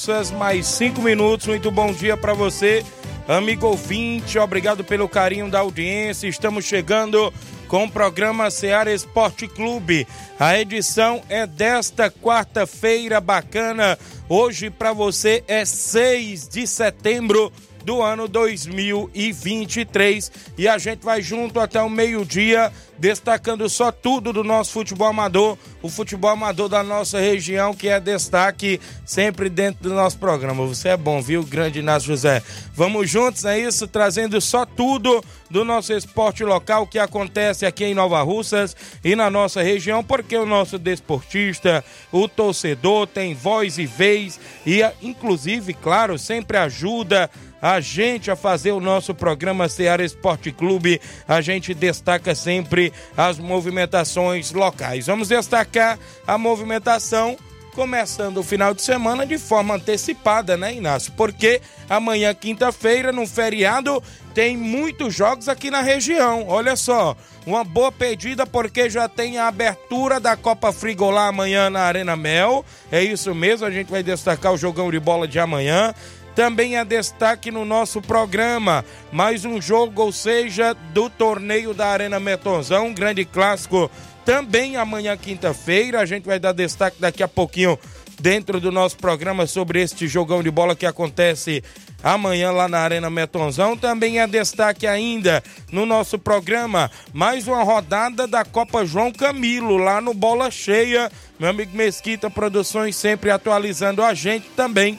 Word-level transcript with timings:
Russas, 0.00 0.30
mais 0.30 0.66
cinco 0.66 1.02
minutos. 1.02 1.46
Muito 1.46 1.70
bom 1.70 1.92
dia 1.92 2.16
para 2.16 2.32
você, 2.32 2.82
amigo 3.28 3.66
ouvinte. 3.66 4.38
Obrigado 4.38 4.82
pelo 4.82 5.06
carinho 5.06 5.50
da 5.50 5.58
audiência. 5.58 6.26
Estamos 6.26 6.64
chegando 6.64 7.30
com 7.68 7.84
o 7.84 7.90
programa 7.90 8.50
Seara 8.50 8.94
Esporte 8.94 9.46
Clube. 9.46 10.06
A 10.38 10.58
edição 10.58 11.20
é 11.28 11.46
desta 11.46 12.10
quarta-feira 12.10 13.20
bacana. 13.20 13.98
Hoje 14.26 14.70
para 14.70 14.94
você 14.94 15.44
é 15.46 15.66
6 15.66 16.48
de 16.48 16.66
setembro 16.66 17.52
do 17.84 18.02
ano 18.02 18.28
2023 18.28 20.32
e 20.58 20.68
a 20.68 20.78
gente 20.78 21.04
vai 21.04 21.22
junto 21.22 21.60
até 21.60 21.80
o 21.82 21.90
meio-dia 21.90 22.72
destacando 23.00 23.66
só 23.70 23.90
tudo 23.90 24.30
do 24.30 24.44
nosso 24.44 24.72
futebol 24.72 25.08
amador, 25.08 25.56
o 25.80 25.88
futebol 25.88 26.30
amador 26.30 26.68
da 26.68 26.82
nossa 26.82 27.18
região, 27.18 27.72
que 27.72 27.88
é 27.88 27.98
destaque 27.98 28.78
sempre 29.06 29.48
dentro 29.48 29.84
do 29.84 29.94
nosso 29.94 30.18
programa. 30.18 30.66
Você 30.66 30.90
é 30.90 30.96
bom, 30.98 31.22
viu, 31.22 31.42
grande 31.42 31.78
Inácio 31.78 32.08
José? 32.08 32.42
Vamos 32.74 33.08
juntos, 33.08 33.46
é 33.46 33.58
isso, 33.58 33.88
trazendo 33.88 34.38
só 34.38 34.66
tudo 34.66 35.24
do 35.48 35.64
nosso 35.64 35.94
esporte 35.94 36.44
local 36.44 36.86
que 36.86 36.98
acontece 36.98 37.64
aqui 37.64 37.86
em 37.86 37.94
Nova 37.94 38.22
Russas 38.22 38.76
e 39.02 39.16
na 39.16 39.30
nossa 39.30 39.62
região, 39.62 40.04
porque 40.04 40.36
o 40.36 40.44
nosso 40.44 40.78
desportista, 40.78 41.82
o 42.12 42.28
torcedor, 42.28 43.06
tem 43.06 43.34
voz 43.34 43.78
e 43.78 43.86
vez 43.86 44.38
e, 44.66 44.82
inclusive, 45.00 45.72
claro, 45.72 46.18
sempre 46.18 46.58
ajuda 46.58 47.30
a 47.60 47.80
gente 47.80 48.30
a 48.30 48.36
fazer 48.36 48.72
o 48.72 48.80
nosso 48.80 49.14
programa 49.14 49.68
Ceará 49.68 50.04
Esporte 50.04 50.52
Clube. 50.52 51.00
A 51.26 51.40
gente 51.40 51.74
destaca 51.74 52.34
sempre 52.34 52.92
as 53.16 53.38
movimentações 53.38 54.52
locais. 54.52 55.06
Vamos 55.06 55.28
destacar 55.28 55.98
a 56.26 56.38
movimentação 56.38 57.36
começando 57.74 58.38
o 58.38 58.42
final 58.42 58.74
de 58.74 58.82
semana 58.82 59.24
de 59.24 59.38
forma 59.38 59.74
antecipada, 59.74 60.56
né, 60.56 60.74
Inácio? 60.74 61.12
Porque 61.16 61.60
amanhã, 61.88 62.34
quinta-feira, 62.34 63.12
no 63.12 63.26
feriado, 63.26 64.02
tem 64.34 64.56
muitos 64.56 65.14
jogos 65.14 65.48
aqui 65.48 65.70
na 65.70 65.80
região. 65.80 66.46
Olha 66.48 66.76
só, 66.76 67.16
uma 67.46 67.64
boa 67.64 67.90
pedida 67.90 68.46
porque 68.46 68.90
já 68.90 69.08
tem 69.08 69.38
a 69.38 69.48
abertura 69.48 70.20
da 70.20 70.36
Copa 70.36 70.72
Frigolá 70.72 71.28
amanhã 71.28 71.70
na 71.70 71.80
Arena 71.80 72.16
Mel. 72.16 72.64
É 72.90 73.02
isso 73.02 73.34
mesmo, 73.34 73.66
a 73.66 73.70
gente 73.70 73.90
vai 73.90 74.02
destacar 74.02 74.52
o 74.52 74.58
jogão 74.58 74.90
de 74.90 75.00
bola 75.00 75.26
de 75.26 75.38
amanhã 75.38 75.94
também 76.34 76.76
é 76.76 76.84
destaque 76.84 77.50
no 77.50 77.64
nosso 77.64 78.00
programa. 78.00 78.84
Mais 79.12 79.44
um 79.44 79.60
jogo, 79.60 80.02
ou 80.02 80.12
seja, 80.12 80.74
do 80.92 81.10
torneio 81.10 81.74
da 81.74 81.88
Arena 81.88 82.20
Metonzão, 82.20 82.88
um 82.88 82.94
grande 82.94 83.24
clássico 83.24 83.90
também 84.24 84.76
amanhã, 84.76 85.16
quinta-feira. 85.16 86.00
A 86.00 86.06
gente 86.06 86.24
vai 86.24 86.38
dar 86.38 86.52
destaque 86.52 87.00
daqui 87.00 87.22
a 87.22 87.28
pouquinho 87.28 87.78
dentro 88.20 88.60
do 88.60 88.70
nosso 88.70 88.96
programa 88.96 89.46
sobre 89.46 89.82
este 89.82 90.06
jogão 90.06 90.42
de 90.42 90.50
bola 90.50 90.76
que 90.76 90.84
acontece 90.84 91.64
amanhã 92.02 92.52
lá 92.52 92.68
na 92.68 92.78
Arena 92.78 93.10
Metonzão. 93.10 93.76
Também 93.76 94.20
é 94.20 94.26
destaque 94.26 94.86
ainda 94.86 95.42
no 95.72 95.86
nosso 95.86 96.18
programa 96.18 96.90
mais 97.12 97.48
uma 97.48 97.62
rodada 97.62 98.26
da 98.26 98.44
Copa 98.44 98.84
João 98.84 99.10
Camilo 99.10 99.76
lá 99.76 100.00
no 100.00 100.14
Bola 100.14 100.50
Cheia. 100.50 101.10
Meu 101.38 101.48
amigo 101.48 101.76
Mesquita 101.76 102.30
Produções 102.30 102.94
sempre 102.94 103.30
atualizando 103.30 104.02
a 104.02 104.12
gente 104.12 104.48
também 104.50 104.98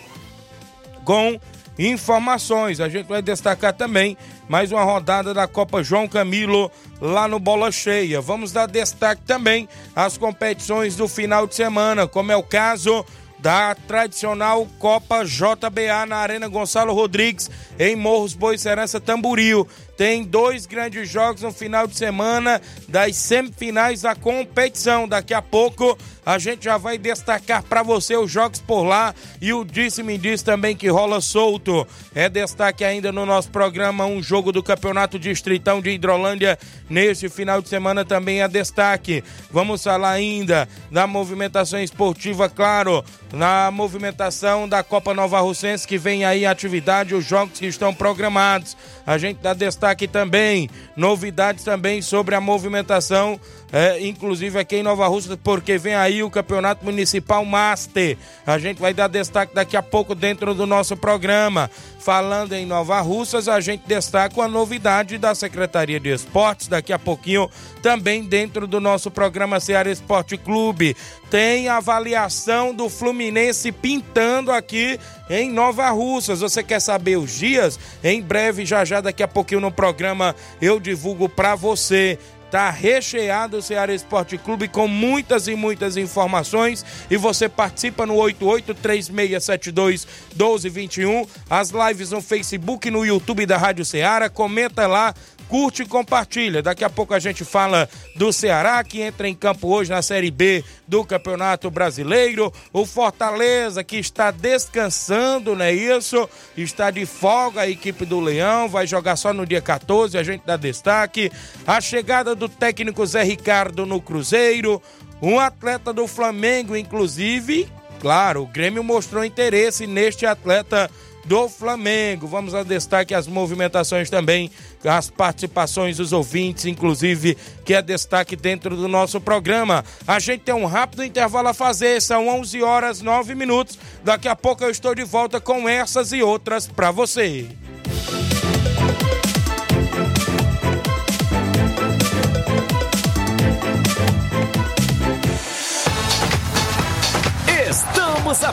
com 1.03 1.39
informações. 1.78 2.79
A 2.79 2.89
gente 2.89 3.07
vai 3.07 3.22
destacar 3.22 3.73
também 3.73 4.17
mais 4.47 4.72
uma 4.72 4.84
rodada 4.84 5.34
da 5.34 5.47
Copa 5.47 5.84
João 5.84 6.07
Camilo 6.07 6.72
lá 7.00 7.28
no 7.28 7.39
Bola 7.39 7.72
Cheia. 7.72 8.22
Vamos 8.22 8.51
dar 8.51 8.67
destaque 8.67 9.22
também 9.23 9.67
às 9.95 10.17
competições 10.17 10.95
do 10.95 11.07
final 11.07 11.47
de 11.47 11.56
semana, 11.56 12.07
como 12.07 12.31
é 12.31 12.35
o 12.35 12.44
caso 12.44 13.06
da 13.40 13.73
tradicional 13.73 14.67
Copa 14.78 15.23
JBA 15.25 16.06
na 16.07 16.17
Arena 16.17 16.47
Gonçalo 16.47 16.94
Rodrigues, 16.94 17.50
em 17.79 17.95
Morros 17.95 18.35
Boicerança 18.35 19.01
Tamburil 19.01 19.67
tem 19.97 20.24
dois 20.24 20.66
grandes 20.66 21.09
jogos 21.09 21.41
no 21.41 21.52
final 21.52 21.85
de 21.85 21.96
semana 21.96 22.62
das 22.88 23.16
semifinais 23.18 24.02
da 24.02 24.16
competição. 24.16 25.07
Daqui 25.07 25.34
a 25.34 25.41
pouco 25.41 25.97
a 26.25 26.38
gente 26.38 26.66
já 26.66 26.78
vai 26.78 26.97
destacar 26.97 27.63
para 27.63 27.84
você 27.84 28.16
os 28.16 28.31
jogos 28.31 28.59
por 28.59 28.84
lá 28.84 29.13
e 29.41 29.53
o 29.53 29.63
disse-me 29.63 30.18
diz 30.18 30.41
também 30.41 30.75
que 30.75 30.88
rola 30.88 31.19
solto. 31.19 31.85
É 32.16 32.29
destaque 32.29 32.84
ainda 32.84 33.12
no 33.12 33.25
nosso 33.25 33.50
programa 33.50 34.06
um 34.06 34.22
jogo 34.22 34.52
do 34.52 34.63
Campeonato 34.63 35.19
Distritão 35.19 35.81
de 35.81 35.91
Hidrolândia 35.91 36.58
neste 36.90 37.28
final 37.29 37.62
de 37.62 37.69
semana 37.69 38.06
também 38.06 38.41
é 38.41 38.47
destaque. 38.47 39.23
Vamos 39.52 39.84
falar 39.84 40.12
ainda 40.12 40.68
da 40.90 41.06
movimentação 41.06 41.81
esportiva, 41.81 42.50
claro, 42.50 43.03
na 43.34 43.72
movimentação 43.72 44.68
da 44.68 44.84
Copa 44.84 45.13
Nova 45.13 45.40
Russense 45.40 45.88
que 45.88 45.97
vem 45.97 46.23
aí 46.23 46.46
atividade, 46.46 47.16
os 47.16 47.25
jogos 47.25 47.59
que 47.59 47.66
estão 47.66 47.94
programados. 47.94 48.78
A 49.06 49.18
gente 49.18 49.40
dá 49.41 49.53
destaque 49.53 49.81
aqui 49.90 50.08
também 50.08 50.69
novidades 50.96 51.64
também 51.64 52.02
sobre 52.02 52.36
a 52.36 52.42
movimentação, 52.42 53.40
é, 53.72 54.06
inclusive 54.06 54.59
aqui 54.59 54.78
em 54.78 54.84
Nova 54.84 55.08
Rússia, 55.08 55.38
porque 55.42 55.78
vem 55.78 55.96
aí 55.96 56.22
o 56.24 56.30
Campeonato 56.30 56.86
Municipal 56.86 57.44
Master. 57.46 58.18
A 58.46 58.59
gente 58.59 58.80
vai 58.80 58.94
dar 58.94 59.08
destaque 59.08 59.56
daqui 59.56 59.75
a 59.78 59.81
pouco 59.81 60.14
dentro 60.14 60.53
do 60.53 60.66
nosso 60.66 60.96
programa. 60.96 61.70
Falando 62.00 62.53
em 62.53 62.66
Nova 62.66 63.00
Russas, 63.00 63.47
a 63.47 63.59
gente 63.59 63.84
destaca 63.88 64.41
a 64.41 64.47
novidade 64.47 65.17
da 65.17 65.35
Secretaria 65.35 66.00
de 66.00 66.09
Esportes, 66.09 66.67
daqui 66.67 66.91
a 66.91 67.00
pouquinho, 67.00 67.50
também 67.82 68.23
dentro 68.23 68.66
do 68.66 68.79
nosso 68.79 69.11
programa 69.11 69.59
Ceará 69.59 69.90
Esporte 69.90 70.35
Clube. 70.38 70.96
Tem 71.29 71.70
avaliação 71.70 72.73
do 72.73 72.90
Fluminense 72.90 73.72
pintando 73.72 74.52
aqui 74.52 75.00
em 75.31 75.49
Nova 75.49 75.89
Russas. 75.89 76.41
Você 76.41 76.61
quer 76.61 76.81
saber 76.81 77.17
os 77.17 77.31
dias? 77.31 77.79
Em 78.03 78.22
breve, 78.22 78.66
já 78.66 78.83
já, 78.83 78.99
daqui 78.99 79.23
a 79.23 79.28
pouquinho 79.28 79.61
no 79.61 79.72
programa, 79.72 80.35
eu 80.61 80.78
divulgo 80.79 81.29
para 81.29 81.55
você. 81.55 82.19
Tá 82.51 82.69
recheado 82.69 83.57
o 83.57 83.61
Ceará 83.61 83.93
Esporte 83.93 84.37
Clube 84.37 84.67
com 84.67 84.85
muitas 84.85 85.47
e 85.47 85.55
muitas 85.55 85.95
informações 85.95 86.85
e 87.09 87.16
você 87.16 87.47
participa 87.47 88.05
no 88.05 88.16
883672 88.16 90.05
1221, 90.35 91.25
as 91.49 91.69
lives 91.69 92.11
no 92.11 92.22
Facebook 92.22 92.89
e 92.89 92.91
no 92.91 93.05
YouTube 93.05 93.45
da 93.45 93.57
Rádio 93.57 93.85
Ceará, 93.85 94.29
comenta 94.29 94.85
lá, 94.85 95.16
curte 95.52 95.84
e 95.84 95.86
compartilha. 95.86 96.62
Daqui 96.62 96.82
a 96.82 96.90
pouco 96.90 97.14
a 97.14 97.20
gente 97.20 97.44
fala 97.44 97.90
do 98.16 98.32
Ceará, 98.32 98.82
que 98.86 99.02
entra 99.02 99.28
em 99.28 99.36
campo 99.36 99.68
hoje 99.68 99.92
na 99.92 100.02
Série 100.02 100.32
B 100.32 100.64
do 100.88 101.03
Campeonato 101.03 101.70
Brasileiro. 101.70 102.53
O 102.72 102.86
Fortaleza, 102.86 103.84
que 103.84 103.98
está 103.98 104.32
descansando, 104.32 105.53
não 105.53 105.66
é 105.66 105.74
isso? 105.74 106.30
Está 106.56 106.90
de 106.90 107.06
folga 107.06 107.62
a 107.62 107.70
equipe 107.70 108.06
do 108.06 108.22
Leão, 108.22 108.70
vai 108.70 108.88
jogar 108.88 109.18
só 109.18 109.34
no 109.34 109.46
dia 109.46 109.59
14, 109.62 110.18
a 110.18 110.24
gente 110.24 110.44
dá 110.46 110.56
destaque. 110.56 111.30
A 111.68 111.82
chegada 111.82 112.34
do 112.34 112.48
técnico 112.48 113.06
Zé 113.06 113.22
Ricardo 113.22 113.86
no 113.86 114.00
Cruzeiro. 114.02 114.82
Um 115.22 115.38
atleta 115.38 115.92
do 115.92 116.08
Flamengo, 116.08 116.78
inclusive, 116.78 117.68
claro, 118.00 118.44
o 118.44 118.48
Grêmio 118.48 118.84
mostrou 118.84 119.24
interesse 119.26 119.86
neste 119.86 120.26
atleta 120.26 120.90
do 121.31 121.47
Flamengo. 121.47 122.28
Vamos 122.28 122.53
a 122.53 122.61
destaque 122.61 123.13
as 123.13 123.25
movimentações 123.25 124.09
também, 124.09 124.51
as 124.83 125.09
participações 125.09 125.95
dos 125.95 126.11
ouvintes, 126.11 126.66
inclusive, 126.66 127.37
que 127.63 127.73
é 127.73 127.81
destaque 127.81 128.35
dentro 128.35 128.75
do 128.75 128.85
nosso 128.89 129.22
programa. 129.22 129.85
A 130.05 130.19
gente 130.19 130.41
tem 130.41 130.53
um 130.53 130.66
rápido 130.66 131.05
intervalo 131.05 131.47
a 131.47 131.53
fazer, 131.53 132.01
são 132.01 132.28
11 132.28 132.61
horas 132.61 133.01
9 133.01 133.33
minutos. 133.33 133.79
Daqui 134.03 134.28
a 134.28 134.35
pouco 134.35 134.66
eu 134.66 134.69
estou 134.69 134.93
de 134.93 135.05
volta 135.05 135.39
com 135.39 135.69
essas 135.69 136.11
e 136.11 136.22
outras 136.22 136.67
para 136.67 136.91
você. 136.91 137.47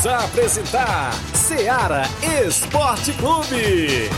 Voltamos 0.00 0.06
a 0.06 0.24
apresentar 0.24 1.12
Seara 1.34 2.02
Esporte 2.46 3.12
Clube. 3.14 4.08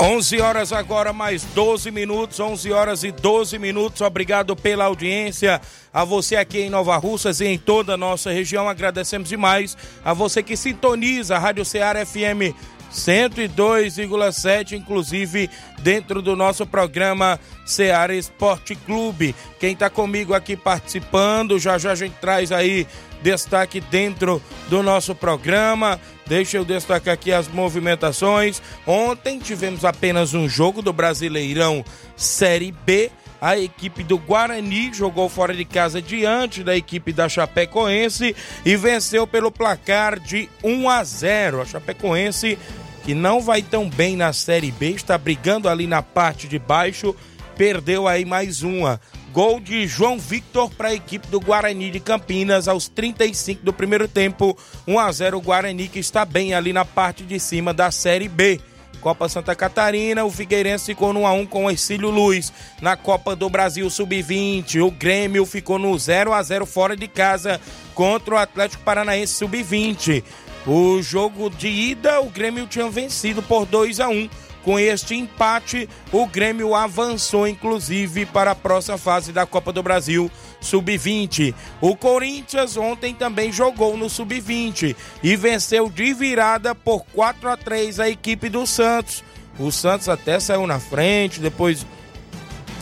Onze 0.00 0.40
horas 0.40 0.72
agora, 0.72 1.12
mais 1.12 1.42
12 1.44 1.90
minutos, 1.90 2.38
11 2.38 2.72
horas 2.72 3.04
e 3.04 3.10
12 3.10 3.58
minutos. 3.58 4.00
Obrigado 4.00 4.54
pela 4.54 4.84
audiência. 4.84 5.60
A 5.92 6.04
você 6.04 6.36
aqui 6.36 6.60
em 6.60 6.70
Nova 6.70 6.96
Russas 6.96 7.40
e 7.40 7.46
em 7.46 7.58
toda 7.58 7.94
a 7.94 7.96
nossa 7.96 8.30
região, 8.30 8.68
agradecemos 8.68 9.28
demais. 9.28 9.76
A 10.04 10.14
você 10.14 10.42
que 10.42 10.56
sintoniza 10.56 11.36
a 11.36 11.38
Rádio 11.38 11.64
Ceará 11.64 12.04
FM 12.06 12.54
102,7, 12.92 14.72
inclusive 14.72 15.48
dentro 15.80 16.20
do 16.20 16.34
nosso 16.34 16.66
programa 16.66 17.38
Ceará 17.64 18.14
Esporte 18.14 18.74
Clube. 18.74 19.34
Quem 19.58 19.72
está 19.72 19.88
comigo 19.88 20.34
aqui 20.34 20.56
participando, 20.56 21.58
já 21.58 21.78
já 21.78 21.92
a 21.92 21.94
gente 21.94 22.16
traz 22.20 22.50
aí 22.52 22.86
destaque 23.22 23.80
dentro 23.80 24.42
do 24.68 24.82
nosso 24.82 25.14
programa. 25.14 26.00
Deixa 26.26 26.56
eu 26.56 26.64
destacar 26.64 27.14
aqui 27.14 27.32
as 27.32 27.48
movimentações. 27.48 28.62
Ontem 28.86 29.38
tivemos 29.38 29.84
apenas 29.84 30.32
um 30.34 30.48
jogo 30.48 30.80
do 30.80 30.92
Brasileirão 30.92 31.84
Série 32.16 32.72
B. 32.72 33.10
A 33.40 33.58
equipe 33.58 34.04
do 34.04 34.18
Guarani 34.18 34.92
jogou 34.92 35.28
fora 35.28 35.54
de 35.54 35.64
casa 35.64 36.02
diante 36.02 36.62
da 36.62 36.76
equipe 36.76 37.12
da 37.12 37.28
Chapecoense 37.28 38.36
e 38.64 38.76
venceu 38.76 39.26
pelo 39.26 39.50
placar 39.50 40.20
de 40.20 40.48
1 40.62 40.90
a 40.90 41.02
0. 41.02 41.62
A 41.62 41.64
Chapecoense, 41.64 42.58
que 43.02 43.14
não 43.14 43.40
vai 43.40 43.62
tão 43.62 43.88
bem 43.88 44.14
na 44.14 44.32
Série 44.34 44.70
B, 44.70 44.90
está 44.90 45.16
brigando 45.16 45.68
ali 45.68 45.86
na 45.86 46.02
parte 46.02 46.46
de 46.46 46.58
baixo, 46.58 47.16
perdeu 47.56 48.06
aí 48.06 48.26
mais 48.26 48.62
uma. 48.62 49.00
Gol 49.32 49.60
de 49.60 49.86
João 49.86 50.18
Victor 50.18 50.68
para 50.70 50.88
a 50.88 50.94
equipe 50.94 51.28
do 51.28 51.40
Guarani 51.40 51.90
de 51.90 52.00
Campinas 52.00 52.66
aos 52.68 52.88
35 52.88 53.64
do 53.64 53.72
primeiro 53.72 54.08
tempo. 54.08 54.58
1 54.86 54.98
a 54.98 55.12
0 55.12 55.38
o 55.38 55.40
Guarani 55.40 55.88
que 55.88 56.00
está 56.00 56.24
bem 56.24 56.52
ali 56.52 56.72
na 56.72 56.84
parte 56.84 57.22
de 57.22 57.38
cima 57.38 57.72
da 57.72 57.90
Série 57.90 58.28
B. 58.28 58.60
Copa 59.00 59.28
Santa 59.28 59.54
Catarina, 59.54 60.24
o 60.24 60.30
Figueirense 60.30 60.86
ficou 60.86 61.12
no 61.12 61.20
1x1 61.20 61.48
com 61.48 61.64
o 61.64 61.70
Ercílio 61.70 62.10
Luz. 62.10 62.52
Na 62.80 62.96
Copa 62.96 63.34
do 63.34 63.48
Brasil 63.48 63.88
Sub-20, 63.88 64.84
o 64.86 64.90
Grêmio 64.90 65.46
ficou 65.46 65.78
no 65.78 65.98
0 65.98 66.32
a 66.32 66.42
0 66.42 66.66
fora 66.66 66.94
de 66.94 67.08
casa 67.08 67.60
contra 67.94 68.34
o 68.34 68.38
Atlético 68.38 68.82
Paranaense 68.84 69.34
Sub-20. 69.34 70.22
O 70.66 71.00
jogo 71.00 71.48
de 71.48 71.68
ida, 71.68 72.20
o 72.20 72.28
Grêmio 72.28 72.66
tinha 72.66 72.88
vencido 72.90 73.42
por 73.42 73.64
2 73.64 73.98
a 74.00 74.08
1 74.08 74.28
com 74.64 74.78
este 74.78 75.14
empate, 75.14 75.88
o 76.12 76.26
Grêmio 76.26 76.74
avançou 76.74 77.46
inclusive 77.46 78.26
para 78.26 78.52
a 78.52 78.54
próxima 78.54 78.98
fase 78.98 79.32
da 79.32 79.46
Copa 79.46 79.72
do 79.72 79.82
Brasil 79.82 80.30
Sub-20. 80.60 81.54
O 81.80 81.96
Corinthians 81.96 82.76
ontem 82.76 83.14
também 83.14 83.50
jogou 83.50 83.96
no 83.96 84.10
Sub-20 84.10 84.94
e 85.22 85.36
venceu 85.36 85.88
de 85.88 86.12
virada 86.12 86.74
por 86.74 87.04
4 87.12 87.48
a 87.48 87.56
3 87.56 88.00
a 88.00 88.08
equipe 88.08 88.48
do 88.48 88.66
Santos. 88.66 89.24
O 89.58 89.70
Santos 89.70 90.08
até 90.08 90.38
saiu 90.38 90.66
na 90.66 90.78
frente, 90.78 91.40
depois 91.40 91.86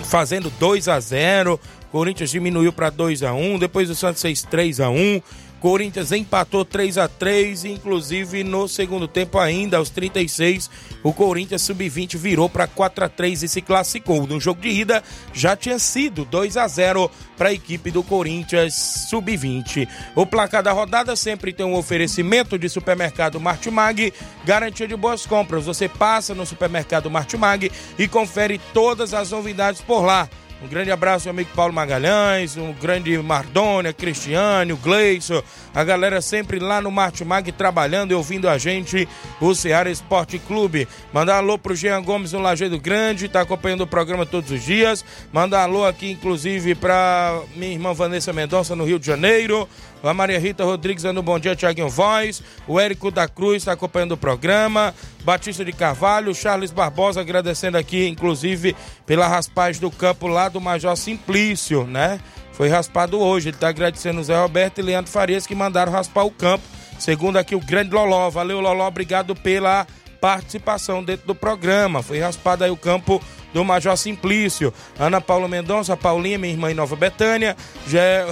fazendo 0.04 0.50
2 0.58 0.88
a 0.88 0.98
0. 1.00 1.60
Corinthians 1.90 2.30
diminuiu 2.30 2.72
para 2.72 2.90
2 2.90 3.22
a 3.22 3.32
1, 3.32 3.58
depois 3.58 3.88
o 3.88 3.94
Santos 3.94 4.20
fez 4.20 4.42
3 4.42 4.80
a 4.80 4.90
1. 4.90 5.22
Corinthians 5.60 6.12
empatou 6.12 6.64
3 6.64 6.98
a 6.98 7.08
3 7.08 7.64
inclusive 7.64 8.44
no 8.44 8.68
segundo 8.68 9.08
tempo 9.08 9.38
ainda, 9.38 9.76
aos 9.76 9.90
36, 9.90 10.70
o 11.02 11.12
Corinthians 11.12 11.62
sub-20 11.62 12.16
virou 12.16 12.48
para 12.48 12.66
4 12.66 13.04
a 13.04 13.08
3 13.08 13.42
e 13.42 13.48
se 13.48 13.60
classificou. 13.60 14.26
No 14.26 14.40
jogo 14.40 14.60
de 14.60 14.68
ida 14.68 15.02
já 15.32 15.56
tinha 15.56 15.78
sido 15.78 16.24
2 16.24 16.56
a 16.56 16.68
0 16.68 17.10
para 17.36 17.48
a 17.48 17.52
equipe 17.52 17.90
do 17.90 18.02
Corinthians 18.02 18.74
sub-20. 19.08 19.88
O 20.14 20.26
placar 20.26 20.62
da 20.62 20.72
rodada 20.72 21.16
sempre 21.16 21.52
tem 21.52 21.66
um 21.66 21.76
oferecimento 21.76 22.58
de 22.58 22.68
supermercado 22.68 23.40
Martimag, 23.40 24.12
garantia 24.44 24.86
de 24.86 24.96
boas 24.96 25.26
compras. 25.26 25.64
Você 25.64 25.88
passa 25.88 26.34
no 26.34 26.46
supermercado 26.46 27.10
Martimag 27.10 27.70
e 27.98 28.08
confere 28.08 28.60
todas 28.72 29.14
as 29.14 29.30
novidades 29.30 29.80
por 29.80 30.04
lá. 30.04 30.28
Um 30.60 30.66
grande 30.66 30.90
abraço 30.90 31.28
ao 31.28 31.32
amigo 31.32 31.50
Paulo 31.54 31.72
Magalhães, 31.72 32.56
um 32.56 32.72
grande 32.72 33.16
Mardônia, 33.18 33.92
Cristiane, 33.92 34.72
o 34.72 34.76
Gleison, 34.76 35.40
a 35.72 35.84
galera 35.84 36.20
sempre 36.20 36.58
lá 36.58 36.80
no 36.80 36.90
Martimag 36.90 37.52
trabalhando 37.52 38.10
e 38.10 38.14
ouvindo 38.14 38.48
a 38.48 38.58
gente, 38.58 39.08
o 39.40 39.54
Ceará 39.54 39.88
Esporte 39.88 40.36
Clube. 40.36 40.88
Mandar 41.12 41.36
alô 41.36 41.56
pro 41.56 41.76
Jean 41.76 42.02
Gomes 42.02 42.32
no 42.32 42.40
Lajeado 42.40 42.78
Grande, 42.80 43.28
tá 43.28 43.42
acompanhando 43.42 43.82
o 43.82 43.86
programa 43.86 44.26
todos 44.26 44.50
os 44.50 44.60
dias. 44.60 45.04
Mandar 45.32 45.62
alô 45.62 45.86
aqui, 45.86 46.10
inclusive, 46.10 46.74
pra 46.74 47.40
minha 47.54 47.72
irmã 47.72 47.94
Vanessa 47.94 48.32
Mendonça 48.32 48.74
no 48.74 48.84
Rio 48.84 48.98
de 48.98 49.06
Janeiro. 49.06 49.68
A 50.02 50.14
Maria 50.14 50.38
Rita 50.38 50.64
Rodrigues 50.64 51.02
dando 51.02 51.20
um 51.20 51.24
bom 51.24 51.38
dia, 51.38 51.56
Tiaguinho 51.56 51.88
Voz. 51.88 52.42
O 52.66 52.78
Érico 52.78 53.10
da 53.10 53.26
Cruz 53.26 53.56
está 53.56 53.72
acompanhando 53.72 54.12
o 54.12 54.16
programa. 54.16 54.94
Batista 55.24 55.64
de 55.64 55.72
Carvalho, 55.72 56.34
Charles 56.34 56.70
Barbosa 56.70 57.20
agradecendo 57.20 57.76
aqui, 57.76 58.06
inclusive, 58.06 58.76
pela 59.04 59.26
raspagem 59.26 59.80
do 59.80 59.90
campo 59.90 60.28
lá 60.28 60.48
do 60.48 60.60
Major 60.60 60.96
Simplício, 60.96 61.84
né? 61.84 62.20
Foi 62.52 62.68
raspado 62.68 63.18
hoje. 63.18 63.48
Ele 63.48 63.56
está 63.56 63.68
agradecendo 63.68 64.20
o 64.20 64.24
Zé 64.24 64.36
Roberto 64.36 64.78
e 64.78 64.82
Leandro 64.82 65.10
Farias 65.10 65.46
que 65.46 65.54
mandaram 65.54 65.92
raspar 65.92 66.24
o 66.24 66.30
campo. 66.30 66.64
Segundo 66.98 67.36
aqui 67.36 67.54
o 67.54 67.60
grande 67.60 67.90
Loló. 67.90 68.30
Valeu, 68.30 68.60
Loló. 68.60 68.86
Obrigado 68.86 69.34
pela 69.34 69.86
participação 70.20 71.02
dentro 71.02 71.26
do 71.26 71.34
programa. 71.34 72.02
Foi 72.02 72.18
raspado 72.18 72.64
aí 72.64 72.70
o 72.70 72.76
campo 72.76 73.22
do 73.52 73.64
Major 73.64 73.96
Simplício, 73.96 74.72
Ana 74.98 75.20
Paula 75.20 75.48
Mendonça, 75.48 75.96
Paulinha, 75.96 76.38
minha 76.38 76.52
irmã 76.52 76.70
em 76.70 76.74
Nova 76.74 76.96
Betânia, 76.96 77.56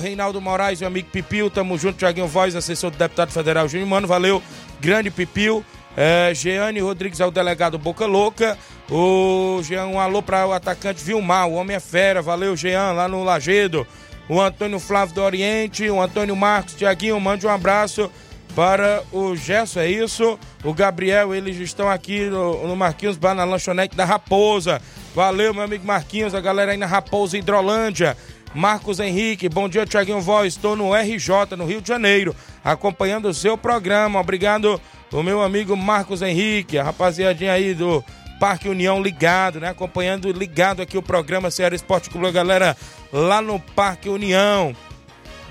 Reinaldo 0.01 0.41
Moraes, 0.41 0.81
meu 0.81 0.89
amigo 0.89 1.09
Pipil, 1.11 1.51
tamo 1.51 1.79
junto, 1.79 1.99
Tiaguinho 1.99 2.27
Voz, 2.27 2.55
assessor 2.55 2.91
do 2.91 2.99
deputado 2.99 3.31
federal 3.31 3.69
Júnior 3.69 3.89
Mano, 3.89 4.07
valeu, 4.07 4.43
grande 4.81 5.11
Pipil. 5.11 5.65
É, 5.97 6.33
Jeane 6.35 6.81
Rodrigues 6.81 7.21
é 7.21 7.27
o 7.27 7.31
delegado 7.31 7.79
Boca 7.79 8.05
Louca. 8.05 8.59
O 8.91 9.61
Jean, 9.63 9.87
um 9.87 9.99
alô 9.99 10.23
para 10.23 10.47
o 10.47 10.53
atacante 10.53 11.03
Vilmar, 11.03 11.49
o 11.49 11.55
homem 11.55 11.77
é 11.77 11.81
fera. 11.81 12.21
Valeu, 12.21 12.55
Jean, 12.55 12.93
lá 12.93 13.09
no 13.09 13.25
Lagedo. 13.25 13.87
O 14.29 14.41
Antônio 14.41 14.79
Flávio 14.79 15.15
do 15.15 15.23
Oriente, 15.23 15.89
o 15.89 16.01
Antônio 16.01 16.37
Marcos, 16.37 16.75
Tiaguinho, 16.75 17.19
mande 17.19 17.47
um 17.47 17.51
abraço 17.51 18.11
para 18.57 19.03
o 19.13 19.37
Gerson, 19.37 19.81
é 19.81 19.91
isso. 19.91 20.39
O 20.65 20.73
Gabriel, 20.73 21.35
eles 21.35 21.59
estão 21.59 21.91
aqui 21.91 22.25
no, 22.25 22.67
no 22.67 22.75
Marquinhos 22.75 23.19
Bar, 23.19 23.35
na 23.35 23.45
lanchonete 23.45 23.95
da 23.95 24.07
Raposa. 24.07 24.81
Valeu, 25.15 25.53
meu 25.53 25.63
amigo 25.63 25.87
Marquinhos, 25.87 26.35
a 26.35 26.41
galera 26.41 26.73
aí 26.73 26.79
na 26.79 26.87
Raposa 26.87 27.37
Hidrolândia. 27.37 28.17
Marcos 28.55 28.99
Henrique, 28.99 29.47
bom 29.51 29.69
dia, 29.69 29.85
Tiaguinho 29.85 30.23
Voz. 30.23 30.55
Estou 30.55 30.75
no 30.75 30.95
RJ, 30.95 31.55
no 31.55 31.67
Rio 31.67 31.83
de 31.83 31.89
Janeiro, 31.89 32.35
acompanhando 32.65 33.29
o 33.29 33.35
seu 33.35 33.59
programa. 33.59 34.19
Obrigado, 34.19 34.81
o 35.13 35.23
meu 35.23 35.43
amigo 35.43 35.77
Marcos 35.77 36.23
Henrique, 36.23 36.79
a 36.79 36.85
rapaziadinha 36.85 37.53
aí 37.53 37.75
do 37.75 38.03
Parque 38.41 38.71
União 38.71 39.03
ligado, 39.03 39.61
né? 39.61 39.69
Acompanhando 39.69 40.33
ligado 40.33 40.81
aqui 40.81 40.97
o 40.97 41.03
programa 41.03 41.51
Ceará 41.51 41.77
Esporte 41.77 42.09
Clube, 42.09 42.33
galera 42.33 42.75
lá 43.13 43.43
no 43.43 43.61
Parque 43.61 44.09
União. 44.09 44.75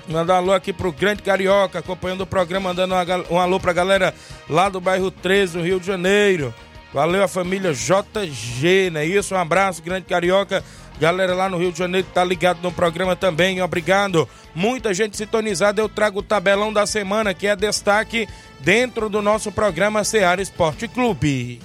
Mandar 0.08 0.34
um 0.34 0.36
alô 0.36 0.52
aqui 0.52 0.72
pro 0.72 0.92
Grande 0.92 1.22
Carioca, 1.22 1.80
acompanhando 1.80 2.20
o 2.20 2.26
programa, 2.26 2.68
mandando 2.68 2.94
um 3.30 3.38
alô 3.38 3.58
pra 3.58 3.72
galera 3.72 4.14
lá 4.48 4.68
do 4.68 4.80
bairro 4.80 5.10
13, 5.10 5.58
no 5.58 5.64
Rio 5.64 5.80
de 5.80 5.86
Janeiro. 5.86 6.54
Valeu 6.92 7.22
a 7.22 7.28
família 7.28 7.74
JG, 7.74 8.90
né? 8.90 9.04
Isso, 9.04 9.34
um 9.34 9.38
abraço, 9.38 9.82
grande 9.82 10.06
carioca. 10.06 10.62
Galera 10.98 11.34
lá 11.34 11.48
no 11.48 11.58
Rio 11.58 11.72
de 11.72 11.78
Janeiro 11.78 12.06
tá 12.14 12.24
ligado 12.24 12.62
no 12.62 12.72
programa 12.72 13.14
também, 13.14 13.60
obrigado. 13.60 14.26
Muita 14.54 14.94
gente 14.94 15.16
sintonizada, 15.16 15.82
eu 15.82 15.88
trago 15.88 16.20
o 16.20 16.22
tabelão 16.22 16.72
da 16.72 16.86
semana, 16.86 17.34
que 17.34 17.46
é 17.46 17.54
destaque 17.54 18.26
dentro 18.60 19.10
do 19.10 19.20
nosso 19.20 19.52
programa 19.52 20.04
Seara 20.04 20.40
Esporte 20.40 20.88
Clube. 20.88 21.60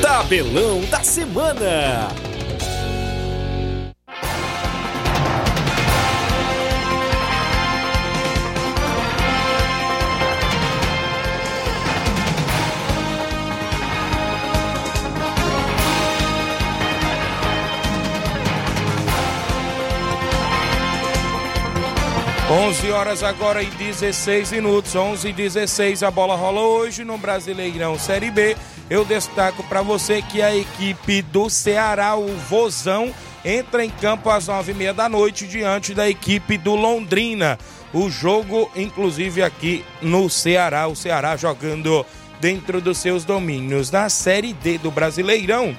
Tabelão 0.00 0.80
da 0.88 1.02
semana. 1.02 2.08
11 22.48 22.92
horas 22.92 23.24
agora 23.24 23.60
e 23.60 23.66
16 23.66 24.52
minutos, 24.52 24.94
11 24.94 25.28
e 25.28 25.32
16 25.32 26.04
a 26.04 26.12
bola 26.12 26.36
rola 26.36 26.60
hoje 26.60 27.02
no 27.02 27.18
Brasileirão 27.18 27.98
Série 27.98 28.30
B. 28.30 28.56
Eu 28.88 29.04
destaco 29.04 29.64
para 29.64 29.82
você 29.82 30.22
que 30.22 30.40
a 30.40 30.56
equipe 30.56 31.22
do 31.22 31.50
Ceará, 31.50 32.14
o 32.14 32.28
Vozão, 32.48 33.12
entra 33.44 33.84
em 33.84 33.90
campo 33.90 34.30
às 34.30 34.46
nove 34.46 34.70
e 34.70 34.74
meia 34.76 34.94
da 34.94 35.08
noite 35.08 35.44
diante 35.44 35.92
da 35.92 36.08
equipe 36.08 36.56
do 36.56 36.76
Londrina. 36.76 37.58
O 37.92 38.08
jogo, 38.08 38.70
inclusive 38.76 39.42
aqui 39.42 39.84
no 40.00 40.30
Ceará, 40.30 40.86
o 40.86 40.94
Ceará 40.94 41.36
jogando 41.36 42.06
dentro 42.40 42.80
dos 42.80 42.98
seus 42.98 43.24
domínios. 43.24 43.90
Na 43.90 44.08
Série 44.08 44.52
D 44.52 44.78
do 44.78 44.92
Brasileirão, 44.92 45.76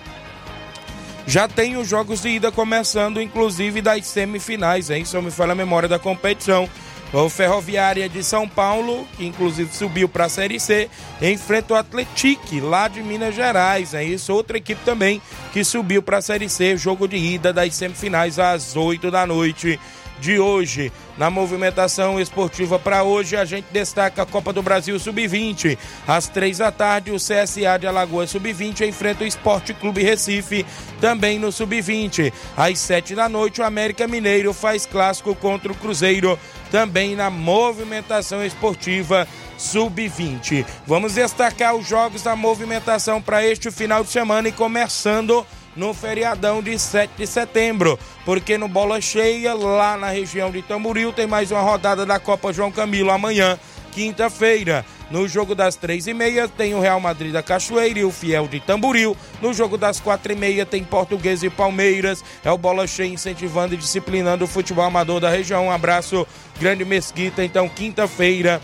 já 1.27 1.46
tem 1.46 1.75
os 1.75 1.89
jogos 1.89 2.22
de 2.22 2.29
ida 2.29 2.53
começando, 2.53 3.22
inclusive 3.22 3.81
das 3.81 4.07
semifinais, 4.07 4.89
hein? 4.89 5.03
Se 5.03 5.13
eu 5.13 5.22
me 5.22 5.29
falo 5.29 5.51
a 5.51 5.55
memória 5.55 5.89
da 5.89 6.00
competição. 6.00 6.69
O 7.13 7.29
Ferroviária 7.29 8.10
de 8.10 8.22
São 8.22 8.48
Paulo, 8.48 9.07
que 9.15 9.25
inclusive 9.25 9.74
subiu 9.74 10.10
para 10.10 10.25
a 10.25 10.29
Série 10.29 10.60
C, 10.60 10.89
enfrenta 11.22 11.74
o 11.74 11.77
Atletique, 11.77 12.60
lá 12.60 12.88
de 12.88 13.01
Minas 13.01 13.34
Gerais. 13.34 13.93
É 13.93 14.03
isso, 14.03 14.34
outra 14.34 14.57
equipe 14.57 14.81
também 14.84 15.22
que 15.53 15.63
subiu 15.63 16.01
para 16.01 16.17
a 16.17 16.22
Série 16.22 16.50
C, 16.50 16.75
jogo 16.75 17.07
de 17.07 17.17
ida 17.17 17.53
das 17.53 17.75
semifinais 17.75 18.39
às 18.39 18.75
8 18.75 19.10
da 19.10 19.25
noite 19.25 19.79
de 20.19 20.39
hoje. 20.39 20.91
Na 21.17 21.29
movimentação 21.29 22.19
esportiva 22.19 22.77
para 22.77 23.03
hoje, 23.03 23.36
a 23.36 23.45
gente 23.45 23.65
destaca 23.71 24.21
a 24.21 24.25
Copa 24.25 24.53
do 24.53 24.62
Brasil 24.62 25.00
Sub-20. 25.00 25.77
Às 26.07 26.27
três 26.27 26.59
da 26.59 26.71
tarde, 26.71 27.12
o 27.12 27.15
CSA 27.15 27.77
de 27.79 27.88
Alagoas 27.88 28.29
Sub-20 28.29 28.88
enfrenta 28.88 29.24
o 29.24 29.27
Esporte 29.27 29.74
Clube 29.74 30.03
Recife, 30.03 30.65
também 31.01 31.39
no 31.39 31.51
Sub-20. 31.51 32.31
Às 32.55 32.79
sete 32.79 33.15
da 33.15 33.27
noite, 33.27 33.62
o 33.62 33.63
América 33.63 34.07
Mineiro 34.07 34.53
faz 34.53 34.86
clássico 34.86 35.33
contra 35.36 35.71
o 35.71 35.75
Cruzeiro, 35.75 36.38
também 36.71 37.15
na 37.15 37.29
movimentação 37.29 38.45
esportiva 38.45 39.27
Sub-20. 39.57 40.65
Vamos 40.86 41.15
destacar 41.15 41.75
os 41.75 41.88
jogos 41.88 42.21
da 42.21 42.36
movimentação 42.36 43.21
para 43.21 43.45
este 43.45 43.71
final 43.71 44.03
de 44.03 44.12
semana 44.12 44.47
e 44.47 44.51
começando 44.51 45.45
no 45.77 45.93
feriadão 45.93 46.62
de 46.62 46.77
7 46.77 47.12
de 47.15 47.27
setembro, 47.27 47.98
porque 48.25 48.57
no 48.57 48.67
Bola 48.67 49.00
Cheia, 49.00 49.53
lá 49.53 49.96
na 49.96 50.10
região 50.10 50.50
de 50.50 50.63
Tamboril, 50.63 51.13
tem 51.13 51.27
mais 51.27 51.51
uma 51.51 51.62
rodada 51.62 52.05
da 52.05 52.19
Copa 52.19 52.51
João 52.51 52.72
Camilo 52.72 53.12
amanhã, 53.12 53.57
quinta-feira. 53.91 54.84
No 55.10 55.27
jogo 55.27 55.55
das 55.55 55.75
três 55.75 56.05
e 56.07 56.13
meia 56.13 56.48
tem 56.50 56.74
o 56.74 56.81
Real 56.81 57.00
Madrid 57.00 57.31
da 57.31 57.41
Cachoeira 57.41 58.00
e 58.00 58.03
o 58.03 58.12
Fiel 58.12 58.48
de 58.48 58.60
Tamboril. 58.60 59.15
No 59.41 59.53
jogo 59.53 59.77
das 59.77 60.00
quatro 60.00 60.34
e 60.34 60.36
meia 60.36 60.65
tem 60.65 60.84
Português 60.84 61.43
e 61.43 61.50
Palmeiras. 61.50 62.22
É 62.43 62.51
o 62.51 62.57
Bola 62.57 62.86
Cheia 62.86 63.13
incentivando 63.13 63.74
e 63.74 63.77
disciplinando 63.77 64.43
o 64.43 64.48
futebol 64.48 64.84
amador 64.84 65.22
da 65.22 65.29
região. 65.29 65.67
Um 65.67 65.72
abraço, 65.72 66.27
grande 66.60 66.84
Mesquita. 66.84 67.41
Então, 67.41 67.69
quinta-feira 67.69 68.60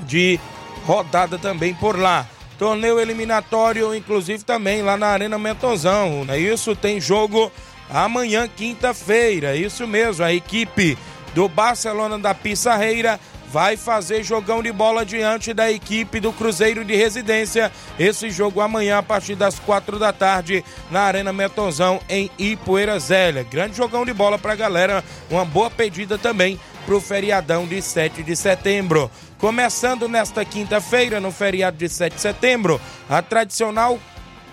de 0.00 0.38
rodada 0.84 1.38
também 1.38 1.72
por 1.72 1.98
lá. 1.98 2.26
Torneio 2.58 2.98
eliminatório, 2.98 3.94
inclusive 3.94 4.42
também 4.44 4.82
lá 4.82 4.96
na 4.96 5.08
Arena 5.08 5.38
Mentozão, 5.38 6.24
é 6.28 6.38
isso? 6.38 6.74
Tem 6.74 7.00
jogo 7.00 7.52
amanhã, 7.90 8.48
quinta-feira, 8.48 9.54
isso 9.54 9.86
mesmo. 9.86 10.24
A 10.24 10.32
equipe 10.32 10.96
do 11.34 11.48
Barcelona 11.48 12.18
da 12.18 12.34
Pissarreira 12.34 13.20
vai 13.48 13.76
fazer 13.76 14.22
jogão 14.22 14.62
de 14.62 14.72
bola 14.72 15.04
diante 15.04 15.54
da 15.54 15.70
equipe 15.70 16.18
do 16.18 16.32
Cruzeiro 16.32 16.84
de 16.84 16.96
Residência. 16.96 17.70
Esse 17.98 18.30
jogo 18.30 18.60
amanhã 18.60 18.98
a 18.98 19.02
partir 19.02 19.34
das 19.34 19.58
quatro 19.58 19.98
da 19.98 20.12
tarde 20.12 20.64
na 20.90 21.02
Arena 21.02 21.32
Metonzão 21.32 22.00
em 22.08 22.30
Ipueira 22.38 22.98
Zélia. 22.98 23.44
Grande 23.44 23.76
jogão 23.76 24.04
de 24.04 24.12
bola 24.12 24.38
pra 24.38 24.54
galera, 24.54 25.04
uma 25.30 25.44
boa 25.44 25.70
pedida 25.70 26.18
também 26.18 26.58
pro 26.84 27.00
feriadão 27.00 27.66
de 27.66 27.82
7 27.82 28.22
de 28.22 28.34
setembro. 28.34 29.10
Começando 29.38 30.08
nesta 30.08 30.44
quinta-feira, 30.46 31.20
no 31.20 31.30
feriado 31.30 31.76
de 31.76 31.88
7 31.90 32.14
de 32.14 32.20
setembro, 32.20 32.80
a 33.08 33.20
tradicional 33.20 33.98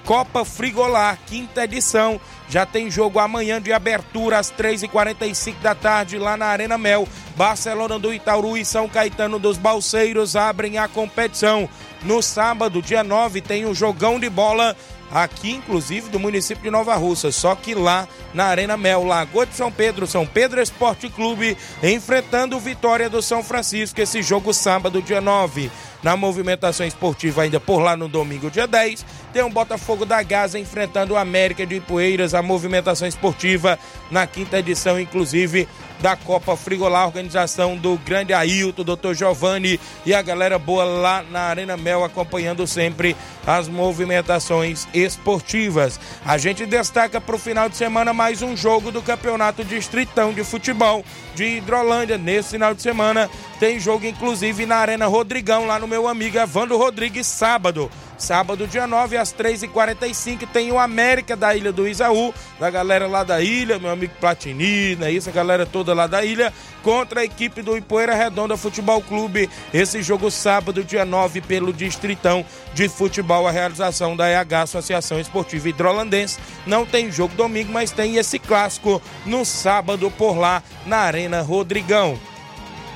Copa 0.05 0.43
Frigolar, 0.43 1.17
quinta 1.25 1.63
edição. 1.63 2.19
Já 2.49 2.65
tem 2.65 2.91
jogo 2.91 3.17
amanhã 3.19 3.61
de 3.61 3.71
abertura 3.71 4.37
às 4.37 4.51
3h45 4.51 5.55
da 5.61 5.73
tarde 5.73 6.17
lá 6.17 6.35
na 6.35 6.47
Arena 6.47 6.77
Mel. 6.77 7.07
Barcelona 7.37 7.97
do 7.97 8.13
Itaúru 8.13 8.57
e 8.57 8.65
São 8.65 8.89
Caetano 8.89 9.39
dos 9.39 9.57
Balseiros 9.57 10.35
abrem 10.35 10.77
a 10.77 10.89
competição. 10.89 11.69
No 12.03 12.21
sábado, 12.21 12.81
dia 12.81 13.03
9, 13.03 13.39
tem 13.39 13.65
um 13.65 13.73
jogão 13.73 14.19
de 14.19 14.29
bola 14.29 14.75
aqui 15.13 15.51
inclusive 15.51 16.09
do 16.09 16.19
município 16.19 16.63
de 16.63 16.71
Nova 16.71 16.95
Russa, 16.95 17.31
só 17.31 17.53
que 17.53 17.75
lá 17.75 18.07
na 18.33 18.45
Arena 18.45 18.75
Mel, 18.75 19.03
Lagoa 19.03 19.45
de 19.45 19.55
São 19.55 19.71
Pedro, 19.71 20.07
São 20.07 20.25
Pedro 20.25 20.59
Esporte 20.59 21.07
Clube, 21.07 21.55
enfrentando 21.83 22.57
o 22.57 22.59
Vitória 22.59 23.07
do 23.09 23.21
São 23.21 23.43
Francisco, 23.43 24.01
esse 24.01 24.23
jogo 24.23 24.51
sábado, 24.53 25.01
dia 25.01 25.21
9. 25.21 25.69
Na 26.01 26.17
movimentação 26.17 26.85
esportiva, 26.85 27.43
ainda 27.43 27.61
por 27.61 27.79
lá 27.79 27.95
no 27.95 28.09
domingo, 28.09 28.51
dia 28.51 28.67
10, 28.67 29.05
tem 29.31 29.41
o 29.41 29.49
Botafogo 29.49 30.05
da 30.05 30.21
Gaza 30.21 30.59
enfrentando 30.59 31.13
o 31.13 31.17
América 31.17 31.65
de 31.65 31.75
Ipueiras, 31.75 32.33
a 32.33 32.41
movimentação 32.41 33.07
esportiva 33.07 33.79
na 34.11 34.27
quinta 34.27 34.59
edição, 34.59 34.99
inclusive 34.99 35.65
da 36.03 36.17
Copa 36.17 36.57
Frigolá, 36.57 37.05
organização 37.05 37.77
do 37.77 37.97
grande 37.97 38.33
Ailton, 38.33 38.83
doutor 38.83 39.15
Giovanni 39.15 39.79
e 40.05 40.13
a 40.13 40.21
galera 40.21 40.59
boa 40.59 40.83
lá 40.83 41.23
na 41.31 41.43
Arena 41.43 41.77
Mel, 41.77 42.03
acompanhando 42.03 42.67
sempre 42.67 43.15
as 43.47 43.69
movimentações 43.69 44.85
esportivas. 44.93 45.97
A 46.25 46.37
gente 46.37 46.65
destaca 46.65 47.21
para 47.21 47.37
o 47.37 47.39
final 47.39 47.69
de 47.69 47.77
semana 47.77 48.11
mais 48.11 48.41
um 48.41 48.53
jogo 48.53 48.91
do 48.91 49.01
Campeonato 49.01 49.63
Distritão 49.63 50.33
de 50.33 50.43
Futebol 50.43 51.05
de 51.35 51.45
Hidrolândia. 51.45 52.17
Nesse 52.17 52.49
final 52.49 52.73
de 52.73 52.81
semana 52.81 53.29
tem 53.57 53.79
jogo, 53.79 54.05
inclusive, 54.05 54.65
na 54.65 54.75
Arena 54.75 55.07
Rodrigão, 55.07 55.65
lá 55.65 55.79
no 55.79 55.87
meu 55.87 56.09
amigo 56.09 56.37
Evandro 56.37 56.77
Rodrigues, 56.77 57.27
sábado. 57.27 57.89
Sábado, 58.23 58.65
dia 58.65 58.87
9, 58.87 59.17
às 59.17 59.33
3h45, 59.33 60.47
tem 60.47 60.71
o 60.71 60.79
América 60.79 61.35
da 61.35 61.53
Ilha 61.53 61.73
do 61.73 61.85
Isaú, 61.85 62.33
da 62.57 62.69
galera 62.69 63.05
lá 63.05 63.21
da 63.21 63.41
ilha, 63.41 63.77
meu 63.77 63.91
amigo 63.91 64.13
Platini, 64.17 64.95
né? 64.95 65.11
Isso, 65.11 65.27
a 65.27 65.33
galera 65.33 65.65
toda 65.65 65.93
lá 65.93 66.07
da 66.07 66.23
ilha, 66.23 66.53
contra 66.81 67.19
a 67.19 67.25
equipe 67.25 67.61
do 67.61 67.75
Ipoeira 67.75 68.15
Redonda 68.15 68.55
Futebol 68.55 69.01
Clube. 69.01 69.49
Esse 69.73 70.01
jogo 70.01 70.31
sábado, 70.31 70.85
dia 70.85 71.03
9, 71.03 71.41
pelo 71.41 71.73
Distritão 71.73 72.45
de 72.73 72.87
Futebol, 72.87 73.45
a 73.45 73.51
realização 73.51 74.15
da 74.15 74.29
EH, 74.29 74.61
Associação 74.61 75.19
Esportiva 75.19 75.67
Hidrolandense. 75.67 76.39
Não 76.65 76.85
tem 76.85 77.11
jogo 77.11 77.35
domingo, 77.35 77.73
mas 77.73 77.91
tem 77.91 78.15
esse 78.15 78.39
clássico 78.39 79.01
no 79.25 79.43
sábado 79.43 80.09
por 80.11 80.37
lá, 80.37 80.63
na 80.85 80.99
Arena 80.99 81.41
Rodrigão. 81.41 82.17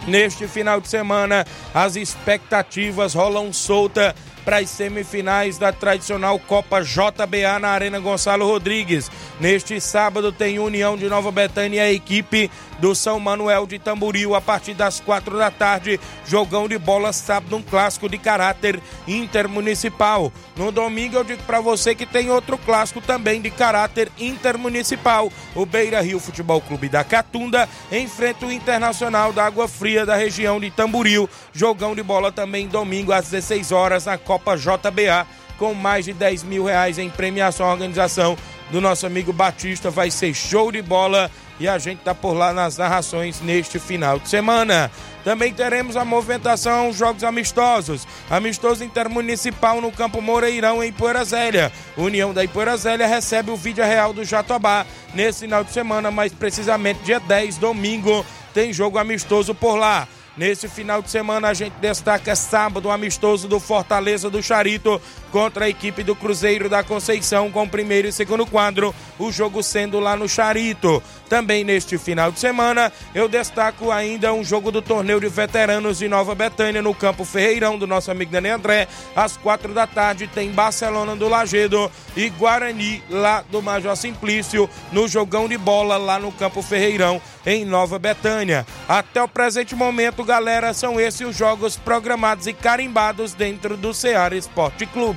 Neste 0.07 0.47
final 0.47 0.79
de 0.79 0.87
semana, 0.87 1.45
as 1.73 1.97
expectativas 1.97 3.13
rolam 3.13 3.51
solta 3.51 4.15
para 4.47 4.59
as 4.59 4.69
semifinais 4.69 5.57
da 5.57 5.73
tradicional 5.73 6.39
Copa 6.39 6.81
JBA 6.81 7.59
na 7.59 7.67
Arena 7.67 7.99
Gonçalo 7.99 8.47
Rodrigues. 8.47 9.11
Neste 9.41 9.81
sábado 9.81 10.31
tem 10.31 10.57
União 10.57 10.95
de 10.95 11.09
Nova 11.09 11.33
Betânia 11.33 11.79
e 11.79 11.81
a 11.81 11.91
equipe 11.91 12.49
do 12.79 12.93
São 12.93 13.19
Manuel 13.19 13.65
de 13.65 13.79
Tamboril 13.79 14.35
a 14.35 14.41
partir 14.41 14.73
das 14.73 14.99
quatro 14.99 15.37
da 15.37 15.49
tarde. 15.49 15.99
Jogão 16.25 16.67
de 16.67 16.77
bola 16.77 17.11
sábado, 17.13 17.55
um 17.55 17.61
clássico 17.61 18.09
de 18.09 18.17
caráter 18.17 18.79
intermunicipal. 19.07 20.31
No 20.55 20.71
domingo 20.71 21.15
eu 21.15 21.23
digo 21.23 21.43
para 21.43 21.59
você 21.59 21.95
que 21.95 22.05
tem 22.05 22.29
outro 22.29 22.57
clássico 22.57 23.01
também 23.01 23.41
de 23.41 23.49
caráter 23.49 24.11
intermunicipal. 24.17 25.31
O 25.55 25.65
Beira 25.65 26.01
Rio 26.01 26.19
Futebol 26.19 26.61
Clube 26.61 26.89
da 26.89 27.03
Catunda 27.03 27.67
enfrenta 27.91 28.45
o 28.45 28.51
Internacional 28.51 29.33
da 29.33 29.45
Água 29.45 29.67
Fria 29.67 30.05
da 30.05 30.15
região 30.15 30.59
de 30.59 30.71
Tamboril. 30.71 31.29
Jogão 31.53 31.95
de 31.95 32.03
bola 32.03 32.31
também 32.31 32.67
domingo 32.67 33.11
às 33.11 33.29
16 33.29 33.71
horas 33.71 34.05
na 34.05 34.17
Copa 34.17 34.55
JBA, 34.55 35.25
com 35.57 35.73
mais 35.73 36.05
de 36.05 36.13
10 36.13 36.43
mil 36.43 36.65
reais 36.65 36.97
em 36.97 37.09
premiação. 37.09 37.67
A 37.67 37.71
organização 37.71 38.37
do 38.69 38.81
nosso 38.81 39.05
amigo 39.05 39.31
Batista 39.31 39.89
vai 39.89 40.11
ser 40.11 40.33
show 40.33 40.71
de 40.71 40.81
bola 40.81 41.31
e 41.59 41.67
a 41.67 41.77
gente 41.77 41.99
tá 41.99 42.13
por 42.13 42.33
lá 42.33 42.53
nas 42.53 42.77
narrações 42.77 43.41
neste 43.41 43.79
final 43.79 44.19
de 44.19 44.29
semana. 44.29 44.91
Também 45.23 45.53
teremos 45.53 45.97
a 45.97 46.05
movimentação 46.05 46.93
Jogos 46.93 47.23
Amistosos. 47.23 48.07
Amistoso 48.29 48.83
Intermunicipal 48.83 49.81
no 49.81 49.91
Campo 49.91 50.21
Moreirão, 50.21 50.83
em 50.83 50.93
Poeira. 50.93 51.71
União 51.97 52.33
da 52.33 52.43
Ipoeira 52.43 52.77
recebe 53.07 53.51
o 53.51 53.57
vídeo 53.57 53.83
real 53.83 54.13
do 54.13 54.23
Jatobá 54.23 54.85
nesse 55.13 55.41
final 55.41 55.63
de 55.63 55.71
semana, 55.71 56.11
mais 56.11 56.31
precisamente 56.31 57.01
dia 57.03 57.19
10, 57.19 57.57
domingo, 57.57 58.25
tem 58.53 58.71
jogo 58.71 58.97
amistoso 58.97 59.53
por 59.53 59.75
lá. 59.75 60.07
Nesse 60.37 60.69
final 60.69 61.01
de 61.01 61.09
semana 61.09 61.47
a 61.47 61.53
gente 61.53 61.73
destaca 61.81 62.35
sábado 62.35 62.87
o 62.87 62.91
amistoso 62.91 63.47
do 63.47 63.59
Fortaleza 63.59 64.29
do 64.29 64.41
Charito 64.41 65.01
contra 65.31 65.65
a 65.65 65.69
equipe 65.69 66.03
do 66.03 66.15
Cruzeiro 66.15 66.67
da 66.67 66.83
Conceição 66.83 67.51
com 67.51 67.67
primeiro 67.67 68.07
e 68.07 68.11
segundo 68.11 68.45
quadro, 68.45 68.95
o 69.19 69.31
jogo 69.31 69.61
sendo 69.61 69.99
lá 69.99 70.15
no 70.15 70.27
Charito. 70.27 71.03
Também 71.29 71.63
neste 71.63 71.97
final 71.97 72.31
de 72.31 72.39
semana 72.39 72.91
eu 73.13 73.27
destaco 73.27 73.91
ainda 73.91 74.33
um 74.33 74.43
jogo 74.43 74.71
do 74.71 74.81
torneio 74.81 75.19
de 75.19 75.27
veteranos 75.27 75.99
de 75.99 76.07
Nova 76.07 76.33
Betânia 76.33 76.81
no 76.81 76.95
Campo 76.95 77.25
Ferreirão 77.25 77.77
do 77.77 77.85
nosso 77.85 78.09
amigo 78.09 78.31
Dani 78.31 78.49
André. 78.49 78.87
Às 79.15 79.37
quatro 79.37 79.73
da 79.73 79.85
tarde 79.85 80.27
tem 80.27 80.51
Barcelona 80.51 81.15
do 81.15 81.27
Lagedo 81.27 81.91
e 82.15 82.29
Guarani 82.29 83.03
lá 83.09 83.43
do 83.51 83.61
Major 83.61 83.95
Simplício 83.95 84.69
no 84.91 85.07
jogão 85.07 85.47
de 85.47 85.57
bola 85.57 85.97
lá 85.97 86.17
no 86.17 86.31
Campo 86.31 86.61
Ferreirão 86.61 87.21
em 87.45 87.63
Nova 87.63 87.99
Betânia. 87.99 88.65
Até 88.87 89.21
o 89.21 89.27
presente 89.27 89.75
momento, 89.75 90.23
galera, 90.23 90.73
são 90.73 90.99
esses 90.99 91.27
os 91.27 91.35
jogos 91.35 91.75
programados 91.75 92.47
e 92.47 92.53
carimbados 92.53 93.33
dentro 93.33 93.75
do 93.75 93.93
Ceará 93.93 94.35
Esporte 94.35 94.85
Clube. 94.85 95.16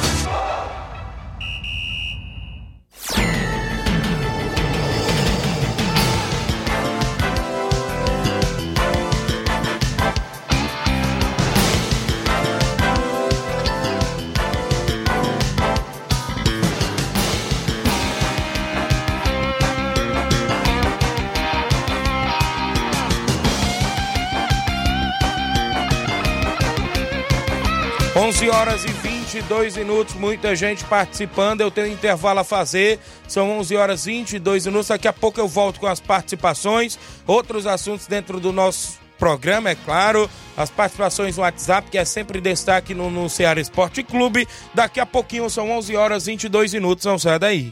Onze 28.41 28.49
horas 28.49 28.83
e 28.85 28.87
22 28.87 29.77
minutos, 29.77 30.15
muita 30.15 30.55
gente 30.55 30.83
participando. 30.85 31.61
Eu 31.61 31.69
tenho 31.69 31.93
intervalo 31.93 32.39
a 32.39 32.43
fazer. 32.43 32.97
São 33.27 33.59
11 33.59 33.75
horas 33.75 34.07
e 34.07 34.13
22 34.13 34.65
minutos. 34.65 34.87
Daqui 34.87 35.07
a 35.07 35.13
pouco 35.13 35.39
eu 35.39 35.47
volto 35.47 35.79
com 35.79 35.85
as 35.85 35.99
participações, 35.99 36.97
outros 37.27 37.67
assuntos 37.67 38.07
dentro 38.07 38.39
do 38.39 38.51
nosso 38.51 38.99
programa, 39.19 39.69
é 39.69 39.75
claro. 39.75 40.27
As 40.57 40.71
participações 40.71 41.37
no 41.37 41.43
WhatsApp, 41.43 41.91
que 41.91 41.99
é 41.99 42.03
sempre 42.03 42.41
destaque 42.41 42.95
no, 42.95 43.11
no 43.11 43.29
Ceará 43.29 43.61
Esporte 43.61 44.01
Clube. 44.01 44.47
Daqui 44.73 44.99
a 44.99 45.05
pouquinho 45.05 45.47
são 45.47 45.69
11 45.69 45.95
horas 45.95 46.25
e 46.25 46.31
22 46.31 46.73
minutos. 46.73 47.05
Não 47.05 47.19
sai 47.19 47.37
daí. 47.37 47.71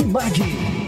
Martimag. 0.00 0.81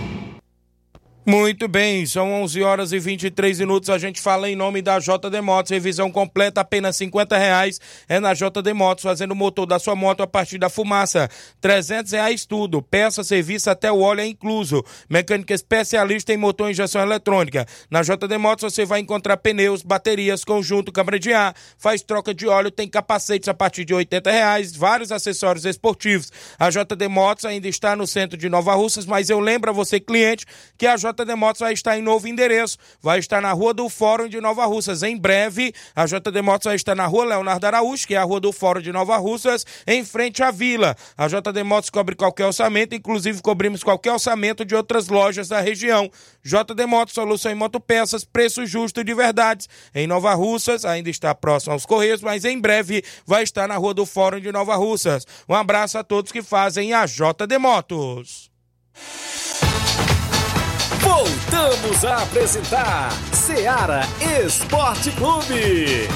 Muito 1.27 1.67
bem, 1.67 2.05
são 2.05 2.43
11 2.43 2.63
horas 2.63 2.93
e 2.93 2.99
23 2.99 3.59
minutos. 3.61 3.89
A 3.89 3.97
gente 3.97 4.21
fala 4.21 4.51
em 4.51 4.55
nome 4.55 4.83
da 4.83 4.99
JD 4.99 5.41
Motos. 5.41 5.71
Revisão 5.71 6.11
completa, 6.11 6.61
apenas 6.61 6.97
50 6.97 7.39
reais. 7.39 7.81
É 8.07 8.21
na 8.21 8.35
JD 8.35 8.75
Motos, 8.75 9.05
fazendo 9.05 9.31
o 9.33 9.35
motor 9.35 9.65
da 9.65 9.79
sua 9.79 9.97
moto 9.97 10.23
a 10.23 10.27
partir 10.27 10.59
da 10.59 10.69
fumaça. 10.69 11.31
300 11.63 12.13
reais 12.13 12.45
tudo. 12.45 12.83
Peça, 12.83 13.25
serviço, 13.25 13.71
até 13.71 13.91
o 13.91 14.01
óleo 14.01 14.21
é 14.21 14.27
incluso. 14.27 14.85
Mecânica 15.09 15.55
especialista 15.55 16.31
em 16.31 16.37
motor 16.37 16.69
e 16.69 16.73
injeção 16.73 17.01
eletrônica. 17.01 17.67
Na 17.91 18.03
JD 18.03 18.37
Motos 18.37 18.75
você 18.75 18.85
vai 18.85 19.01
encontrar 19.01 19.39
pneus, 19.39 19.83
baterias, 19.83 20.45
conjunto, 20.45 20.93
câmara 20.93 21.19
de 21.19 21.33
ar. 21.33 21.55
Faz 21.79 22.03
troca 22.03 22.35
de 22.35 22.47
óleo, 22.47 22.71
tem 22.71 22.87
capacetes 22.87 23.49
a 23.49 23.55
partir 23.55 23.87
de 23.87 23.95
80 23.95 24.31
reais. 24.31 24.77
Vários 24.77 25.11
acessórios 25.11 25.65
esportivos. 25.65 26.31
A 26.59 26.69
JD 26.69 27.09
Motos 27.09 27.47
ainda 27.47 27.67
está 27.67 27.97
no 27.97 28.07
centro 28.07 28.37
de 28.37 28.51
Nova 28.51 28.75
Russas, 28.75 29.07
mas 29.07 29.31
eu 29.31 29.41
lembro 29.41 29.71
a 29.71 29.73
você, 29.73 29.99
cliente, 29.99 30.45
que 30.77 30.87
a 30.87 30.97
JD 30.97 31.14
JD 31.15 31.37
Motos 31.37 31.61
vai 31.61 31.73
estar 31.73 31.97
em 31.97 32.03
novo 32.03 32.27
endereço, 32.27 32.77
vai 33.01 33.19
estar 33.19 33.41
na 33.41 33.53
Rua 33.53 33.73
do 33.73 33.89
Fórum 33.89 34.29
de 34.29 34.41
Nova 34.41 34.67
Russas. 34.67 35.03
Em 35.03 35.17
breve, 35.17 35.73
a 35.95 36.07
JD 36.07 36.43
Motos 36.43 36.65
vai 36.65 36.75
estar 36.75 36.95
na 36.95 37.07
Rua 37.07 37.25
Leonardo 37.25 37.67
Araújo, 37.67 38.07
que 38.07 38.15
é 38.15 38.19
a 38.19 38.25
Rua 38.25 38.41
do 38.41 38.53
Fórum 38.53 38.81
de 38.81 38.93
Nova 38.93 39.17
Russas, 39.17 39.65
em 39.87 40.05
frente 40.05 40.43
à 40.43 40.51
Vila. 40.51 40.97
A 41.17 41.29
JD 41.29 41.63
Motos 41.63 41.91
cobre 41.91 42.17
qualquer 42.17 42.47
orçamento, 42.47 42.95
inclusive 42.95 43.41
cobrimos 43.41 43.85
qualquer 43.85 44.13
orçamento 44.13 44.65
de 44.65 44.75
outras 44.75 45.09
lojas 45.09 45.49
da 45.49 45.61
região. 45.61 46.11
JD 46.43 46.87
Motos, 46.87 47.15
solução 47.15 47.53
em 47.53 47.55
motopeças, 47.55 48.25
preço 48.25 48.67
justo 48.67 49.05
de 49.05 49.15
verdade. 49.15 49.67
Em 49.95 50.07
Nova 50.07 50.35
Russas, 50.35 50.85
ainda 50.85 51.09
está 51.09 51.35
próximo 51.35 51.73
aos 51.73 51.87
Correios, 51.87 52.21
mas 52.23 52.45
em 52.45 52.59
breve 52.59 53.05
vai 53.25 53.45
estar 53.45 53.69
na 53.69 53.77
Rua 53.77 53.95
do 53.95 54.05
Fórum 54.05 54.41
de 54.41 54.51
Nova 54.51 54.75
Russas. 54.75 55.27
Um 55.49 55.55
abraço 55.55 55.97
a 55.97 56.03
todos 56.03 56.33
que 56.33 56.43
fazem 56.43 56.93
a 56.93 57.07
JD 57.07 57.59
Motos. 57.59 58.51
Voltamos 61.05 62.05
a 62.05 62.23
apresentar 62.23 63.13
Seara 63.33 64.01
Esporte 64.43 65.11
Clube. 65.13 66.09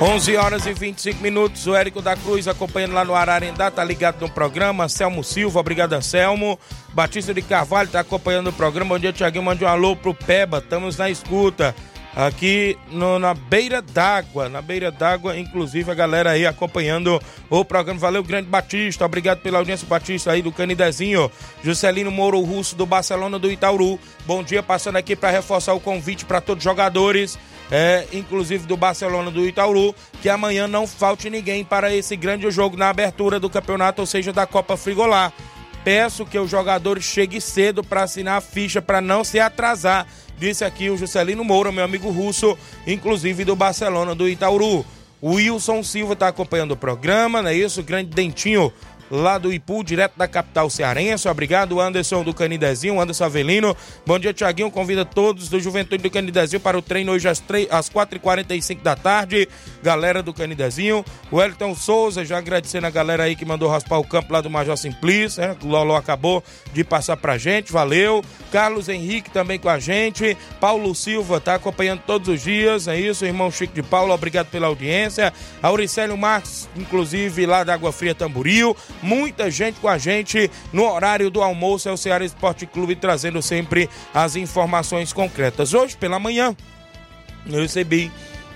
11 0.00 0.36
horas 0.36 0.64
e 0.64 0.72
25 0.72 1.20
minutos. 1.20 1.66
O 1.66 1.74
Érico 1.74 2.00
da 2.00 2.14
Cruz 2.14 2.46
acompanhando 2.46 2.92
lá 2.92 3.04
no 3.04 3.16
Ararendá, 3.16 3.68
tá 3.68 3.82
ligado 3.82 4.20
no 4.20 4.30
programa. 4.30 4.88
Selmo 4.88 5.24
Silva, 5.24 5.58
obrigado, 5.58 5.92
Anselmo. 5.92 6.56
Batista 6.94 7.34
de 7.34 7.42
Carvalho 7.42 7.88
tá 7.88 8.00
acompanhando 8.00 8.50
o 8.50 8.52
programa. 8.52 8.94
Bom 8.94 8.98
dia, 9.00 9.12
Tiaguinho. 9.12 9.44
Mande 9.44 9.64
um 9.64 9.68
alô 9.68 9.96
pro 9.96 10.14
Peba. 10.14 10.58
Estamos 10.58 10.96
na 10.96 11.10
escuta 11.10 11.74
aqui 12.14 12.76
no, 12.90 13.18
na 13.18 13.34
beira 13.34 13.80
d'água, 13.80 14.48
na 14.48 14.60
beira 14.60 14.90
d'água, 14.90 15.38
inclusive 15.38 15.90
a 15.90 15.94
galera 15.94 16.30
aí 16.30 16.46
acompanhando 16.46 17.20
o 17.48 17.64
programa. 17.64 18.00
Valeu, 18.00 18.22
grande 18.22 18.48
Batista, 18.48 19.04
obrigado 19.04 19.40
pela 19.40 19.58
audiência, 19.58 19.86
Batista 19.86 20.32
aí 20.32 20.42
do 20.42 20.52
Canidezinho, 20.52 21.30
Juscelino 21.62 22.10
Moro 22.10 22.40
Russo 22.40 22.74
do 22.74 22.86
Barcelona 22.86 23.38
do 23.38 23.50
Itauru. 23.50 23.98
Bom 24.26 24.42
dia, 24.42 24.62
passando 24.62 24.96
aqui 24.96 25.14
para 25.14 25.30
reforçar 25.30 25.74
o 25.74 25.80
convite 25.80 26.24
para 26.24 26.40
todos 26.40 26.60
os 26.60 26.64
jogadores, 26.64 27.38
é, 27.70 28.06
inclusive 28.12 28.66
do 28.66 28.76
Barcelona 28.76 29.30
do 29.30 29.46
Itauru, 29.46 29.94
que 30.20 30.28
amanhã 30.28 30.66
não 30.66 30.86
falte 30.86 31.30
ninguém 31.30 31.64
para 31.64 31.94
esse 31.94 32.16
grande 32.16 32.50
jogo 32.50 32.76
na 32.76 32.88
abertura 32.88 33.38
do 33.38 33.50
campeonato, 33.50 34.00
ou 34.00 34.06
seja, 34.06 34.32
da 34.32 34.46
Copa 34.46 34.76
Frigolar. 34.76 35.32
Peço 35.84 36.26
que 36.26 36.38
os 36.38 36.50
jogadores 36.50 37.04
cheguem 37.04 37.40
cedo 37.40 37.82
para 37.84 38.02
assinar 38.02 38.38
a 38.38 38.40
ficha 38.40 38.82
para 38.82 39.00
não 39.00 39.22
se 39.22 39.38
atrasar 39.38 40.06
disse 40.38 40.64
aqui 40.64 40.88
o 40.88 40.96
Juscelino 40.96 41.44
Moura, 41.44 41.72
meu 41.72 41.84
amigo 41.84 42.10
russo, 42.10 42.56
inclusive 42.86 43.44
do 43.44 43.56
Barcelona, 43.56 44.14
do 44.14 44.28
Itauru. 44.28 44.84
O 45.20 45.32
Wilson 45.32 45.82
Silva 45.82 46.12
está 46.12 46.28
acompanhando 46.28 46.72
o 46.72 46.76
programa, 46.76 47.42
não 47.42 47.50
é 47.50 47.54
isso? 47.54 47.82
Grande 47.82 48.10
Dentinho 48.10 48.72
lá 49.10 49.38
do 49.38 49.52
Ipu, 49.52 49.82
direto 49.82 50.14
da 50.16 50.28
capital 50.28 50.68
cearense. 50.70 51.28
Obrigado, 51.28 51.80
Anderson 51.80 52.22
do 52.22 52.34
Canidezinho, 52.34 53.00
Anderson 53.00 53.24
Avelino. 53.24 53.76
Bom 54.06 54.18
dia, 54.18 54.32
Tiaguinho. 54.32 54.70
Convida 54.70 55.04
todos 55.04 55.48
do 55.48 55.60
Juventude 55.60 56.02
do 56.02 56.10
Canidezinho 56.10 56.60
para 56.60 56.78
o 56.78 56.82
treino 56.82 57.12
hoje 57.12 57.28
às, 57.28 57.38
3, 57.38 57.68
às 57.70 57.88
4h45 57.88 58.82
da 58.82 58.94
tarde. 58.94 59.48
Galera 59.82 60.22
do 60.22 60.32
Canidezinho. 60.32 61.04
O 61.30 61.42
Elton 61.42 61.74
Souza, 61.74 62.24
já 62.24 62.38
agradecendo 62.38 62.86
a 62.86 62.90
galera 62.90 63.24
aí 63.24 63.36
que 63.36 63.44
mandou 63.44 63.68
raspar 63.68 63.98
o 63.98 64.04
campo 64.04 64.32
lá 64.32 64.40
do 64.40 64.50
Major 64.50 64.76
Simplício, 64.76 65.40
né? 65.40 65.56
O 65.62 65.66
Lolo 65.66 65.94
acabou 65.94 66.42
de 66.72 66.84
passar 66.84 67.16
pra 67.16 67.38
gente, 67.38 67.72
valeu. 67.72 68.24
Carlos 68.50 68.88
Henrique 68.88 69.30
também 69.30 69.58
com 69.58 69.68
a 69.68 69.78
gente. 69.78 70.36
Paulo 70.60 70.94
Silva 70.94 71.40
tá 71.40 71.54
acompanhando 71.54 72.02
todos 72.06 72.28
os 72.28 72.42
dias, 72.42 72.88
é 72.88 72.98
isso, 72.98 73.24
irmão 73.24 73.50
Chico 73.50 73.74
de 73.74 73.82
Paulo, 73.82 74.12
obrigado 74.12 74.48
pela 74.48 74.66
audiência. 74.66 75.32
Auricélio 75.62 76.16
Marques, 76.16 76.68
inclusive 76.76 77.46
lá 77.46 77.64
da 77.64 77.74
Água 77.74 77.92
Fria 77.92 78.14
Tamboril 78.14 78.76
muita 79.02 79.50
gente 79.50 79.80
com 79.80 79.88
a 79.88 79.98
gente 79.98 80.50
no 80.72 80.90
horário 80.90 81.30
do 81.30 81.42
almoço. 81.42 81.88
É 81.88 81.92
o 81.92 81.96
Ceará 81.96 82.24
Esporte 82.24 82.66
Clube 82.66 82.96
trazendo 82.96 83.40
sempre 83.42 83.88
as 84.12 84.36
informações 84.36 85.12
concretas. 85.12 85.74
Hoje 85.74 85.96
pela 85.96 86.18
manhã 86.18 86.56
eu 87.46 87.60
recebi 87.60 88.10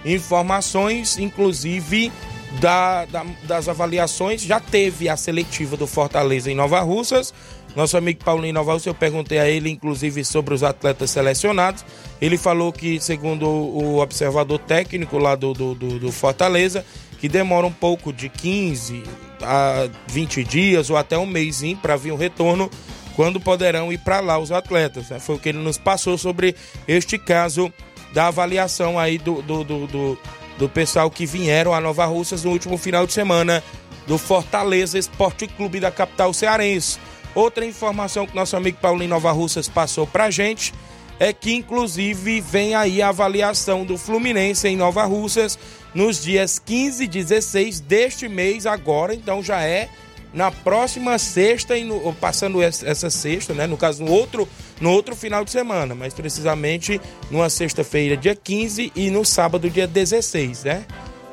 informações, 0.05 1.19
inclusive 1.19 2.13
da, 2.61 3.05
da, 3.07 3.25
das 3.45 3.69
avaliações. 3.69 4.43
Já 4.43 4.61
teve 4.61 5.09
a 5.09 5.17
seletiva 5.17 5.77
do 5.77 5.87
Fortaleza 5.87 6.51
em 6.51 6.55
Nova 6.55 6.81
Russas. 6.81 7.33
Nosso 7.75 7.97
amigo 7.97 8.23
Paulinho 8.23 8.53
Nova 8.53 8.75
Russa, 8.75 8.91
eu 8.91 8.95
perguntei 8.95 9.39
a 9.39 9.49
ele, 9.49 9.71
inclusive, 9.71 10.23
sobre 10.25 10.53
os 10.53 10.63
atletas 10.63 11.11
selecionados. 11.11 11.83
Ele 12.21 12.37
falou 12.37 12.71
que, 12.71 13.01
segundo 13.01 13.49
o 13.49 13.99
observador 13.99 14.59
técnico 14.59 15.17
lá 15.17 15.35
do, 15.35 15.55
do, 15.55 15.75
do, 15.75 15.99
do 15.99 16.13
Fortaleza, 16.13 16.85
que 17.23 17.29
demora 17.29 17.65
um 17.65 17.73
pouco 17.73 18.13
de 18.13 18.29
15 18.29 19.05
a 19.41 19.89
20 20.09 20.43
dias 20.43 20.91
ou 20.91 20.97
até 20.97 21.17
um 21.17 21.25
mês 21.25 21.63
para 21.81 21.95
vir 21.95 22.11
um 22.11 22.17
retorno 22.17 22.69
quando 23.15 23.39
poderão 23.39 23.93
ir 23.93 23.99
para 23.99 24.19
lá 24.19 24.41
os 24.41 24.51
atletas. 24.51 25.09
Né? 25.09 25.21
Foi 25.21 25.37
o 25.37 25.39
que 25.39 25.51
ele 25.51 25.59
nos 25.59 25.79
passou 25.79 26.19
sobre 26.19 26.57
este 26.89 27.17
caso 27.19 27.73
da 28.13 28.27
avaliação 28.27 28.99
aí 28.99 29.19
do, 29.19 29.41
do, 29.41 29.63
do, 29.63 29.87
do, 29.87 30.19
do 30.59 30.69
pessoal 30.69 31.09
que 31.13 31.25
vieram 31.25 31.73
a 31.73 31.81
Nova 31.81 32.05
Russas 32.07 32.43
no 32.43 32.51
último 32.51 32.77
final 32.77 33.07
de 33.07 33.13
semana 33.13 33.63
do 34.05 34.19
Fortaleza 34.19 34.99
Esporte 34.99 35.47
Clube 35.47 35.79
da 35.79 35.93
capital 35.93 36.35
cearense. 36.35 36.99
Outra 37.37 37.65
informação 37.65 38.27
que 38.27 38.35
nosso 38.35 38.57
amigo 38.57 38.79
Paulinho 38.79 39.11
Nova 39.11 39.31
Russas 39.31 39.69
passou 39.69 40.09
pra 40.09 40.29
gente 40.29 40.75
é 41.21 41.33
que 41.33 41.55
inclusive 41.55 42.41
vem 42.41 42.75
aí 42.75 43.01
a 43.01 43.11
avaliação 43.11 43.85
do 43.85 43.97
Fluminense 43.97 44.67
em 44.67 44.77
Nova 44.77 45.05
Russas 45.05 45.57
nos 45.95 46.23
dias 46.23 46.59
15 46.59 47.05
e 47.05 47.07
16 47.07 47.81
deste 47.81 48.29
mês 48.29 48.67
agora, 48.67 49.15
então 49.15 49.43
já 49.43 49.63
é 49.63 49.89
na 50.33 50.51
próxima 50.51 51.19
sexta 51.19 51.77
e 51.77 51.87
passando 52.21 52.63
essa 52.63 53.11
sexta, 53.11 53.53
né, 53.53 53.67
no 53.67 53.77
caso 53.77 54.03
no 54.03 54.11
outro 54.11 54.49
no 54.81 54.91
outro 54.91 55.15
final 55.15 55.45
de 55.45 55.51
semana, 55.51 55.95
mas 55.95 56.15
precisamente 56.15 57.01
numa 57.31 57.49
sexta-feira 57.49 58.17
dia 58.17 58.35
15 58.35 58.93
e 58.97 59.11
no 59.11 59.25
sábado 59.25 59.71
dia 59.71 59.87
16, 59.87 60.65
né? 60.65 60.85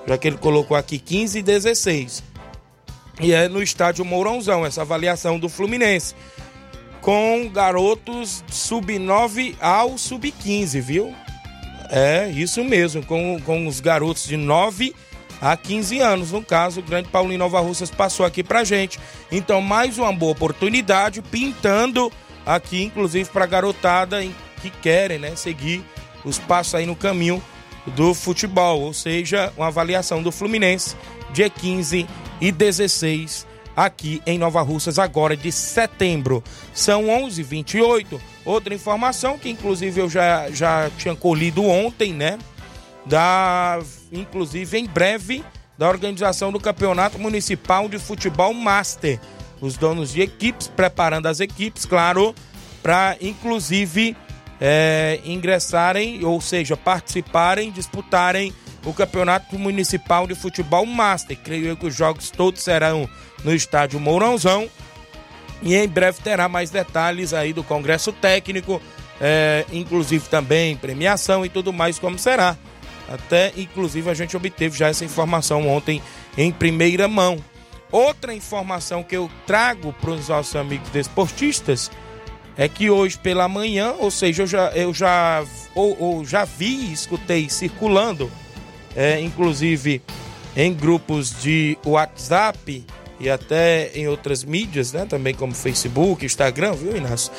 Já 0.05 0.17
que 0.17 0.27
ele 0.27 0.37
colocou 0.37 0.77
aqui 0.77 0.99
15 0.99 1.39
e 1.39 1.41
16. 1.41 2.23
E 3.21 3.33
é 3.33 3.47
no 3.47 3.61
estádio 3.61 4.05
Mourãozão 4.05 4.65
essa 4.65 4.81
avaliação 4.81 5.39
do 5.39 5.49
Fluminense 5.49 6.13
com 7.01 7.49
garotos 7.51 8.43
sub-9 8.49 9.55
ao 9.59 9.97
sub-15, 9.97 10.79
viu? 10.81 11.15
É, 11.89 12.29
isso 12.29 12.63
mesmo, 12.63 13.03
com, 13.03 13.39
com 13.41 13.65
os 13.65 13.79
garotos 13.79 14.25
de 14.25 14.37
9 14.37 14.93
a 15.41 15.57
15 15.57 15.99
anos. 15.99 16.31
No 16.31 16.43
caso, 16.43 16.79
o 16.79 16.83
grande 16.83 17.09
Paulinho 17.09 17.39
Nova 17.39 17.59
Russas 17.59 17.89
passou 17.89 18.25
aqui 18.25 18.43
pra 18.43 18.63
gente. 18.63 18.99
Então, 19.31 19.59
mais 19.61 19.97
uma 19.97 20.13
boa 20.13 20.31
oportunidade, 20.31 21.21
pintando 21.21 22.11
aqui, 22.45 22.83
inclusive, 22.83 23.29
pra 23.29 23.45
garotada 23.45 24.21
que 24.61 24.69
querem, 24.69 25.17
né, 25.17 25.35
seguir 25.35 25.83
os 26.23 26.37
passos 26.37 26.75
aí 26.75 26.85
no 26.85 26.95
caminho 26.95 27.41
do 27.87 28.13
futebol. 28.13 28.81
Ou 28.81 28.93
seja, 28.93 29.51
uma 29.57 29.67
avaliação 29.67 30.21
do 30.21 30.31
Fluminense, 30.31 30.95
dia 31.33 31.49
15 31.49 32.07
e 32.39 32.51
16 32.51 33.48
aqui 33.85 34.21
em 34.25 34.37
Nova 34.37 34.61
Russas, 34.61 34.99
agora 34.99 35.37
de 35.37 35.51
setembro. 35.51 36.43
São 36.73 37.05
11h28. 37.05 38.19
Outra 38.43 38.73
informação 38.73 39.37
que, 39.37 39.49
inclusive, 39.49 40.01
eu 40.01 40.09
já, 40.09 40.49
já 40.51 40.89
tinha 40.97 41.15
colhido 41.15 41.63
ontem, 41.63 42.13
né? 42.13 42.37
Da, 43.05 43.79
inclusive, 44.11 44.77
em 44.77 44.85
breve, 44.85 45.43
da 45.77 45.87
organização 45.87 46.51
do 46.51 46.59
Campeonato 46.59 47.17
Municipal 47.17 47.87
de 47.87 47.97
Futebol 47.97 48.53
Master. 48.53 49.19
Os 49.61 49.77
donos 49.77 50.11
de 50.11 50.21
equipes 50.21 50.67
preparando 50.67 51.27
as 51.27 51.39
equipes, 51.39 51.85
claro, 51.85 52.35
para, 52.83 53.17
inclusive, 53.21 54.15
é, 54.59 55.21
ingressarem, 55.23 56.23
ou 56.25 56.41
seja, 56.41 56.75
participarem, 56.75 57.71
disputarem 57.71 58.53
o 58.85 58.93
Campeonato 58.93 59.57
Municipal 59.57 60.27
de 60.27 60.35
Futebol 60.35 60.85
Master. 60.85 61.37
Creio 61.37 61.67
eu 61.67 61.77
que 61.77 61.87
os 61.87 61.95
jogos 61.95 62.29
todos 62.29 62.61
serão 62.61 63.09
no 63.43 63.53
estádio 63.53 63.99
Mourãozão. 63.99 64.69
E 65.61 65.75
em 65.75 65.87
breve 65.87 66.21
terá 66.21 66.47
mais 66.47 66.69
detalhes 66.69 67.33
aí 67.33 67.51
do 67.51 67.63
Congresso 67.63 68.13
Técnico, 68.13 68.81
é, 69.19 69.65
inclusive 69.73 70.29
também 70.29 70.77
premiação 70.77 71.45
e 71.45 71.49
tudo 71.49 71.73
mais, 71.73 71.99
como 71.99 72.17
será 72.17 72.55
Até, 73.09 73.51
inclusive, 73.57 74.09
a 74.09 74.13
gente 74.13 74.37
obteve 74.37 74.77
já 74.77 74.87
essa 74.87 75.03
informação 75.03 75.67
ontem 75.67 76.01
em 76.37 76.51
primeira 76.51 77.07
mão. 77.07 77.43
Outra 77.91 78.33
informação 78.33 79.03
que 79.03 79.17
eu 79.17 79.29
trago 79.45 79.91
para 79.93 80.11
os 80.11 80.29
nossos 80.29 80.55
amigos 80.55 80.89
desportistas 80.89 81.91
é 82.55 82.69
que 82.69 82.89
hoje 82.89 83.17
pela 83.17 83.47
manhã, 83.47 83.93
ou 83.97 84.11
seja, 84.11 84.43
eu 84.43 84.47
já, 84.47 84.67
eu 84.71 84.93
já, 84.93 85.43
ou, 85.73 85.97
ou 85.99 86.25
já 86.25 86.45
vi, 86.45 86.91
escutei 86.93 87.49
circulando, 87.49 88.31
é, 88.95 89.19
inclusive 89.19 90.01
em 90.55 90.73
grupos 90.73 91.41
de 91.41 91.77
WhatsApp 91.85 92.85
e 93.19 93.29
até 93.29 93.91
em 93.93 94.07
outras 94.07 94.43
mídias, 94.43 94.93
né, 94.93 95.05
também 95.05 95.33
como 95.33 95.53
Facebook, 95.53 96.25
Instagram, 96.25 96.73
viu, 96.73 96.95
Inácio? 96.95 97.31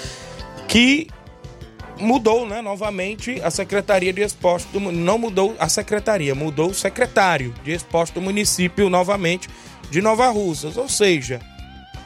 Que 0.69 1.09
mudou, 1.99 2.47
né, 2.47 2.63
novamente 2.63 3.41
a 3.43 3.51
Secretaria 3.51 4.13
de 4.13 4.23
Esporte 4.23 4.67
do 4.73 4.81
não 4.81 5.19
mudou 5.19 5.55
a 5.59 5.69
secretaria, 5.69 6.35
mudou 6.35 6.71
o 6.71 6.75
secretário 6.75 7.55
de 7.63 7.73
Esporte 7.73 8.15
do 8.15 8.21
município 8.21 8.89
novamente 8.89 9.49
de 9.91 10.01
Nova 10.01 10.29
Russas, 10.29 10.77
ou 10.77 10.89
seja, 10.89 11.41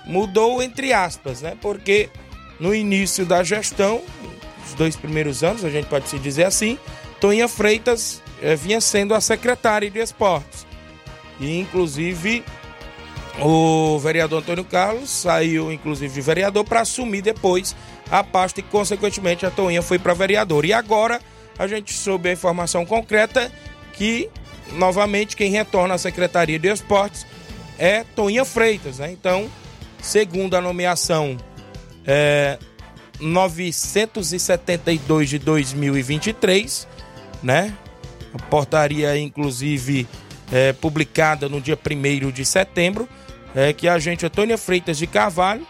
mudou 0.04 0.62
entre 0.62 0.92
aspas, 0.92 1.42
né? 1.42 1.56
Porque 1.60 2.08
no 2.58 2.74
início 2.74 3.26
da 3.26 3.42
gestão, 3.42 4.02
os 4.66 4.74
dois 4.74 4.96
primeiros 4.96 5.44
anos, 5.44 5.64
a 5.64 5.70
gente 5.70 5.86
pode 5.86 6.08
se 6.08 6.18
dizer 6.18 6.44
assim, 6.44 6.78
Toninha 7.20 7.48
Freitas 7.48 8.22
eh, 8.44 8.54
vinha 8.54 8.80
sendo 8.80 9.14
a 9.14 9.20
secretária 9.22 9.90
de 9.90 9.98
esportes. 9.98 10.66
E 11.40 11.58
inclusive 11.58 12.44
o 13.40 13.98
vereador 13.98 14.42
Antônio 14.42 14.64
Carlos 14.64 15.08
saiu 15.08 15.72
inclusive 15.72 16.12
de 16.12 16.20
vereador 16.20 16.62
para 16.64 16.82
assumir 16.82 17.22
depois 17.22 17.74
a 18.10 18.22
pasta 18.22 18.60
e 18.60 18.62
consequentemente 18.62 19.46
a 19.46 19.50
Toninha 19.50 19.80
foi 19.80 19.98
para 19.98 20.12
vereador. 20.12 20.66
E 20.66 20.74
agora 20.74 21.22
a 21.58 21.66
gente 21.66 21.94
soube 21.94 22.28
a 22.28 22.32
informação 22.32 22.84
concreta 22.84 23.50
que 23.94 24.28
novamente 24.72 25.36
quem 25.36 25.50
retorna 25.50 25.94
à 25.94 25.98
Secretaria 25.98 26.58
de 26.58 26.68
Esportes 26.68 27.26
é 27.78 28.04
Toninha 28.04 28.44
Freitas, 28.44 28.98
né? 28.98 29.10
Então, 29.10 29.50
segundo 30.00 30.54
a 30.54 30.60
nomeação 30.60 31.38
é, 32.06 32.58
972 33.18 35.30
de 35.30 35.38
2023, 35.38 36.86
né? 37.42 37.74
A 38.34 38.38
portaria, 38.46 39.16
inclusive, 39.16 40.06
é, 40.52 40.72
publicada 40.72 41.48
no 41.48 41.60
dia 41.60 41.78
1 41.78 42.30
de 42.30 42.44
setembro, 42.44 43.08
é 43.54 43.72
que 43.72 43.88
a 43.88 43.98
gente 43.98 44.26
Antônia 44.26 44.58
Freitas 44.58 44.98
de 44.98 45.06
Carvalho 45.06 45.66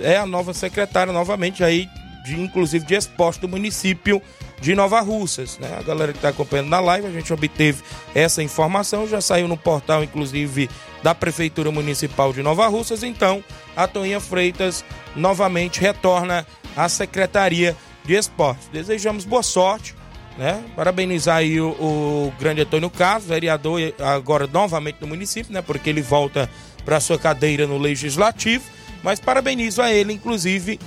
é 0.00 0.16
a 0.16 0.26
nova 0.26 0.52
secretária 0.54 1.12
novamente 1.12 1.64
aí, 1.64 1.88
de, 2.24 2.38
inclusive 2.38 2.84
de 2.84 2.94
esporte 2.94 3.40
do 3.40 3.48
município 3.48 4.22
de 4.60 4.74
Nova 4.74 5.00
Russas. 5.00 5.58
Né? 5.58 5.76
A 5.76 5.82
galera 5.82 6.12
que 6.12 6.18
está 6.18 6.28
acompanhando 6.28 6.68
na 6.68 6.80
live, 6.80 7.06
a 7.06 7.10
gente 7.10 7.32
obteve 7.32 7.82
essa 8.14 8.42
informação, 8.42 9.08
já 9.08 9.20
saiu 9.20 9.48
no 9.48 9.56
portal, 9.56 10.04
inclusive, 10.04 10.70
da 11.02 11.14
Prefeitura 11.14 11.70
Municipal 11.70 12.32
de 12.32 12.42
Nova 12.42 12.68
Russas. 12.68 13.02
Então, 13.02 13.42
a 13.76 13.88
Toninha 13.88 14.20
Freitas 14.20 14.84
novamente 15.16 15.80
retorna 15.80 16.46
à 16.76 16.88
Secretaria 16.88 17.76
de 18.04 18.14
Esportes. 18.14 18.68
Desejamos 18.72 19.24
boa 19.24 19.42
sorte. 19.42 19.94
Né? 20.38 20.64
Parabenizar 20.74 21.36
aí 21.36 21.60
o, 21.60 21.68
o 21.68 22.32
grande 22.38 22.62
Antônio 22.62 22.88
Carlos, 22.88 23.28
vereador 23.28 23.80
agora 23.98 24.46
novamente 24.46 24.96
no 25.00 25.06
município, 25.06 25.52
né? 25.52 25.60
Porque 25.60 25.90
ele 25.90 26.00
volta 26.00 26.48
para 26.84 27.00
sua 27.00 27.18
cadeira 27.18 27.66
no 27.66 27.76
legislativo. 27.76 28.64
Mas 29.02 29.20
parabenizo 29.20 29.82
a 29.82 29.92
ele, 29.92 30.12
inclusive, 30.12 30.80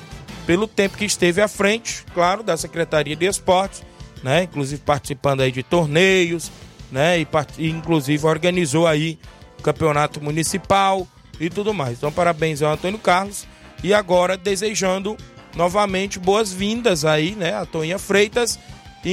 pelo 0.48 0.68
tempo 0.68 0.98
que 0.98 1.06
esteve 1.06 1.42
à 1.42 1.48
frente, 1.48 2.04
claro, 2.14 2.42
da 2.42 2.58
Secretaria 2.58 3.16
de 3.16 3.26
Esportes, 3.26 3.84
né? 4.24 4.44
Inclusive 4.44 4.82
participando 4.84 5.42
aí 5.42 5.52
de 5.52 5.62
torneios, 5.62 6.52
né? 6.92 7.20
E, 7.20 7.28
e 7.60 7.70
inclusive 7.70 8.26
organizou 8.26 8.88
aí 8.88 9.20
o 9.60 9.62
campeonato 9.62 10.20
municipal 10.20 11.08
e 11.40 11.50
tudo 11.50 11.74
mais. 11.74 11.98
Então, 11.98 12.12
parabéns 12.12 12.62
ao 12.62 12.74
Antônio 12.74 12.98
Carlos 12.98 13.46
e 13.84 13.94
agora 13.94 14.38
desejando 14.38 15.16
novamente 15.56 16.20
boas-vindas 16.20 17.06
aí, 17.06 17.32
né, 17.32 17.54
a 17.56 17.66
Toninha 17.66 17.98
Freitas, 17.98 18.60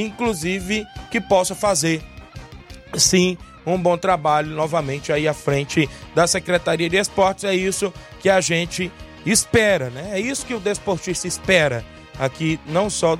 inclusive 0.00 0.86
que 1.10 1.20
possa 1.20 1.54
fazer 1.54 2.02
sim 2.96 3.36
um 3.64 3.78
bom 3.78 3.96
trabalho 3.96 4.50
novamente 4.50 5.12
aí 5.12 5.28
à 5.28 5.34
frente 5.34 5.88
da 6.14 6.26
Secretaria 6.26 6.88
de 6.88 6.96
Esportes. 6.96 7.44
É 7.44 7.54
isso 7.54 7.92
que 8.20 8.28
a 8.28 8.40
gente 8.40 8.90
espera, 9.24 9.90
né? 9.90 10.10
É 10.12 10.20
isso 10.20 10.44
que 10.44 10.54
o 10.54 10.60
desportista 10.60 11.26
espera 11.28 11.84
aqui, 12.18 12.58
não 12.66 12.90
só, 12.90 13.16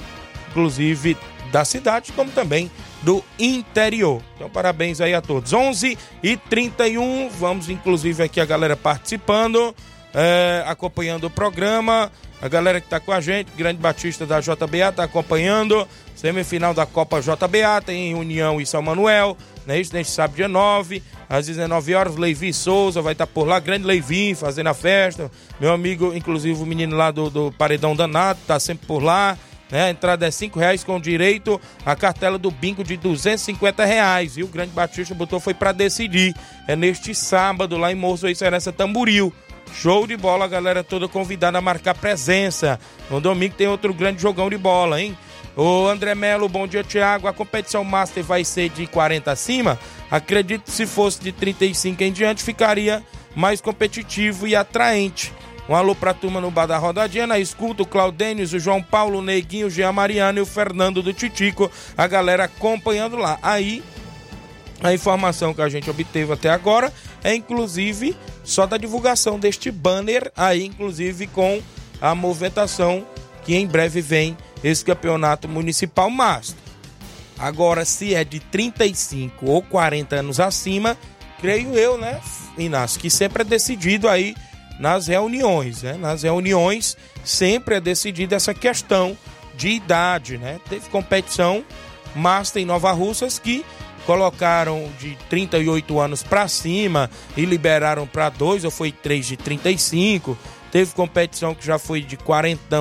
inclusive, 0.51 1.17
da 1.51 1.65
cidade, 1.65 2.13
como 2.13 2.31
também 2.31 2.71
do 3.03 3.23
interior. 3.39 4.23
Então, 4.37 4.49
parabéns 4.49 5.01
aí 5.01 5.15
a 5.15 5.21
todos. 5.21 5.53
11 5.53 5.99
e 6.23 6.37
31, 6.37 7.29
vamos 7.31 7.69
inclusive 7.69 8.23
aqui 8.23 8.41
a 8.41 8.45
galera 8.45 8.77
participando, 8.77 9.75
é, 10.15 10.65
acompanhando 10.67 11.25
o 11.25 11.31
programa. 11.31 12.11
A 12.41 12.49
galera 12.49 12.81
que 12.81 12.87
está 12.87 12.99
com 12.99 13.13
a 13.13 13.21
gente, 13.21 13.53
Grande 13.57 13.81
Batista 13.81 14.27
da 14.27 14.41
JBA, 14.41 14.89
está 14.89 15.05
acompanhando. 15.05 15.87
Semifinal 16.15 16.73
da 16.73 16.87
Copa 16.87 17.21
JBA, 17.21 17.83
tem 17.85 18.15
União 18.15 18.61
e 18.61 18.67
São 18.67 18.83
Manuel, 18.83 19.37
né? 19.67 19.81
Isso 19.81 19.95
neste 19.95 20.13
sábado, 20.13 20.37
dia 20.37 20.49
9, 20.49 21.03
às 21.29 21.47
19 21.47 21.95
horas. 21.95 22.17
Leivi 22.17 22.53
Souza 22.53 23.03
vai 23.03 23.13
estar 23.13 23.27
tá 23.27 23.33
por 23.33 23.47
lá, 23.47 23.59
grande 23.59 23.85
Leivi, 23.85 24.35
fazendo 24.35 24.69
a 24.69 24.75
festa. 24.75 25.31
Meu 25.61 25.73
amigo, 25.73 26.13
inclusive 26.15 26.63
o 26.63 26.67
menino 26.67 26.97
lá 26.97 27.11
do, 27.11 27.31
do 27.31 27.53
Paredão 27.53 27.97
Danado, 27.97 28.39
está 28.41 28.61
sempre 28.61 28.87
por 28.87 29.03
lá. 29.03 29.37
Né? 29.73 29.85
A 29.85 29.91
entrada 29.91 30.27
é 30.27 30.31
5 30.31 30.59
reais 30.59 30.85
com 30.85 31.01
direito 31.01 31.59
a 31.85 31.97
cartela 31.97 32.39
do 32.39 32.51
bingo 32.51 32.85
de 32.85 32.97
250 32.99 33.85
reais. 33.85 34.37
E 34.37 34.43
o 34.43 34.49
Grande 34.49 34.71
Batista 34.73 35.15
botou 35.15 35.41
foi 35.41 35.55
para 35.55 35.73
decidir. 35.73 36.35
É 36.69 36.77
neste 36.77 37.15
sábado 37.15 37.79
lá 37.79 37.91
em 37.91 37.95
Moço 37.95 38.33
Serença 38.35 38.71
Tamburil. 38.71 39.33
Show 39.75 40.07
de 40.07 40.17
bola, 40.17 40.47
galera 40.47 40.85
toda 40.85 41.09
convidada 41.09 41.57
a 41.57 41.63
marcar 41.63 41.95
presença. 41.95 42.79
No 43.11 43.21
domingo 43.21 43.55
tem 43.57 43.67
outro 43.67 43.95
grande 43.95 44.21
jogão 44.21 44.51
de 44.51 44.59
bola, 44.59 45.01
hein? 45.01 45.17
Ô 45.55 45.87
André 45.87 46.15
Melo, 46.15 46.49
bom 46.49 46.67
dia, 46.67 46.83
Thiago. 46.83 47.29
A 47.29 47.33
competição 47.33 47.85
Master 47.85 48.25
vai 48.25 48.43
ser 48.43 48.71
de 48.71 48.87
40 48.87 49.31
acima? 49.31 49.79
Acredito 50.11 50.65
que 50.65 50.71
se 50.71 50.87
fosse 50.87 51.21
de 51.21 51.31
35 51.31 52.03
em 52.03 52.13
diante, 52.13 52.43
ficaria 52.43 53.03
mais 53.37 53.61
competitivo 53.61 54.47
e 54.47 54.57
atraente. 54.57 55.33
Um 55.69 55.75
alô 55.75 55.95
pra 55.95 56.15
turma 56.15 56.41
no 56.41 56.51
Bar 56.51 56.67
da 56.67 56.79
Rodadinha, 56.79 57.27
na 57.27 57.39
escuta, 57.39 57.83
o 57.83 57.87
Claudênis, 57.87 58.53
o 58.53 58.59
João 58.59 58.83
Paulo, 58.83 59.19
o 59.19 59.23
Neguinho, 59.23 59.67
o 59.67 59.71
Jean 59.71 59.93
Mariano 59.93 60.39
e 60.39 60.43
o 60.43 60.47
Fernando 60.47 61.03
do 61.03 61.13
Titico, 61.13 61.71
a 61.97 62.07
galera 62.07 62.45
acompanhando 62.45 63.17
lá. 63.17 63.39
Aí, 63.43 63.83
a 64.83 64.93
informação 64.93 65.55
que 65.55 65.63
a 65.63 65.69
gente 65.69 65.89
obteve 65.89 66.33
até 66.33 66.51
agora 66.51 66.93
é 67.23 67.35
inclusive 67.35 68.17
só 68.43 68.67
da 68.67 68.77
divulgação 68.77 69.39
deste 69.39 69.71
banner 69.71 70.33
aí, 70.37 70.65
inclusive 70.65 71.29
com 71.29 71.63
a 72.01 72.15
movimentação 72.15 73.07
que 73.45 73.55
em 73.55 73.67
breve 73.67 74.01
vem 74.01 74.37
esse 74.63 74.85
campeonato 74.85 75.49
municipal 75.49 76.09
master. 76.11 76.57
Agora, 77.39 77.85
se 77.85 78.15
é 78.15 78.25
de 78.25 78.39
35 78.39 79.51
ou 79.51 79.63
40 79.63 80.17
anos 80.17 80.39
acima, 80.39 80.97
creio 81.41 81.75
eu, 81.75 81.99
né, 81.99 82.21
Inácio, 82.57 83.01
que 83.01 83.11
sempre 83.11 83.43
é 83.43 83.45
decidido 83.45 84.09
aí 84.09 84.35
nas 84.79 85.07
reuniões, 85.07 85.83
né? 85.83 85.95
Nas 85.95 86.23
reuniões 86.23 86.97
sempre 87.25 87.77
é 87.77 87.81
decidida 87.81 88.37
essa 88.37 88.55
questão 88.55 89.17
de 89.57 89.69
idade, 89.69 90.39
né? 90.39 90.61
Teve 90.69 90.89
competição 90.89 91.65
Master 92.15 92.63
em 92.63 92.67
Nova 92.67 92.93
Russas 92.93 93.39
que 93.39 93.65
colocaram 94.07 94.91
de 94.99 95.17
38 95.29 96.01
anos 96.01 96.23
para 96.23 96.49
cima 96.49 97.11
e 97.37 97.45
liberaram 97.45 98.07
para 98.07 98.29
dois, 98.29 98.65
ou 98.65 98.71
foi 98.71 98.91
três 98.91 99.27
de 99.27 99.37
35. 99.37 100.37
Teve 100.73 100.95
competição 100.95 101.55
que 101.55 101.65
já 101.65 101.79
foi 101.79 102.01
de 102.01 102.17
40, 102.17 102.81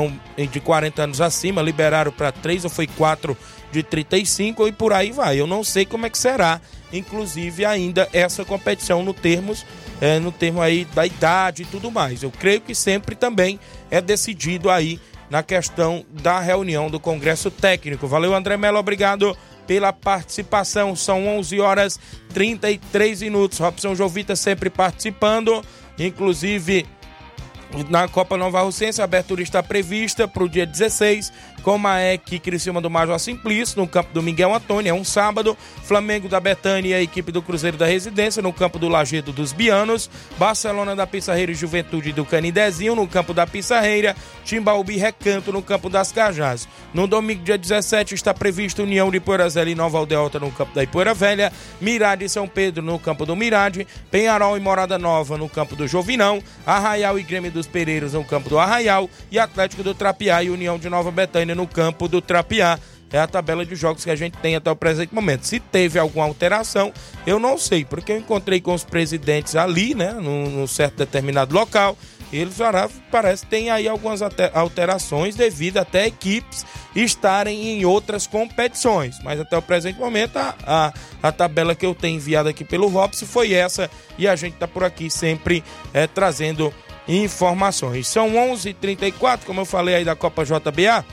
de 0.49 0.59
40 0.61 1.03
anos 1.03 1.21
acima, 1.21 1.61
liberaram 1.61 2.11
para 2.11 2.31
três, 2.31 2.63
ou 2.63 2.69
foi 2.69 2.87
quatro 2.87 3.37
de 3.69 3.83
35 3.83 4.67
e 4.69 4.71
por 4.71 4.93
aí 4.93 5.11
vai. 5.11 5.37
Eu 5.37 5.45
não 5.45 5.61
sei 5.61 5.85
como 5.85 6.05
é 6.05 6.09
que 6.09 6.17
será, 6.17 6.61
inclusive 6.91 7.65
ainda 7.65 8.07
essa 8.13 8.45
competição 8.45 9.03
no 9.03 9.13
termos 9.13 9.65
é, 10.01 10.19
no 10.19 10.31
termo 10.31 10.61
aí 10.61 10.85
da 10.85 11.05
idade 11.05 11.61
e 11.61 11.65
tudo 11.65 11.91
mais. 11.91 12.23
Eu 12.23 12.31
creio 12.31 12.59
que 12.59 12.73
sempre 12.73 13.15
também 13.15 13.59
é 13.91 14.01
decidido 14.01 14.69
aí 14.69 14.99
na 15.29 15.43
questão 15.43 16.03
da 16.09 16.39
reunião 16.39 16.89
do 16.89 16.99
Congresso 16.99 17.51
Técnico. 17.51 18.07
Valeu, 18.07 18.33
André 18.33 18.57
Mello, 18.57 18.79
obrigado 18.79 19.37
pela 19.67 19.93
participação. 19.93 20.95
São 20.95 21.27
11 21.27 21.59
horas 21.59 21.99
33 22.33 23.21
minutos. 23.21 23.59
Robson 23.59 23.93
Jovita 23.93 24.35
sempre 24.35 24.69
participando, 24.69 25.63
inclusive 25.99 26.85
na 27.89 28.07
Copa 28.07 28.37
Nova 28.37 28.61
Russense, 28.61 29.01
a 29.01 29.05
abertura 29.05 29.41
está 29.41 29.63
prevista 29.63 30.27
para 30.27 30.43
o 30.43 30.49
dia 30.49 30.65
16, 30.65 31.31
com 31.63 31.77
Maek 31.77 32.39
Criciúma 32.39 32.81
do 32.81 32.89
Major 32.89 33.19
Simplício, 33.19 33.79
no 33.79 33.87
campo 33.87 34.13
do 34.13 34.21
Miguel 34.21 34.53
Antônio, 34.53 34.89
é 34.89 34.93
um 34.93 35.03
sábado. 35.03 35.57
Flamengo 35.83 36.27
da 36.27 36.39
Betânia 36.39 36.89
e 36.89 36.93
a 36.93 37.01
equipe 37.01 37.31
do 37.31 37.41
Cruzeiro 37.41 37.77
da 37.77 37.85
Residência, 37.85 38.41
no 38.41 38.51
campo 38.51 38.79
do 38.79 38.89
Lagedo 38.89 39.31
dos 39.31 39.53
Bianos. 39.53 40.09
Barcelona 40.37 40.95
da 40.95 41.05
Pissarreira 41.05 41.51
e 41.51 41.55
Juventude 41.55 42.11
do 42.11 42.25
Canidezinho, 42.25 42.95
no 42.95 43.07
campo 43.07 43.33
da 43.33 43.45
Pissarreira. 43.45 44.15
Timbaúbi 44.43 44.97
Recanto, 44.97 45.51
no 45.51 45.61
campo 45.61 45.89
das 45.89 46.11
Cajás. 46.11 46.67
No 46.93 47.07
domingo, 47.07 47.43
dia 47.43 47.57
17, 47.57 48.15
está 48.15 48.33
previsto 48.33 48.83
União 48.83 49.11
de 49.11 49.19
Poeirazela 49.19 49.69
e 49.69 49.75
Nova 49.75 49.97
Aldeota, 49.97 50.39
no 50.39 50.51
campo 50.51 50.73
da 50.73 50.83
Ipoeira 50.83 51.13
Velha. 51.13 51.51
Mirade 51.79 52.25
e 52.25 52.29
São 52.29 52.47
Pedro, 52.47 52.81
no 52.81 52.97
campo 52.97 53.25
do 53.25 53.35
Mirade. 53.35 53.87
Penharol 54.09 54.57
e 54.57 54.59
Morada 54.59 54.97
Nova, 54.97 55.37
no 55.37 55.47
campo 55.47 55.75
do 55.75 55.87
Jovinão. 55.87 56.41
Arraial 56.65 57.19
e 57.19 57.23
Grêmio 57.23 57.51
dos 57.61 57.67
Pereiros, 57.71 58.13
no 58.13 58.23
campo 58.23 58.49
do 58.49 58.59
Arraial. 58.59 59.09
E 59.31 59.39
Atlético 59.39 59.83
do 59.83 59.93
Trapiá 59.93 60.43
e 60.43 60.49
União 60.49 60.77
de 60.77 60.89
Nova 60.89 61.11
Betânia, 61.11 61.55
no 61.55 61.67
campo 61.67 62.07
do 62.07 62.21
Trapiá. 62.21 62.79
É 63.13 63.19
a 63.19 63.27
tabela 63.27 63.65
de 63.65 63.75
jogos 63.75 64.03
que 64.03 64.09
a 64.09 64.15
gente 64.15 64.37
tem 64.37 64.55
até 64.55 64.71
o 64.71 64.75
presente 64.75 65.13
momento. 65.13 65.43
Se 65.43 65.59
teve 65.59 65.99
alguma 65.99 66.25
alteração, 66.25 66.93
eu 67.27 67.39
não 67.39 67.57
sei, 67.57 67.83
porque 67.83 68.11
eu 68.11 68.17
encontrei 68.17 68.61
com 68.61 68.73
os 68.73 68.85
presidentes 68.85 69.55
ali, 69.55 69.93
né, 69.93 70.13
num, 70.13 70.49
num 70.49 70.67
certo 70.67 70.95
determinado 70.95 71.53
local. 71.53 71.97
Eles 72.31 72.55
parece 73.11 73.45
tem 73.45 73.69
aí 73.69 73.89
algumas 73.89 74.21
alterações 74.53 75.35
devido 75.35 75.79
até 75.79 76.07
equipes 76.07 76.65
estarem 76.95 77.67
em 77.67 77.85
outras 77.85 78.25
competições. 78.25 79.19
Mas 79.21 79.39
até 79.39 79.57
o 79.57 79.61
presente 79.61 79.99
momento, 79.99 80.37
a, 80.37 80.55
a, 80.65 80.93
a 81.21 81.31
tabela 81.33 81.75
que 81.75 81.85
eu 81.85 81.93
tenho 81.93 82.15
enviado 82.15 82.47
aqui 82.47 82.63
pelo 82.63 82.87
Robson 82.87 83.25
foi 83.25 83.53
essa. 83.53 83.91
E 84.17 84.29
a 84.29 84.35
gente 84.37 84.53
está 84.53 84.67
por 84.67 84.85
aqui 84.85 85.09
sempre 85.09 85.61
é, 85.93 86.07
trazendo 86.07 86.73
informações. 87.07 88.07
São 88.07 88.29
11:34 88.29 88.69
h 88.69 88.73
34 88.79 89.45
como 89.45 89.61
eu 89.61 89.65
falei 89.65 89.95
aí 89.95 90.05
da 90.05 90.15
Copa 90.15 90.43
JBA. 90.43 91.05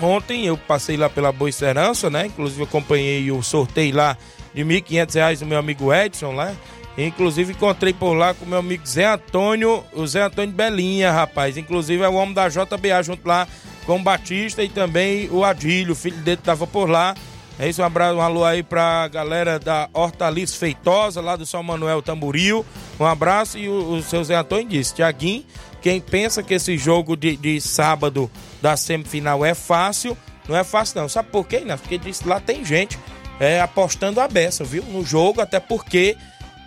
Ontem 0.00 0.46
eu 0.46 0.58
passei 0.58 0.96
lá 0.96 1.08
pela 1.08 1.32
Boa 1.32 1.48
Esperança, 1.48 2.10
né? 2.10 2.26
Inclusive 2.26 2.62
acompanhei 2.62 3.30
o 3.30 3.42
sorteio 3.42 3.96
lá 3.96 4.16
de 4.54 4.62
R$ 4.62 4.80
1.500 4.80 5.40
do 5.40 5.46
meu 5.46 5.58
amigo 5.58 5.92
Edson 5.92 6.32
lá. 6.32 6.54
Inclusive 6.98 7.52
encontrei 7.52 7.92
por 7.92 8.14
lá 8.14 8.32
com 8.32 8.46
meu 8.46 8.58
amigo 8.58 8.86
Zé 8.86 9.04
Antônio, 9.04 9.84
o 9.92 10.06
Zé 10.06 10.22
Antônio 10.22 10.54
Belinha, 10.54 11.12
rapaz. 11.12 11.56
Inclusive 11.56 12.02
é 12.02 12.08
o 12.08 12.14
homem 12.14 12.34
da 12.34 12.48
JBA 12.48 13.02
junto 13.02 13.26
lá 13.26 13.46
com 13.84 13.96
o 13.96 14.02
Batista 14.02 14.62
e 14.62 14.68
também 14.68 15.28
o 15.30 15.44
Adílio, 15.44 15.94
filho 15.94 16.16
dele 16.18 16.40
tava 16.42 16.66
por 16.66 16.88
lá. 16.88 17.14
É 17.58 17.68
isso, 17.68 17.80
um 17.80 17.84
abraço, 17.84 18.16
um 18.16 18.20
alô 18.20 18.44
aí 18.44 18.62
pra 18.62 19.08
galera 19.08 19.58
da 19.58 19.88
Hortaliça 19.94 20.56
Feitosa, 20.56 21.22
lá 21.22 21.36
do 21.36 21.46
São 21.46 21.62
Manuel 21.62 22.02
Tamboril. 22.02 22.66
Um 23.00 23.06
abraço 23.06 23.56
e 23.56 23.66
o, 23.68 23.94
o 23.94 24.02
seu 24.02 24.22
Zé 24.22 24.34
Antônio 24.34 24.68
disse, 24.68 24.94
Tiaguinho, 24.94 25.44
quem 25.80 26.00
pensa 26.00 26.42
que 26.42 26.52
esse 26.52 26.76
jogo 26.76 27.16
de, 27.16 27.36
de 27.36 27.60
sábado 27.60 28.30
da 28.60 28.76
semifinal 28.76 29.44
é 29.44 29.54
fácil, 29.54 30.16
não 30.46 30.56
é 30.56 30.64
fácil 30.64 31.00
não. 31.00 31.08
Sabe 31.08 31.30
por 31.30 31.46
quê, 31.46 31.60
né? 31.60 31.76
Porque 31.76 31.98
lá 32.26 32.40
tem 32.40 32.62
gente 32.62 32.98
é, 33.40 33.60
apostando 33.60 34.20
a 34.20 34.28
beça, 34.28 34.62
viu? 34.62 34.82
No 34.84 35.04
jogo, 35.04 35.40
até 35.40 35.58
porque 35.58 36.14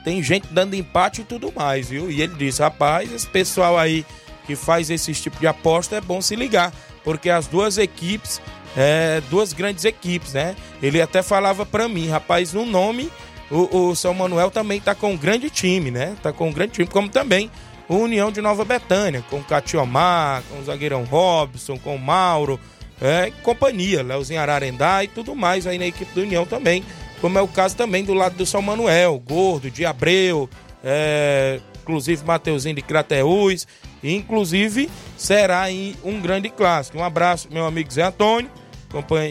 tem 0.04 0.24
gente 0.24 0.48
dando 0.52 0.76
empate 0.76 1.22
e 1.22 1.24
tudo 1.24 1.52
mais, 1.56 1.90
viu? 1.90 2.10
E 2.10 2.22
ele 2.22 2.34
disse, 2.36 2.62
rapaz, 2.62 3.12
esse 3.12 3.28
pessoal 3.28 3.78
aí 3.78 4.06
que 4.46 4.56
faz 4.56 4.90
esse 4.90 5.14
tipo 5.14 5.40
de 5.40 5.46
aposta 5.46 5.98
é 5.98 6.02
bom 6.02 6.22
se 6.22 6.36
ligar, 6.36 6.74
porque 7.04 7.30
as 7.30 7.46
duas 7.46 7.78
equipes, 7.78 8.42
é, 8.76 9.22
duas 9.30 9.54
grandes 9.54 9.86
equipes, 9.86 10.34
né? 10.34 10.56
Ele 10.82 11.02
até 11.02 11.22
falava 11.22 11.66
para 11.66 11.88
mim, 11.88 12.08
rapaz, 12.10 12.54
no 12.54 12.66
nome, 12.66 13.10
o, 13.50 13.90
o, 13.90 13.96
São 13.96 14.14
Manuel 14.14 14.52
também 14.52 14.80
tá 14.80 14.94
com 14.94 15.14
um 15.14 15.18
grande 15.18 15.50
time, 15.50 15.92
né? 15.92 16.16
Tá 16.22 16.32
com 16.32 16.50
um 16.50 16.54
grande 16.54 16.74
time, 16.74 16.88
como 16.88 17.10
também 17.10 17.50
o 17.88 17.96
União 17.96 18.32
de 18.32 18.42
Nova 18.42 18.64
Betânia, 18.64 19.24
com 19.30 19.38
o 19.38 19.44
Catiomar, 19.44 20.44
com 20.50 20.60
o 20.60 20.64
zagueirão 20.64 21.04
Robson, 21.06 21.78
com 21.78 21.96
o 21.96 22.00
Mauro, 22.00 22.60
é, 23.02 23.32
companhia, 23.42 24.04
Leozinho 24.04 24.40
Ararendá 24.40 25.04
e 25.04 25.08
tudo 25.08 25.36
mais 25.36 25.66
aí 25.66 25.80
na 25.80 25.88
equipe 25.88 26.14
do 26.14 26.22
União 26.22 26.46
também, 26.46 26.84
como 27.20 27.38
é 27.38 27.42
o 27.42 27.48
caso 27.48 27.76
também 27.76 28.04
do 28.04 28.14
lado 28.14 28.36
do 28.36 28.46
São 28.46 28.62
Manuel, 28.62 29.18
Gordo, 29.20 29.72
de 29.72 29.86
Abreu, 29.86 30.50
é, 30.84 31.60
inclusive 31.82 32.24
Mateuzinho 32.24 32.76
de 32.76 32.82
Crateús, 32.82 33.66
inclusive 34.04 34.90
será 35.18 35.62
aí 35.62 35.96
um 36.04 36.20
grande 36.20 36.50
clássico. 36.50 36.98
Um 36.98 37.04
abraço, 37.04 37.48
meu 37.52 37.66
amigo 37.66 37.92
Zé 37.92 38.04
Antônio, 38.04 38.50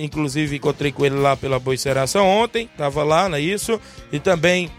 inclusive 0.00 0.56
encontrei 0.56 0.92
com 0.92 1.04
ele 1.04 1.16
lá 1.16 1.36
pela 1.36 1.58
Boiceração 1.58 2.26
ontem, 2.26 2.68
tava 2.76 3.02
lá, 3.02 3.28
não 3.28 3.36
é 3.36 3.40
isso? 3.40 3.80
E 4.12 4.18
também 4.20 4.70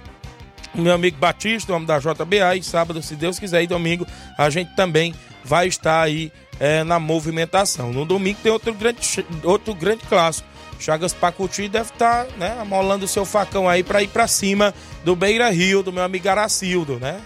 meu 0.74 0.94
amigo 0.94 1.18
Batista, 1.18 1.74
homem 1.74 1.88
da 1.88 2.00
JBA, 2.00 2.56
e 2.56 2.64
sábado, 2.64 3.02
se 3.02 3.16
Deus 3.16 3.40
quiser, 3.40 3.64
e 3.64 3.68
domingo 3.68 4.06
a 4.38 4.50
gente 4.50 4.76
também 4.76 5.14
vai 5.44 5.68
estar 5.68 6.02
aí 6.02 6.32
é, 6.60 6.84
na 6.84 7.00
movimentação. 7.00 7.92
No 7.92 8.06
domingo 8.06 8.40
tem 8.44 8.52
outro 8.52 8.74
grande, 8.74 9.26
outro 9.44 9.74
grande 9.74 10.04
clássico. 10.08 10.48
Chagas 10.80 11.14
Pacuti 11.14 11.68
deve 11.68 11.90
estar 11.90 12.26
tá, 12.26 12.32
né, 12.38 12.58
amolando 12.60 13.04
o 13.04 13.08
seu 13.08 13.26
facão 13.26 13.68
aí 13.68 13.84
para 13.84 14.02
ir 14.02 14.08
para 14.08 14.28
cima 14.28 14.74
do 15.04 15.14
Beira 15.16 15.50
Rio, 15.50 15.84
do 15.84 15.92
meu 15.92 16.04
amigo 16.04 16.30
Aracildo, 16.30 16.98
né? 17.00 17.20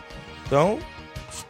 Então, 0.47 0.80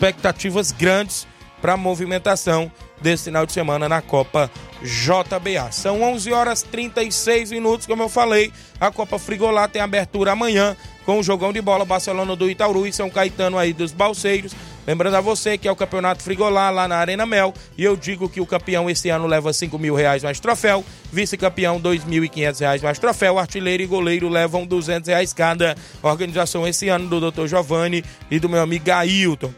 expectativas 0.03 0.73
grandes 0.73 1.25
para 1.61 1.73
a 1.73 1.77
movimentação 1.77 2.69
desse 3.01 3.25
final 3.25 3.45
de 3.45 3.53
semana 3.53 3.87
na 3.87 4.01
Copa 4.01 4.51
JBA. 4.81 5.71
São 5.71 6.01
11 6.01 6.33
horas 6.33 6.61
36 6.61 7.51
minutos, 7.51 7.87
como 7.87 8.03
eu 8.03 8.09
falei. 8.09 8.51
A 8.81 8.91
Copa 8.91 9.17
Frigolá 9.17 9.65
tem 9.65 9.81
abertura 9.81 10.33
amanhã 10.33 10.75
com 11.05 11.19
o 11.19 11.23
jogão 11.23 11.53
de 11.53 11.61
bola 11.61 11.85
Barcelona 11.85 12.35
do 12.35 12.49
Itaúru 12.49 12.85
e 12.85 12.91
São 12.91 13.09
Caetano 13.09 13.57
aí 13.57 13.71
dos 13.71 13.93
Balseiros. 13.93 14.53
Lembrando 14.85 15.15
a 15.15 15.21
você 15.21 15.57
que 15.57 15.69
é 15.69 15.71
o 15.71 15.75
Campeonato 15.75 16.21
Frigolá 16.21 16.69
lá 16.69 16.85
na 16.85 16.97
Arena 16.97 17.25
Mel. 17.25 17.53
E 17.77 17.83
eu 17.85 17.95
digo 17.95 18.27
que 18.27 18.41
o 18.41 18.45
campeão 18.45 18.89
esse 18.89 19.07
ano 19.07 19.25
leva 19.25 19.53
5 19.53 19.79
mil 19.79 19.95
reais 19.95 20.21
mais 20.21 20.41
troféu. 20.41 20.83
Vice-campeão, 21.13 21.79
2.500 21.79 22.59
reais 22.59 22.81
mais 22.81 22.99
troféu. 22.99 23.39
Artilheiro 23.39 23.81
e 23.81 23.87
goleiro 23.87 24.27
levam 24.27 24.65
200 24.65 25.07
reais 25.07 25.31
cada. 25.31 25.77
Organização 26.01 26.67
esse 26.67 26.89
ano 26.89 27.07
do 27.07 27.31
Dr. 27.31 27.47
Giovanni 27.47 28.03
e 28.29 28.37
do 28.37 28.49
meu 28.49 28.61
amigo 28.61 28.91
Ailton. 28.91 29.53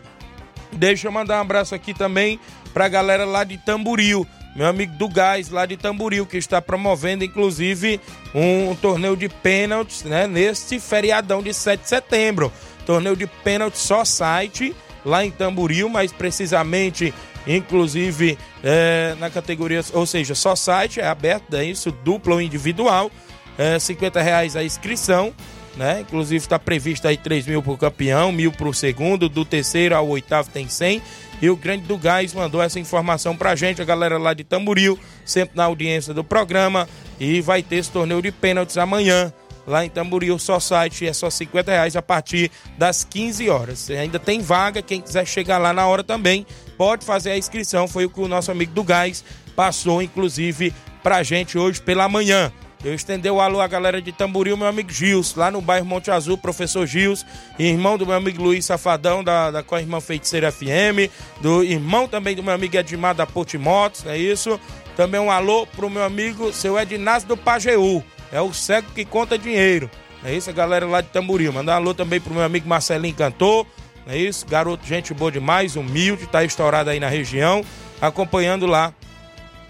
Deixa 0.75 1.07
eu 1.07 1.11
mandar 1.11 1.37
um 1.37 1.41
abraço 1.41 1.73
aqui 1.73 1.93
também 1.93 2.39
pra 2.73 2.87
galera 2.87 3.25
lá 3.25 3.43
de 3.43 3.57
Tamburil 3.57 4.27
meu 4.55 4.67
amigo 4.67 4.93
do 4.95 5.09
Gás, 5.09 5.49
lá 5.49 5.65
de 5.65 5.75
Tamburil, 5.75 6.25
que 6.25 6.37
está 6.37 6.61
promovendo, 6.61 7.25
inclusive, 7.25 7.99
um, 8.33 8.73
torneio 8.73 9.17
de 9.17 9.27
pênaltis, 9.27 10.03
né? 10.03 10.27
Neste 10.27 10.79
feriadão 10.79 11.43
de 11.43 11.53
7 11.53 11.81
de 11.81 11.89
setembro. 11.89 12.51
Torneio 12.85 13.17
de 13.17 13.27
pênaltis 13.27 13.81
só 13.81 14.05
site, 14.05 14.73
lá 15.03 15.25
em 15.25 15.31
Tamburil, 15.31 15.89
mais 15.89 16.13
precisamente, 16.13 17.13
inclusive, 17.45 18.37
é, 18.63 19.13
na 19.19 19.29
categoria, 19.29 19.81
ou 19.91 20.05
seja, 20.05 20.33
só 20.33 20.55
site, 20.55 21.01
é 21.01 21.07
aberto, 21.07 21.53
é 21.53 21.65
isso, 21.65 21.91
duplo 21.91 22.35
ou 22.35 22.41
individual. 22.41 23.11
É, 23.57 23.77
50 23.77 24.21
reais 24.21 24.55
a 24.55 24.63
inscrição, 24.63 25.33
né? 25.75 26.01
Inclusive 26.01 26.43
está 26.43 26.57
previsto 26.57 27.07
aí 27.07 27.17
3 27.17 27.47
mil 27.47 27.61
por 27.61 27.77
campeão, 27.77 28.31
mil 28.31 28.51
para 28.51 28.67
o 28.67 28.73
segundo, 28.73 29.27
do 29.27 29.43
terceiro 29.43 29.95
ao 29.95 30.07
oitavo 30.07 30.49
tem 30.49 30.67
100 30.67 31.01
e 31.41 31.49
o 31.49 31.55
Grande 31.55 31.83
do 31.83 31.97
Gás 31.97 32.33
mandou 32.33 32.61
essa 32.61 32.79
informação 32.79 33.35
pra 33.35 33.55
gente, 33.55 33.81
a 33.81 33.85
galera 33.85 34.17
lá 34.17 34.33
de 34.33 34.43
Tamboril, 34.43 34.97
sempre 35.25 35.55
na 35.55 35.65
audiência 35.65 36.13
do 36.13 36.23
programa. 36.23 36.87
E 37.19 37.41
vai 37.41 37.61
ter 37.61 37.77
esse 37.77 37.91
torneio 37.91 38.21
de 38.21 38.31
pênaltis 38.31 38.77
amanhã, 38.77 39.33
lá 39.67 39.85
em 39.85 39.89
Tamboril, 39.89 40.37
só 40.39 40.59
site, 40.59 41.05
é 41.05 41.13
só 41.13 41.29
50 41.29 41.71
reais 41.71 41.95
a 41.95 42.01
partir 42.01 42.51
das 42.77 43.03
15 43.03 43.49
horas. 43.49 43.89
Ainda 43.89 44.19
tem 44.19 44.41
vaga, 44.41 44.81
quem 44.81 45.01
quiser 45.01 45.25
chegar 45.25 45.57
lá 45.57 45.73
na 45.73 45.85
hora 45.87 46.03
também, 46.03 46.45
pode 46.77 47.05
fazer 47.05 47.31
a 47.31 47.37
inscrição. 47.37 47.87
Foi 47.87 48.05
o 48.05 48.09
que 48.09 48.19
o 48.19 48.27
nosso 48.27 48.51
amigo 48.51 48.73
do 48.73 48.83
Gás 48.83 49.23
passou, 49.55 50.01
inclusive, 50.01 50.73
pra 51.03 51.23
gente 51.23 51.57
hoje 51.57 51.81
pela 51.81 52.07
manhã. 52.07 52.51
Eu 52.85 52.93
estender 52.93 53.31
o 53.31 53.41
alô 53.41 53.61
à 53.61 53.67
galera 53.67 53.99
de 53.99 54.11
Tamboril, 54.11 54.55
meu 54.55 54.67
amigo 54.67 54.91
Gils, 54.91 55.33
lá 55.33 55.49
no 55.49 55.59
bairro 55.59 55.87
Monte 55.87 56.11
Azul, 56.11 56.37
professor 56.37 56.85
Gils, 56.85 57.25
irmão 57.57 57.97
do 57.97 58.05
meu 58.05 58.15
amigo 58.15 58.43
Luiz 58.43 58.63
Safadão, 58.63 59.23
da, 59.23 59.49
da 59.49 59.63
com 59.63 59.73
a 59.73 59.81
irmã 59.81 59.99
Feiticeira 59.99 60.51
FM, 60.51 61.09
do 61.41 61.63
irmão 61.63 62.07
também 62.07 62.35
do 62.35 62.43
meu 62.43 62.53
amigo 62.53 62.77
Edmar 62.77 63.15
da 63.15 63.25
Portimotos, 63.25 64.05
é 64.05 64.15
isso? 64.15 64.59
Também 64.95 65.19
um 65.19 65.31
alô 65.31 65.65
pro 65.65 65.89
meu 65.89 66.03
amigo, 66.03 66.53
seu 66.53 66.79
Ednásio 66.79 67.27
do 67.27 67.35
Pajeú, 67.35 68.03
é 68.31 68.39
o 68.39 68.53
cego 68.53 68.91
que 68.93 69.03
conta 69.03 69.35
dinheiro. 69.35 69.89
É 70.23 70.31
isso, 70.31 70.51
a 70.51 70.53
galera 70.53 70.85
lá 70.85 71.01
de 71.01 71.07
Tamboril. 71.07 71.51
Mandar 71.51 71.73
um 71.73 71.77
alô 71.77 71.93
também 71.95 72.21
pro 72.21 72.35
meu 72.35 72.43
amigo 72.43 72.69
Marcelinho 72.69 73.15
Cantor, 73.15 73.65
é 74.05 74.15
isso? 74.15 74.45
Garoto, 74.45 74.85
gente 74.85 75.11
boa 75.11 75.31
demais, 75.31 75.75
humilde, 75.75 76.27
tá 76.27 76.43
estourado 76.43 76.91
aí 76.91 76.99
na 76.99 77.09
região, 77.09 77.65
acompanhando 77.99 78.67
lá 78.67 78.93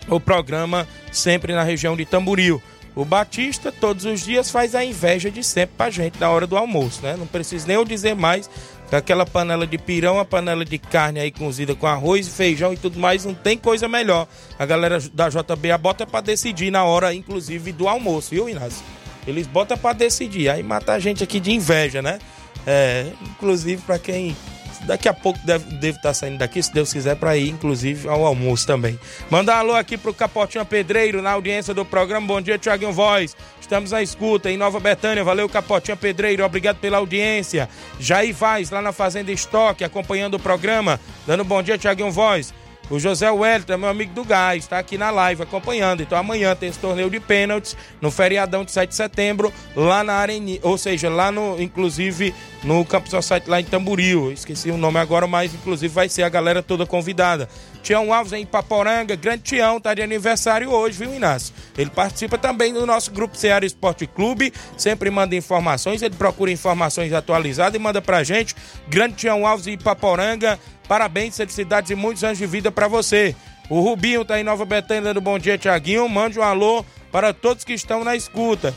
o 0.09 0.19
programa 0.19 0.85
sempre 1.13 1.53
na 1.53 1.63
região 1.63 1.95
de 1.95 2.05
Tamboril. 2.05 2.61
O 2.95 3.03
Batista, 3.03 3.73
todos 3.73 4.05
os 4.05 4.21
dias, 4.21 4.49
faz 4.49 4.73
a 4.73 4.83
inveja 4.83 5.29
de 5.29 5.43
sempre 5.43 5.75
pra 5.77 5.89
gente 5.89 6.17
na 6.17 6.29
hora 6.29 6.47
do 6.47 6.55
almoço, 6.55 7.01
né? 7.01 7.15
Não 7.17 7.27
preciso 7.27 7.67
nem 7.67 7.75
eu 7.75 7.83
dizer 7.83 8.15
mais 8.15 8.49
que 8.89 8.95
aquela 8.95 9.25
panela 9.25 9.67
de 9.67 9.77
pirão, 9.77 10.17
a 10.17 10.23
panela 10.23 10.63
de 10.63 10.77
carne 10.77 11.19
aí 11.19 11.29
cozida 11.29 11.75
com 11.75 11.87
arroz, 11.87 12.27
feijão 12.29 12.71
e 12.71 12.77
tudo 12.77 12.97
mais, 12.97 13.25
não 13.25 13.33
tem 13.33 13.57
coisa 13.57 13.87
melhor. 13.87 14.27
A 14.57 14.65
galera 14.65 14.99
da 15.13 15.27
JBA 15.27 15.77
bota 15.77 16.07
para 16.07 16.21
decidir 16.21 16.71
na 16.71 16.85
hora, 16.85 17.13
inclusive, 17.13 17.73
do 17.73 17.87
almoço, 17.89 18.29
viu, 18.29 18.47
Inácio? 18.47 18.83
Eles 19.27 19.45
botam 19.45 19.77
para 19.77 19.93
decidir, 19.93 20.47
aí 20.49 20.63
mata 20.63 20.93
a 20.93 20.99
gente 20.99 21.23
aqui 21.23 21.39
de 21.39 21.51
inveja, 21.51 22.01
né? 22.01 22.19
É, 22.65 23.07
inclusive, 23.21 23.81
para 23.81 23.99
quem 23.99 24.37
Daqui 24.85 25.09
a 25.09 25.13
pouco 25.13 25.39
deve, 25.43 25.65
deve 25.75 25.97
estar 25.97 26.13
saindo 26.13 26.37
daqui, 26.37 26.61
se 26.61 26.71
Deus 26.71 26.93
quiser, 26.93 27.15
para 27.15 27.35
ir, 27.35 27.49
inclusive, 27.49 28.07
ao 28.07 28.25
almoço 28.25 28.67
também. 28.67 28.99
Mandar 29.29 29.57
um 29.57 29.59
alô 29.59 29.75
aqui 29.75 29.97
pro 29.97 30.13
Capotinho 30.13 30.65
Pedreiro, 30.65 31.21
na 31.21 31.31
audiência 31.31 31.73
do 31.73 31.83
programa. 31.83 32.27
Bom 32.27 32.39
dia, 32.39 32.57
Tiaguinho 32.57 32.93
Voz. 32.93 33.35
Estamos 33.59 33.93
à 33.93 34.01
escuta 34.01 34.51
em 34.51 34.57
Nova 34.57 34.79
Betânia. 34.79 35.23
Valeu, 35.23 35.49
Capotinho 35.49 35.97
Pedreiro. 35.97 36.45
Obrigado 36.45 36.77
pela 36.77 36.97
audiência. 36.97 37.67
Jair 37.99 38.33
Vaz, 38.35 38.69
lá 38.69 38.81
na 38.81 38.91
Fazenda 38.91 39.31
Estoque, 39.31 39.83
acompanhando 39.83 40.35
o 40.35 40.39
programa. 40.39 40.99
Dando 41.25 41.43
bom 41.43 41.63
dia, 41.63 41.77
Tiaguinho 41.77 42.11
Voz. 42.11 42.53
O 42.89 42.99
José 42.99 43.31
Wellington, 43.31 43.77
meu 43.77 43.89
amigo 43.89 44.13
do 44.13 44.23
Gás, 44.23 44.63
está 44.63 44.77
aqui 44.77 44.95
na 44.95 45.09
live 45.09 45.41
acompanhando. 45.41 46.01
Então 46.01 46.17
amanhã 46.17 46.55
tem 46.55 46.69
esse 46.69 46.77
torneio 46.77 47.09
de 47.09 47.19
pênaltis 47.19 47.75
no 47.99 48.11
feriadão 48.11 48.63
de 48.63 48.71
7 48.71 48.89
de 48.89 48.95
setembro, 48.95 49.51
lá 49.75 50.03
na 50.03 50.13
Arena, 50.13 50.59
ou 50.61 50.77
seja, 50.77 51.09
lá 51.09 51.31
no, 51.31 51.59
inclusive, 51.59 52.33
no 52.63 52.85
Campo 52.85 53.09
Society 53.09 53.49
lá 53.49 53.59
em 53.59 53.63
Tamboril. 53.63 54.31
Esqueci 54.31 54.69
o 54.69 54.77
nome 54.77 54.99
agora, 54.99 55.25
mas 55.25 55.53
inclusive 55.53 55.91
vai 55.91 56.07
ser 56.09 56.23
a 56.23 56.29
galera 56.29 56.61
toda 56.61 56.85
convidada. 56.85 57.49
Tião 57.85 58.11
Alves 58.11 58.33
em 58.33 58.45
Paporanga, 58.45 59.15
grande 59.15 59.43
Tião, 59.43 59.79
tá 59.79 59.93
de 59.93 60.01
aniversário 60.01 60.71
hoje, 60.71 60.97
viu, 60.97 61.13
Inácio? 61.13 61.53
Ele 61.77 61.91
participa 61.91 62.35
também 62.35 62.73
do 62.73 62.83
nosso 62.83 63.11
grupo 63.11 63.37
Ceará 63.37 63.63
Esporte 63.63 64.07
Clube, 64.07 64.51
sempre 64.75 65.11
manda 65.11 65.35
informações, 65.35 66.01
ele 66.01 66.15
procura 66.15 66.51
informações 66.51 67.13
atualizadas 67.13 67.79
e 67.79 67.79
manda 67.79 68.01
pra 68.01 68.23
gente. 68.23 68.55
Grande 68.87 69.13
Tião 69.13 69.45
Alves 69.45 69.67
em 69.67 69.77
Paporanga, 69.77 70.59
Parabéns, 70.87 71.37
felicidades 71.37 71.91
e 71.91 71.95
muitos 71.95 72.23
anos 72.23 72.39
de 72.39 72.45
vida 72.45 72.71
para 72.71 72.87
você. 72.87 73.35
O 73.69 73.79
Rubinho 73.81 74.23
tá 74.23 74.39
em 74.39 74.43
Nova 74.43 74.65
Betânia 74.65 75.03
dando 75.03 75.21
bom 75.21 75.37
dia, 75.37 75.57
Tiaguinho. 75.57 76.07
Mande 76.07 76.39
um 76.39 76.43
alô 76.43 76.85
para 77.11 77.33
todos 77.33 77.63
que 77.63 77.73
estão 77.73 78.03
na 78.03 78.15
escuta. 78.15 78.73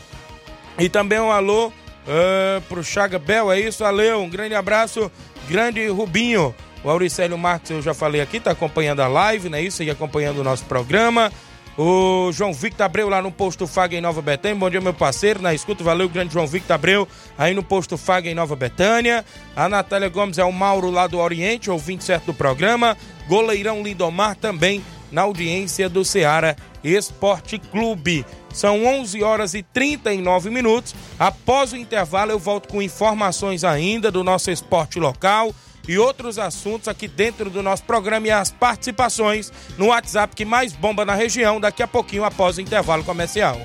E 0.79 0.89
também 0.89 1.19
um 1.19 1.31
alô 1.31 1.69
uh, 1.69 2.61
pro 2.69 2.83
Chaga 2.83 3.19
Bel, 3.19 3.53
é 3.53 3.61
isso? 3.61 3.83
Valeu, 3.83 4.23
um 4.23 4.29
grande 4.29 4.55
abraço, 4.55 5.11
grande 5.49 5.87
Rubinho. 5.89 6.55
O 6.85 6.91
Auricélio 6.91 7.37
Marques, 7.37 7.71
eu 7.71 7.83
já 7.83 7.93
falei 7.93 8.21
aqui, 8.21 8.39
tá 8.39 8.53
acompanhando 8.53 9.01
a 9.01 9.09
live, 9.09 9.49
né? 9.49 9.61
Isso, 9.61 9.83
e 9.83 9.91
acompanhando 9.91 10.39
o 10.39 10.45
nosso 10.45 10.65
programa. 10.65 11.33
O 11.77 12.33
João 12.33 12.53
Victor 12.53 12.87
Abreu 12.87 13.09
lá 13.09 13.23
no 13.23 13.31
Posto 13.31 13.65
Fag 13.65 13.95
em 13.95 14.01
Nova 14.01 14.21
Betânia. 14.21 14.59
Bom 14.59 14.69
dia, 14.69 14.81
meu 14.81 14.93
parceiro. 14.93 15.41
Na 15.41 15.55
escuta, 15.55 15.85
valeu, 15.85 16.09
grande 16.09 16.35
João 16.35 16.45
Victor 16.45 16.75
Abreu 16.75 17.07
aí 17.39 17.55
no 17.55 17.63
Posto 17.63 17.97
Fag 17.97 18.29
em 18.29 18.35
Nova 18.35 18.57
Betânia. 18.57 19.25
A 19.55 19.69
Natália 19.69 20.09
Gomes 20.09 20.39
é 20.39 20.45
o 20.45 20.51
Mauro 20.51 20.91
lá 20.91 21.07
do 21.07 21.19
Oriente, 21.19 21.71
ouvinte 21.71 22.03
certo 22.03 22.27
do 22.27 22.35
programa. 22.35 22.97
Goleirão 23.29 23.81
Lindomar 23.81 24.35
também 24.35 24.85
na 25.13 25.23
audiência 25.23 25.89
do 25.89 26.05
Ceará 26.05 26.57
Esporte 26.83 27.59
Clube. 27.59 28.27
São 28.53 28.85
11 28.85 29.23
horas 29.23 29.55
e 29.55 29.63
39 29.63 30.51
minutos. 30.51 30.97
Após 31.17 31.73
o 31.73 31.77
intervalo, 31.77 32.33
eu 32.33 32.41
volto 32.41 32.69
com 32.69 32.83
informações 32.83 33.63
ainda 33.63 34.11
do 34.11 34.25
nosso 34.25 34.51
esporte 34.51 34.99
local 34.99 35.55
e 35.89 35.99
outros 35.99 36.39
assuntos 36.39 36.87
aqui 36.87 37.09
dentro 37.09 37.49
do 37.49 37.63
nosso 37.63 37.83
programa 37.83 38.27
e 38.27 38.31
as 38.31 38.53
participações 38.53 39.51
no 39.79 39.87
WhatsApp 39.87 40.37
que 40.37 40.45
mais 40.45 40.75
bomba 40.75 41.05
na 41.05 41.15
região 41.15 41.59
daqui 41.59 41.83
a 41.83 41.89
pouquinho 41.89 42.25
após 42.25 42.59
o 42.59 42.61
intervalo 42.61 43.03
comercial. 43.03 43.59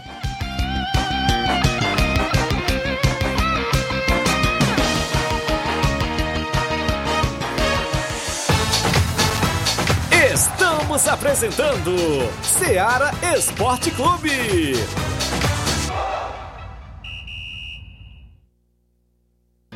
Estamos 10.34 11.08
apresentando 11.08 11.96
Seara 12.42 13.12
Esporte 13.36 13.92
Clube. 13.92 14.74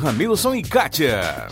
Ramilson 0.00 0.54
e 0.54 0.62
Kátia. 0.62 1.48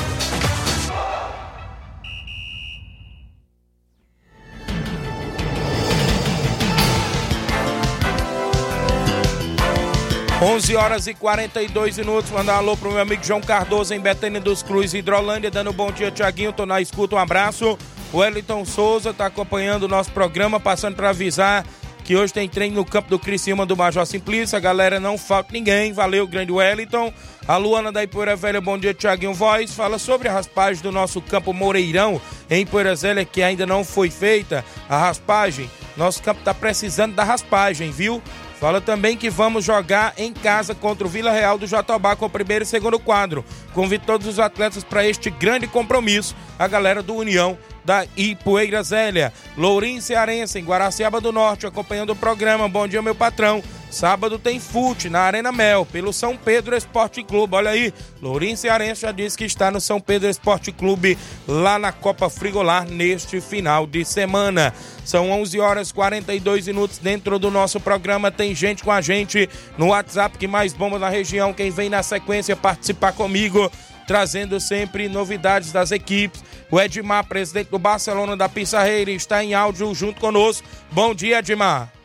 11 10.41 10.75
horas 10.77 11.05
e 11.07 11.13
42 11.13 11.97
minutos. 11.97 12.31
Mandar 12.31 12.55
um 12.55 12.57
alô 12.59 12.77
pro 12.77 12.91
meu 12.91 13.01
amigo 13.01 13.21
João 13.23 13.41
Cardoso 13.41 13.93
em 13.93 13.99
Betânia 13.99 14.39
dos 14.39 14.63
Cruz, 14.63 14.93
Hidrolândia. 14.93 15.51
Dando 15.51 15.71
um 15.71 15.73
bom 15.73 15.91
dia, 15.91 16.09
Tiaguinho. 16.09 16.53
Tô 16.53 16.65
na 16.65 16.79
escuta. 16.79 17.15
Um 17.15 17.19
abraço. 17.19 17.77
O 18.11 18.17
Wellington 18.17 18.65
Souza 18.65 19.13
tá 19.13 19.27
acompanhando 19.27 19.83
o 19.83 19.87
nosso 19.87 20.11
programa, 20.11 20.59
passando 20.59 20.95
para 20.95 21.09
avisar 21.09 21.63
que 22.03 22.15
hoje 22.15 22.33
tem 22.33 22.49
treino 22.49 22.77
no 22.77 22.83
campo 22.83 23.07
do 23.07 23.19
Criciúma 23.19 23.67
do 23.67 23.77
Major 23.77 24.03
Simplício. 24.03 24.57
A 24.57 24.59
galera 24.59 24.99
não 24.99 25.15
falta 25.15 25.53
ninguém. 25.53 25.93
Valeu, 25.93 26.25
grande 26.25 26.51
Wellington. 26.51 27.13
A 27.47 27.55
Luana 27.57 27.91
da 27.91 28.03
Ipoeira 28.03 28.35
Velha, 28.35 28.59
bom 28.59 28.79
dia, 28.79 28.95
Tiaguinho 28.95 29.31
Voz. 29.31 29.75
Fala 29.75 29.99
sobre 29.99 30.27
a 30.27 30.33
raspagem 30.33 30.81
do 30.81 30.91
nosso 30.91 31.21
campo 31.21 31.53
Moreirão 31.53 32.19
em 32.49 32.63
Ipoeira 32.63 32.95
Velha, 32.95 33.23
que 33.23 33.43
ainda 33.43 33.67
não 33.67 33.83
foi 33.83 34.09
feita 34.09 34.65
a 34.89 34.97
raspagem. 34.97 35.69
Nosso 35.95 36.23
campo 36.23 36.41
tá 36.43 36.51
precisando 36.51 37.13
da 37.13 37.23
raspagem, 37.23 37.91
viu? 37.91 38.19
Fala 38.59 38.81
também 38.81 39.15
que 39.15 39.29
vamos 39.29 39.63
jogar 39.63 40.13
em 40.17 40.33
casa 40.33 40.75
contra 40.75 41.07
o 41.07 41.09
Vila 41.09 41.31
Real 41.31 41.57
do 41.57 41.65
Jatobá 41.65 42.15
com 42.15 42.25
o 42.25 42.29
primeiro 42.29 42.63
e 42.63 42.67
segundo 42.67 42.99
quadro. 42.99 43.45
Convido 43.73 44.05
todos 44.05 44.27
os 44.27 44.37
atletas 44.37 44.83
para 44.83 45.07
este 45.07 45.29
grande 45.29 45.65
compromisso. 45.65 46.35
A 46.57 46.67
galera 46.67 47.01
do 47.01 47.15
União 47.15 47.57
da 47.89 48.05
Ipueira 48.15 48.83
Zélia. 48.83 49.33
Lourinho 49.57 49.99
Cearense, 49.99 50.59
em 50.59 50.63
Guaraciaba 50.63 51.19
do 51.19 51.31
Norte, 51.31 51.65
acompanhando 51.65 52.11
o 52.11 52.15
programa. 52.15 52.69
Bom 52.69 52.87
dia, 52.87 53.01
meu 53.01 53.15
patrão. 53.15 53.63
Sábado 53.89 54.37
tem 54.37 54.59
fute 54.59 55.09
na 55.09 55.21
Arena 55.21 55.51
Mel, 55.51 55.83
pelo 55.83 56.13
São 56.13 56.37
Pedro 56.37 56.75
Esporte 56.75 57.23
Clube. 57.23 57.55
Olha 57.55 57.71
aí, 57.71 57.91
Lourinho 58.21 58.55
Cearense 58.55 59.01
já 59.01 59.11
disse 59.11 59.35
que 59.35 59.45
está 59.45 59.71
no 59.71 59.81
São 59.81 59.99
Pedro 59.99 60.29
Esporte 60.29 60.71
Clube, 60.71 61.17
lá 61.47 61.79
na 61.79 61.91
Copa 61.91 62.29
Frigolar, 62.29 62.87
neste 62.87 63.41
final 63.41 63.87
de 63.87 64.05
semana. 64.05 64.71
São 65.03 65.31
11 65.31 65.59
horas 65.59 65.91
42 65.91 66.67
minutos 66.67 66.99
dentro 66.99 67.39
do 67.39 67.49
nosso 67.49 67.79
programa. 67.79 68.29
Tem 68.29 68.53
gente 68.53 68.83
com 68.83 68.91
a 68.91 69.01
gente 69.01 69.49
no 69.75 69.87
WhatsApp 69.87 70.37
que 70.37 70.47
mais 70.47 70.71
bomba 70.73 70.99
na 70.99 71.09
região. 71.09 71.51
Quem 71.51 71.71
vem 71.71 71.89
na 71.89 72.03
sequência 72.03 72.55
participar 72.55 73.13
comigo, 73.13 73.71
trazendo 74.09 74.59
sempre 74.59 75.07
novidades 75.07 75.71
das 75.71 75.91
equipes. 75.91 76.43
O 76.71 76.81
Edmar, 76.81 77.27
presidente 77.27 77.69
do 77.69 77.77
Barcelona 77.77 78.35
da 78.35 78.49
Pissarreira, 78.49 79.11
está 79.11 79.43
em 79.43 79.53
áudio 79.53 79.93
junto 79.93 80.19
conosco. 80.19 80.67
Bom 80.91 81.13
dia, 81.13 81.37
Edmar. 81.37 81.98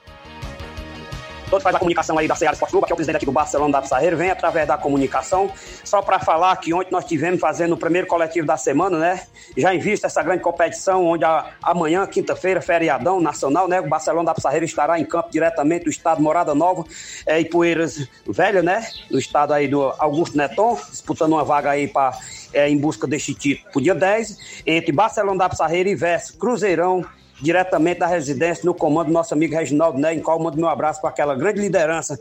Todos 1.54 1.62
faz 1.62 1.76
a 1.76 1.78
comunicação 1.78 2.18
aí 2.18 2.26
da 2.26 2.34
Ceará 2.34 2.52
Esporte 2.52 2.72
Clube, 2.72 2.86
que 2.86 2.92
é 2.92 2.94
o 2.94 2.96
presidente 2.96 3.18
aqui 3.18 3.26
do 3.26 3.30
Barcelona 3.30 3.74
da 3.74 3.82
Pissarreira, 3.82 4.16
vem 4.16 4.28
através 4.28 4.66
da 4.66 4.76
comunicação, 4.76 5.48
só 5.84 6.02
para 6.02 6.18
falar 6.18 6.56
que 6.56 6.74
ontem 6.74 6.90
nós 6.90 7.04
tivemos 7.04 7.38
fazendo 7.38 7.74
o 7.74 7.76
primeiro 7.76 8.08
coletivo 8.08 8.44
da 8.44 8.56
semana, 8.56 8.98
né? 8.98 9.22
Já 9.56 9.72
em 9.72 9.78
vista 9.78 10.08
essa 10.08 10.20
grande 10.20 10.42
competição, 10.42 11.06
onde 11.06 11.24
a, 11.24 11.52
amanhã, 11.62 12.08
quinta-feira, 12.08 12.60
feriadão 12.60 13.20
nacional, 13.20 13.68
né? 13.68 13.80
O 13.80 13.88
Barcelona 13.88 14.26
da 14.26 14.34
Pissarreira 14.34 14.64
estará 14.64 14.98
em 14.98 15.04
campo 15.04 15.30
diretamente 15.30 15.84
do 15.84 15.90
estado 15.90 16.20
Morada 16.20 16.56
Nova 16.56 16.84
é, 17.24 17.38
e 17.38 17.44
Poeiras 17.44 18.04
Velha, 18.26 18.60
né? 18.60 18.84
Do 19.08 19.18
estado 19.20 19.52
aí 19.52 19.68
do 19.68 19.94
Augusto 19.98 20.36
Neton, 20.36 20.76
disputando 20.90 21.34
uma 21.34 21.44
vaga 21.44 21.70
aí 21.70 21.86
para 21.86 22.18
é, 22.52 22.68
em 22.68 22.76
busca 22.76 23.06
deste 23.06 23.32
título 23.32 23.70
pro 23.70 23.80
dia 23.80 23.94
10, 23.94 24.62
entre 24.66 24.90
Barcelona 24.90 25.38
da 25.38 25.48
Pissarreira 25.48 25.88
e 25.88 25.94
Verso 25.94 26.36
Cruzeirão 26.36 27.04
diretamente 27.40 28.00
da 28.00 28.06
residência, 28.06 28.64
no 28.64 28.74
comando 28.74 29.08
do 29.08 29.12
nosso 29.12 29.34
amigo 29.34 29.54
Reginaldo 29.54 29.98
Né, 29.98 30.14
em 30.14 30.20
qual 30.20 30.38
mando 30.38 30.56
meu 30.56 30.68
abraço 30.68 31.00
para 31.00 31.10
aquela 31.10 31.34
grande 31.34 31.60
liderança. 31.60 32.18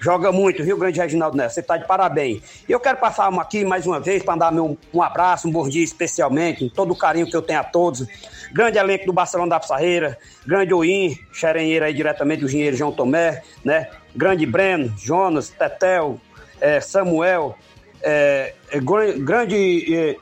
Joga 0.00 0.30
muito, 0.30 0.62
viu, 0.62 0.76
grande 0.76 1.00
Reginaldo 1.00 1.36
Né? 1.36 1.48
Você 1.48 1.60
está 1.60 1.76
de 1.76 1.86
parabéns. 1.86 2.42
E 2.68 2.72
eu 2.72 2.80
quero 2.80 2.98
passar 2.98 3.32
aqui 3.40 3.64
mais 3.64 3.86
uma 3.86 4.00
vez 4.00 4.22
para 4.22 4.36
dar 4.36 4.52
meu, 4.52 4.76
um 4.92 5.02
abraço, 5.02 5.48
um 5.48 5.50
bom 5.52 5.68
dia 5.68 5.82
especialmente, 5.82 6.70
todo 6.70 6.92
o 6.92 6.96
carinho 6.96 7.26
que 7.26 7.36
eu 7.36 7.42
tenho 7.42 7.60
a 7.60 7.64
todos. 7.64 8.06
Grande 8.52 8.78
elenco 8.78 9.06
do 9.06 9.12
Barcelona 9.12 9.50
da 9.50 9.60
Pissarreira, 9.60 10.18
grande 10.46 10.72
Oim, 10.72 11.18
xerenheiro 11.32 11.84
aí 11.84 11.94
diretamente 11.94 12.40
do 12.40 12.46
engenheiro 12.46 12.76
João 12.76 12.92
Tomé, 12.92 13.42
né? 13.64 13.88
Grande 14.14 14.46
Breno, 14.46 14.94
Jonas, 14.96 15.48
Tetel, 15.48 16.20
é, 16.60 16.80
Samuel, 16.80 17.56
é, 18.02 18.54
é, 18.70 18.80
grande 18.80 19.94
é, 19.94 20.16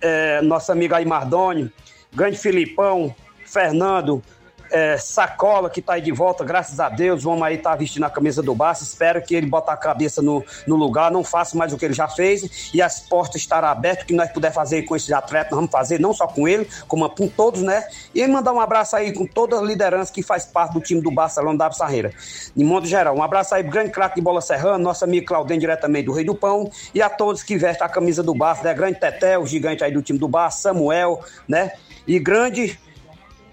é, 0.00 0.42
nosso 0.42 0.70
amigo 0.70 0.94
aí 0.94 1.04
Mardoni, 1.04 1.72
grande 2.14 2.36
Filipão, 2.36 3.14
Fernando, 3.46 4.22
é, 4.70 4.96
Sacola, 4.96 5.70
que 5.70 5.80
está 5.80 5.94
aí 5.94 6.02
de 6.02 6.12
volta, 6.12 6.44
graças 6.44 6.80
a 6.80 6.88
Deus. 6.88 7.22
Vamos 7.22 7.42
aí 7.42 7.56
estar 7.56 7.70
tá 7.70 7.76
vestindo 7.76 8.04
a 8.04 8.10
camisa 8.10 8.42
do 8.42 8.54
Barça. 8.54 8.82
Espero 8.82 9.22
que 9.22 9.34
ele 9.34 9.46
bote 9.46 9.70
a 9.70 9.76
cabeça 9.76 10.22
no, 10.22 10.44
no 10.66 10.76
lugar, 10.76 11.10
não 11.10 11.24
faça 11.24 11.56
mais 11.56 11.72
o 11.72 11.78
que 11.78 11.84
ele 11.84 11.94
já 11.94 12.08
fez 12.08 12.70
e 12.72 12.82
as 12.82 13.00
portas 13.00 13.40
estarão 13.40 13.68
abertas. 13.68 14.04
O 14.04 14.06
que 14.06 14.14
nós 14.14 14.30
puder 14.30 14.52
fazer 14.52 14.82
com 14.82 14.96
esses 14.96 15.10
atletas, 15.12 15.50
nós 15.50 15.58
vamos 15.58 15.70
fazer, 15.70 16.00
não 16.00 16.12
só 16.12 16.26
com 16.26 16.46
ele, 16.46 16.68
como 16.88 17.08
com 17.08 17.28
todos, 17.28 17.62
né? 17.62 17.86
E 18.14 18.26
mandar 18.26 18.52
um 18.52 18.60
abraço 18.60 18.96
aí 18.96 19.12
com 19.12 19.26
toda 19.26 19.58
a 19.58 19.62
liderança 19.62 20.12
que 20.12 20.22
faz 20.22 20.44
parte 20.44 20.74
do 20.74 20.80
time 20.80 21.00
do 21.00 21.10
Barcelona 21.10 21.58
da 21.58 21.70
Sarreira. 21.70 22.12
De 22.54 22.64
modo 22.64 22.86
geral, 22.86 23.16
um 23.16 23.22
abraço 23.22 23.54
aí, 23.54 23.62
grande 23.62 23.90
craque 23.90 24.16
de 24.16 24.20
bola 24.20 24.40
serrano, 24.40 24.82
nosso 24.82 25.04
amigo 25.04 25.26
Claudem, 25.26 25.58
diretamente 25.58 26.06
do 26.06 26.12
Rei 26.12 26.24
do 26.24 26.34
Pão, 26.34 26.70
e 26.94 27.00
a 27.00 27.08
todos 27.08 27.42
que 27.42 27.56
vestem 27.56 27.86
a 27.86 27.88
camisa 27.88 28.22
do 28.22 28.34
Barça, 28.34 28.64
né? 28.64 28.74
Grande 28.74 28.98
Teté, 28.98 29.38
o 29.38 29.46
gigante 29.46 29.84
aí 29.84 29.92
do 29.92 30.02
time 30.02 30.18
do 30.18 30.28
Barça, 30.28 30.62
Samuel, 30.62 31.22
né? 31.48 31.72
E 32.06 32.18
grande 32.18 32.78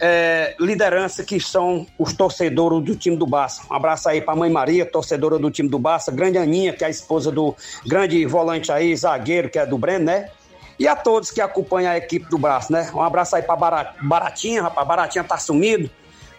é, 0.06 0.54
liderança 0.60 1.24
que 1.24 1.40
são 1.40 1.88
os 1.98 2.12
torcedores 2.12 2.84
do 2.84 2.94
time 2.94 3.16
do 3.16 3.26
Barça. 3.26 3.62
Um 3.72 3.74
abraço 3.74 4.10
aí 4.10 4.20
para 4.20 4.34
a 4.34 4.36
mãe 4.36 4.52
Maria, 4.52 4.86
torcedora 4.86 5.40
do 5.40 5.50
time 5.50 5.70
do 5.70 5.80
Barça, 5.80 6.12
grande 6.12 6.38
Aninha, 6.38 6.74
que 6.74 6.84
é 6.84 6.88
a 6.88 6.90
esposa 6.90 7.32
do 7.32 7.56
grande 7.88 8.26
volante 8.26 8.70
aí, 8.70 8.94
zagueiro, 8.94 9.50
que 9.50 9.58
é 9.58 9.66
do 9.66 9.78
Breno, 9.78 10.04
né? 10.04 10.30
E 10.78 10.90
a 10.90 10.96
todos 10.96 11.32
que 11.32 11.40
acompanham 11.40 11.90
a 11.90 11.98
equipe 11.98 12.30
do 12.30 12.38
Barça, 12.38 12.74
né? 12.74 12.92
Um 12.94 13.02
abraço 13.02 13.34
aí 13.38 13.44
para 13.44 13.96
Baratinha, 14.02 14.64
rapaz, 14.64 14.86
Baratinha 14.86 15.24
tá 15.24 15.38
sumido. 15.38 15.90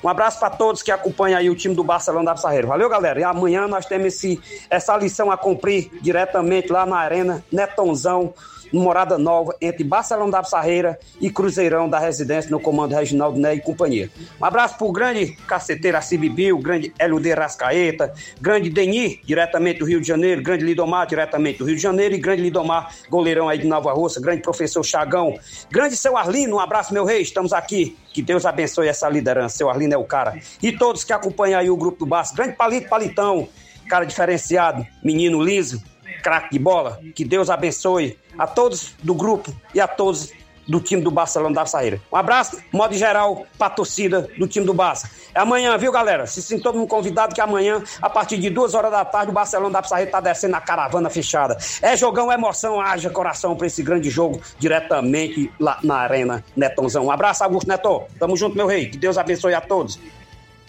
Um 0.03 0.09
abraço 0.11 0.39
para 0.39 0.51
todos 0.51 0.83
que 0.83 0.91
acompanham 0.91 1.39
aí 1.39 1.49
o 1.49 1.55
time 1.55 1.75
do 1.75 1.83
Barcelona 1.83 2.27
da 2.27 2.35
Pissarreira. 2.35 2.67
Valeu, 2.67 2.91
galera. 2.91 3.19
E 3.19 3.25
amanhã 3.25 3.67
nós 3.67 3.87
temos 3.87 4.09
esse, 4.09 4.39
essa 4.69 4.95
lição 4.99 5.31
a 5.31 5.39
cumprir 5.39 5.91
diretamente 6.03 6.71
lá 6.71 6.85
na 6.85 6.99
Arena 6.99 7.43
Netonzão, 7.51 8.35
Morada 8.81 9.19
Nova, 9.19 9.55
entre 9.61 9.85
Barcelona 9.85 10.33
da 10.33 10.45
Sarreira 10.45 10.99
e 11.21 11.31
Cruzeirão 11.31 11.89
da 11.89 11.99
Residência, 11.99 12.51
no 12.51 12.61
comando 12.61 12.95
Reginaldo 12.95 13.39
Né 13.39 13.55
e 13.55 13.61
companhia. 13.61 14.11
Um 14.41 14.45
abraço 14.45 14.77
pro 14.77 14.91
grande 14.91 15.37
caceteiro 15.47 15.99
Bibil, 16.19 16.59
grande 16.59 16.93
LUD 17.09 17.33
Rascaeta, 17.33 18.13
grande 18.41 18.71
Deni, 18.71 19.21
diretamente 19.25 19.81
do 19.81 19.85
Rio 19.85 20.01
de 20.01 20.07
Janeiro, 20.07 20.43
grande 20.43 20.65
Lidomar, 20.65 21.07
diretamente 21.07 21.59
do 21.59 21.65
Rio 21.65 21.77
de 21.77 21.83
Janeiro, 21.83 22.15
e 22.15 22.19
grande 22.19 22.43
Lidomar, 22.43 22.95
goleirão 23.09 23.49
aí 23.49 23.59
de 23.59 23.67
Nova 23.67 23.93
Russa, 23.93 24.21
grande 24.21 24.43
professor 24.43 24.83
Chagão, 24.83 25.39
grande 25.71 25.97
seu 25.97 26.17
Arlino, 26.17 26.57
um 26.57 26.61
abraço, 26.61 26.93
meu 26.93 27.05
rei, 27.05 27.23
estamos 27.23 27.53
aqui. 27.53 27.97
Que 28.13 28.23
Deus 28.23 28.47
abençoe 28.47 28.89
essa 28.89 29.09
liderança, 29.09 29.57
seu 29.57 29.69
Arlino 29.69 29.95
é 29.95 29.99
o 29.99 30.05
cara. 30.05 30.39
E 30.63 30.71
todos 30.71 31.03
que 31.03 31.13
acompanham 31.13 31.59
aí 31.59 31.69
o 31.69 31.77
grupo 31.77 31.99
do 31.99 32.07
Barça, 32.07 32.35
grande 32.35 32.57
Palito 32.57 32.89
Palitão, 32.89 33.49
cara 33.89 34.05
diferenciado, 34.05 34.87
menino 35.03 35.43
liso, 35.43 35.83
craque 36.25 36.51
de 36.51 36.59
bola. 36.59 36.99
Que 37.15 37.25
Deus 37.25 37.51
abençoe 37.51 38.19
a 38.39 38.47
todos 38.47 38.95
do 39.03 39.15
grupo 39.15 39.55
e 39.75 39.81
a 39.81 39.87
todos 39.87 40.33
do 40.67 40.81
time 40.81 41.03
do 41.03 41.11
Barcelona 41.11 41.55
da 41.55 41.67
Saíra. 41.67 42.01
Um 42.11 42.17
abraço, 42.17 42.57
modo 42.73 42.95
geral, 42.95 43.47
para 43.59 43.67
a 43.67 43.71
torcida 43.71 44.29
do 44.39 44.49
time 44.49 44.65
do 44.65 44.73
Barça. 44.73 45.11
É 45.35 45.41
amanhã, 45.41 45.77
viu, 45.77 45.93
galera? 45.93 46.27
Se 46.27 46.41
sim, 46.41 46.59
todo 46.59 46.79
mundo 46.79 46.89
convidado 46.89 47.35
que 47.35 47.41
amanhã, 47.41 47.83
a 48.01 48.09
partir 48.09 48.39
de 48.39 48.49
duas 48.49 48.73
horas 48.73 48.91
da 48.91 49.05
tarde, 49.05 49.31
o 49.31 49.35
Barcelona 49.35 49.83
da 49.83 49.87
Saíra 49.87 50.11
tá 50.11 50.21
descendo 50.21 50.53
na 50.53 50.63
caravana 50.63 51.11
fechada. 51.11 51.59
É 51.83 51.95
jogão, 51.95 52.33
é 52.33 52.35
emoção, 52.35 52.81
haja 52.81 53.11
coração 53.11 53.55
para 53.55 53.67
esse 53.67 53.83
grande 53.83 54.09
jogo 54.09 54.41
diretamente 54.59 55.53
lá 55.61 55.79
na 55.83 55.97
Arena 55.97 56.43
Netonzão. 56.57 57.05
Um 57.05 57.11
abraço, 57.11 57.45
Augusto 57.45 57.69
Neto. 57.69 58.05
Tamo 58.19 58.35
junto, 58.35 58.57
meu 58.57 58.67
rei. 58.67 58.89
Que 58.89 58.97
Deus 58.97 59.19
abençoe 59.19 59.53
a 59.53 59.61
todos. 59.61 59.99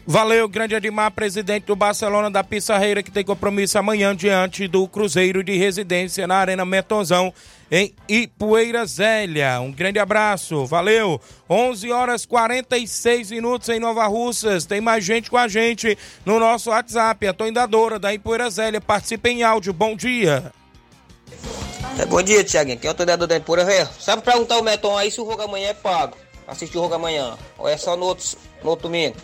Valeu, 0.08 0.48
grande 0.48 0.76
Edmar, 0.76 1.10
presidente 1.12 1.66
do 1.66 1.76
Barcelona 1.76 2.30
da 2.30 2.44
Pissarreira, 2.44 3.02
que 3.02 3.10
tem 3.10 3.26
compromisso 3.26 3.80
amanhã 3.80 4.16
diante 4.16 4.68
do 4.68 4.88
Cruzeiro 4.88 5.44
de 5.44 5.58
Residência 5.58 6.28
na 6.28 6.36
Arena 6.36 6.64
Metonzão, 6.64 7.34
em 7.72 7.92
Ipueira 8.08 8.86
Zélia. 8.86 9.60
Um 9.60 9.72
grande 9.72 9.98
abraço, 9.98 10.64
valeu. 10.68 11.20
11 11.50 11.92
horas 11.92 12.24
46 12.24 13.32
minutos 13.32 13.68
em 13.70 13.80
Nova 13.80 14.06
Russas. 14.06 14.68
Tem 14.68 14.80
mais 14.80 15.04
gente 15.04 15.32
com 15.32 15.38
a 15.38 15.48
gente 15.48 15.98
no 16.24 16.40
nosso 16.40 16.70
WhatsApp. 16.70 17.26
A 17.28 17.34
Toindadora 17.34 17.98
da 17.98 18.14
Ipueira 18.14 18.48
Zélia 18.52 18.80
participa 18.80 19.30
em 19.30 19.42
áudio. 19.42 19.74
Bom 19.74 19.96
dia. 19.96 20.52
É, 21.98 22.06
bom 22.06 22.22
dia, 22.22 22.44
Tiaguinho. 22.44 22.78
Quem 22.78 22.90
é 22.90 22.92
o 22.92 22.96
Toindador 22.96 23.28
da 23.28 23.38
Ipueira 23.38 23.66
Zélia? 23.66 23.90
Sabe 24.00 24.22
perguntar 24.22 24.60
o 24.60 24.64
Meton 24.64 24.96
aí 24.96 25.10
se 25.10 25.20
o 25.20 25.26
jogo 25.26 25.42
amanhã 25.42 25.70
é 25.70 25.74
pago? 25.74 26.16
Assistir 26.48 26.78
o 26.78 26.82
jogo 26.84 26.94
amanhã. 26.94 27.36
Ou 27.58 27.68
é 27.68 27.76
só 27.76 27.98
no 27.98 28.06
outro, 28.06 28.38
no 28.64 28.70
outro 28.70 28.84
domingo? 28.84 29.16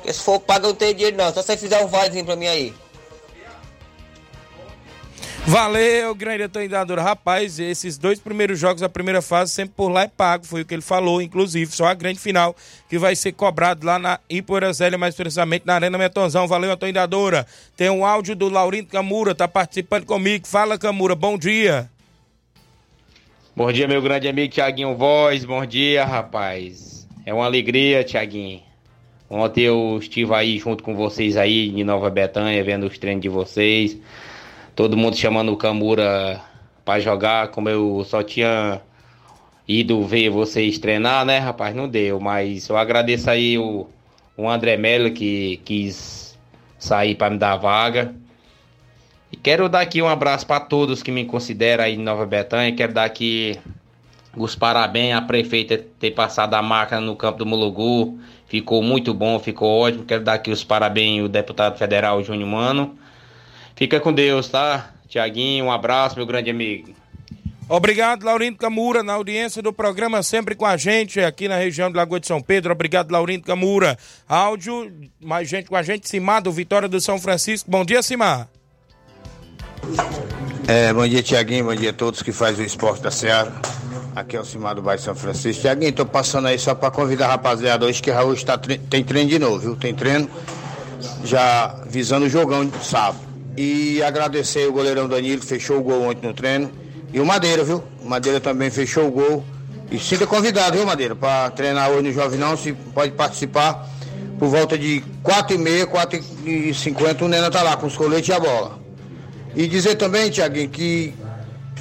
Porque 0.00 0.14
se 0.14 0.22
for 0.22 0.40
pago, 0.40 0.66
eu 0.66 0.70
não 0.70 0.76
tenho 0.76 0.94
dinheiro 0.94 1.16
não. 1.16 1.32
Só 1.32 1.42
você 1.42 1.56
fizer 1.56 1.84
um 1.84 1.86
valezinho 1.86 2.24
pra 2.24 2.34
mim 2.34 2.46
aí. 2.46 2.72
Valeu, 5.46 6.14
grande 6.14 6.44
atualizador. 6.44 6.98
Rapaz, 6.98 7.58
esses 7.58 7.98
dois 7.98 8.18
primeiros 8.18 8.58
jogos 8.58 8.80
da 8.80 8.88
primeira 8.88 9.20
fase, 9.20 9.52
sempre 9.52 9.74
por 9.76 9.88
lá 9.88 10.02
é 10.02 10.08
pago. 10.08 10.46
Foi 10.46 10.62
o 10.62 10.64
que 10.64 10.74
ele 10.74 10.82
falou, 10.82 11.20
inclusive. 11.20 11.74
Só 11.74 11.86
a 11.86 11.94
grande 11.94 12.18
final 12.18 12.54
que 12.88 12.98
vai 12.98 13.14
ser 13.14 13.32
cobrado 13.32 13.84
lá 13.84 13.98
na 13.98 14.18
Iporazélia, 14.28 14.96
mais 14.96 15.14
precisamente 15.14 15.66
na 15.66 15.74
Arena 15.74 15.98
Metonzão. 15.98 16.46
Valeu, 16.46 16.72
atualizadora. 16.72 17.46
Tem 17.76 17.90
um 17.90 18.04
áudio 18.04 18.34
do 18.34 18.48
Laurindo 18.48 18.88
Camura, 18.88 19.34
tá 19.34 19.48
participando 19.48 20.06
comigo. 20.06 20.46
Fala, 20.46 20.78
Camura, 20.78 21.14
bom 21.14 21.36
dia. 21.36 21.90
Bom 23.54 23.70
dia, 23.70 23.86
meu 23.86 24.00
grande 24.00 24.28
amigo 24.28 24.52
Tiaguinho 24.52 24.96
Voz. 24.96 25.44
Bom 25.44 25.66
dia, 25.66 26.04
rapaz. 26.04 27.06
É 27.26 27.34
uma 27.34 27.44
alegria, 27.44 28.04
Tiaguinho 28.04 28.69
Ontem 29.30 29.60
eu 29.60 29.96
estive 30.00 30.34
aí 30.34 30.58
junto 30.58 30.82
com 30.82 30.96
vocês 30.96 31.36
aí 31.36 31.68
em 31.68 31.84
Nova 31.84 32.10
Betânia, 32.10 32.64
vendo 32.64 32.86
os 32.86 32.98
treinos 32.98 33.22
de 33.22 33.28
vocês. 33.28 33.96
Todo 34.74 34.96
mundo 34.96 35.16
chamando 35.16 35.52
o 35.52 35.56
Camura 35.56 36.40
para 36.84 36.98
jogar, 36.98 37.48
como 37.48 37.68
eu 37.68 38.04
só 38.04 38.24
tinha 38.24 38.80
ido 39.68 40.02
ver 40.02 40.30
vocês 40.30 40.80
treinar, 40.80 41.24
né, 41.24 41.38
rapaz? 41.38 41.76
Não 41.76 41.88
deu, 41.88 42.18
mas 42.18 42.68
eu 42.68 42.76
agradeço 42.76 43.30
aí 43.30 43.56
o, 43.56 43.86
o 44.36 44.48
André 44.48 44.76
Melo 44.76 45.12
que 45.12 45.58
quis 45.64 46.36
sair 46.76 47.14
para 47.14 47.30
me 47.30 47.38
dar 47.38 47.56
vaga. 47.56 48.12
E 49.30 49.36
quero 49.36 49.68
dar 49.68 49.82
aqui 49.82 50.02
um 50.02 50.08
abraço 50.08 50.44
para 50.44 50.58
todos 50.58 51.04
que 51.04 51.12
me 51.12 51.24
consideram 51.24 51.84
aí 51.84 51.94
em 51.94 52.02
Nova 52.02 52.26
Betânia. 52.26 52.74
Quero 52.74 52.92
dar 52.92 53.04
aqui 53.04 53.56
os 54.36 54.54
parabéns 54.54 55.14
à 55.16 55.20
prefeita 55.20 55.78
ter 55.98 56.12
passado 56.12 56.54
a 56.54 56.62
máquina 56.62 57.00
no 57.00 57.16
campo 57.16 57.38
do 57.38 57.46
Mulugu 57.46 58.18
Ficou 58.50 58.82
muito 58.82 59.14
bom, 59.14 59.38
ficou 59.38 59.68
ótimo. 59.82 60.04
Quero 60.04 60.24
dar 60.24 60.34
aqui 60.34 60.50
os 60.50 60.64
parabéns 60.64 61.22
ao 61.22 61.28
deputado 61.28 61.78
federal 61.78 62.20
Júnior 62.20 62.48
Mano. 62.48 62.98
Fica 63.76 64.00
com 64.00 64.12
Deus, 64.12 64.48
tá? 64.48 64.90
Tiaguinho, 65.08 65.66
um 65.66 65.72
abraço, 65.72 66.16
meu 66.16 66.26
grande 66.26 66.50
amigo. 66.50 66.92
Obrigado, 67.68 68.24
Laurindo 68.24 68.58
Camura, 68.58 69.04
na 69.04 69.12
audiência 69.12 69.62
do 69.62 69.72
programa, 69.72 70.20
sempre 70.24 70.56
com 70.56 70.66
a 70.66 70.76
gente 70.76 71.20
aqui 71.20 71.46
na 71.46 71.56
região 71.56 71.88
de 71.88 71.96
Lagoa 71.96 72.18
de 72.18 72.26
São 72.26 72.42
Pedro. 72.42 72.72
Obrigado, 72.72 73.12
Laurindo 73.12 73.44
Camura. 73.44 73.96
Áudio, 74.28 74.92
mais 75.20 75.48
gente 75.48 75.68
com 75.68 75.76
a 75.76 75.82
gente, 75.84 76.08
Simar, 76.08 76.42
do 76.42 76.50
Vitória 76.50 76.88
do 76.88 77.00
São 77.00 77.20
Francisco. 77.20 77.70
Bom 77.70 77.84
dia, 77.84 78.02
Simar. 78.02 78.48
É, 80.72 80.92
bom 80.92 81.04
dia, 81.04 81.20
Tiaguinho. 81.20 81.64
Bom 81.64 81.74
dia 81.74 81.90
a 81.90 81.92
todos 81.92 82.22
que 82.22 82.30
fazem 82.30 82.62
o 82.62 82.64
esporte 82.64 83.02
da 83.02 83.10
Seara. 83.10 83.52
Aqui 84.14 84.36
é 84.36 84.40
o 84.40 84.44
Cimar 84.44 84.76
do 84.76 84.80
Bairro 84.80 85.02
São 85.02 85.16
Francisco. 85.16 85.62
Tiaguinho, 85.62 85.92
tô 85.92 86.06
passando 86.06 86.46
aí 86.46 86.60
só 86.60 86.76
para 86.76 86.92
convidar 86.92 87.26
a 87.26 87.30
rapaziada 87.30 87.86
hoje 87.86 88.00
que 88.00 88.08
hoje 88.08 88.46
tá, 88.46 88.56
tem 88.56 89.02
treino 89.02 89.28
de 89.28 89.36
novo, 89.36 89.58
viu? 89.58 89.74
Tem 89.74 89.92
treino 89.92 90.30
já 91.24 91.74
visando 91.88 92.26
o 92.26 92.28
jogão 92.28 92.64
de 92.64 92.84
sábado. 92.84 93.18
E 93.56 94.00
agradecer 94.00 94.68
o 94.68 94.72
goleirão 94.72 95.08
Danilo, 95.08 95.40
que 95.40 95.46
fechou 95.46 95.78
o 95.78 95.82
gol 95.82 96.04
ontem 96.04 96.28
no 96.28 96.32
treino. 96.32 96.70
E 97.12 97.18
o 97.18 97.26
Madeira, 97.26 97.64
viu? 97.64 97.82
O 98.00 98.08
Madeira 98.08 98.38
também 98.38 98.70
fechou 98.70 99.08
o 99.08 99.10
gol. 99.10 99.44
E 99.90 99.98
sinta 99.98 100.24
convidado, 100.24 100.76
viu, 100.76 100.86
Madeira? 100.86 101.16
Para 101.16 101.50
treinar 101.50 101.90
hoje 101.90 102.02
no 102.02 102.12
Jovinão, 102.12 102.56
se 102.56 102.72
pode 102.72 103.10
participar. 103.10 103.88
por 104.38 104.46
volta 104.46 104.78
de 104.78 105.02
4 105.24 105.52
e 105.52 105.58
meia, 105.58 105.84
4 105.84 106.20
e 106.46 106.72
50 106.72 107.24
o 107.24 107.28
Nena 107.28 107.50
tá 107.50 107.60
lá 107.60 107.76
com 107.76 107.88
os 107.88 107.96
coletes 107.96 108.28
e 108.28 108.32
a 108.32 108.38
bola. 108.38 108.79
E 109.54 109.66
dizer 109.66 109.96
também, 109.96 110.30
Tiaguinho, 110.30 110.68
que, 110.68 111.14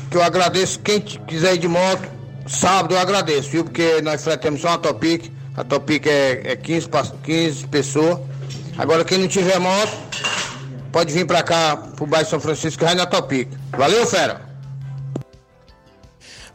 que 0.10 0.18
eu 0.18 0.24
agradeço 0.24 0.80
quem 0.80 1.00
quiser 1.00 1.56
ir 1.56 1.60
de 1.60 1.68
moto, 1.68 2.10
sábado 2.48 2.96
eu 2.96 3.00
agradeço, 3.00 3.50
viu? 3.50 3.64
Porque 3.64 4.02
nós 4.02 4.24
fretamos 4.24 4.62
só 4.62 4.70
uma 4.70 4.78
Topic, 4.78 5.32
a 5.56 5.64
Topic 5.64 6.08
é, 6.08 6.52
é 6.52 6.56
15, 6.56 6.90
15 7.24 7.68
pessoas. 7.68 8.20
Agora 8.78 9.04
quem 9.04 9.18
não 9.18 9.28
tiver 9.28 9.60
moto, 9.60 9.92
pode 10.92 11.14
vir 11.14 11.26
para 11.26 11.44
cá, 11.44 11.78
pro 11.78 12.06
bairro 12.06 12.28
São 12.28 12.40
Francisco, 12.40 12.84
vai 12.84 12.96
na 12.96 13.06
Topic. 13.06 13.50
Valeu, 13.72 14.06
fera! 14.08 14.50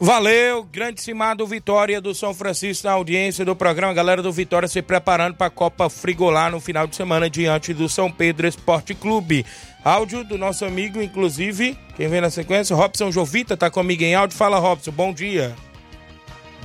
Valeu, 0.01 0.65
grande 0.65 1.01
cimado 1.01 1.47
Vitória 1.47 2.01
do 2.01 2.15
São 2.15 2.35
Francisco 2.35 2.87
na 2.87 2.93
audiência 2.93 3.45
do 3.45 3.55
programa. 3.55 3.95
Galera 3.95 4.21
do 4.21 4.33
Vitória 4.33 4.69
se 4.69 4.83
preparando 4.83 5.37
para 5.37 5.47
a 5.47 5.51
Copa 5.51 5.89
Frigolar 5.89 6.51
no 6.51 6.61
final 6.61 6.87
de 6.87 6.97
semana 6.97 7.31
diante 7.31 7.73
do 7.73 7.89
São 7.89 8.11
Pedro 8.11 8.47
Esporte 8.47 8.93
Clube. 8.93 9.47
Áudio 9.85 10.25
do 10.25 10.39
nosso 10.39 10.65
amigo, 10.65 11.03
inclusive, 11.03 11.77
quem 11.97 12.09
vem 12.09 12.21
na 12.21 12.31
sequência, 12.31 12.75
Robson 12.75 13.13
Jovita, 13.13 13.57
tá 13.57 13.71
comigo 13.71 14.03
em 14.03 14.15
áudio. 14.15 14.37
Fala, 14.37 14.59
Robson, 14.59 14.91
bom 14.91 15.13
dia. 15.13 15.55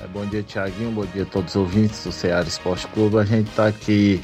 É, 0.01 0.07
bom 0.07 0.26
dia, 0.26 0.41
Tiaguinho, 0.41 0.91
bom 0.91 1.05
dia 1.05 1.24
a 1.24 1.26
todos 1.26 1.55
os 1.55 1.55
ouvintes 1.57 2.03
do 2.03 2.11
Ceará 2.11 2.47
Esporte 2.47 2.88
Clube. 2.88 3.17
A 3.17 3.26
gente 3.26 3.51
tá 3.51 3.67
aqui 3.67 4.22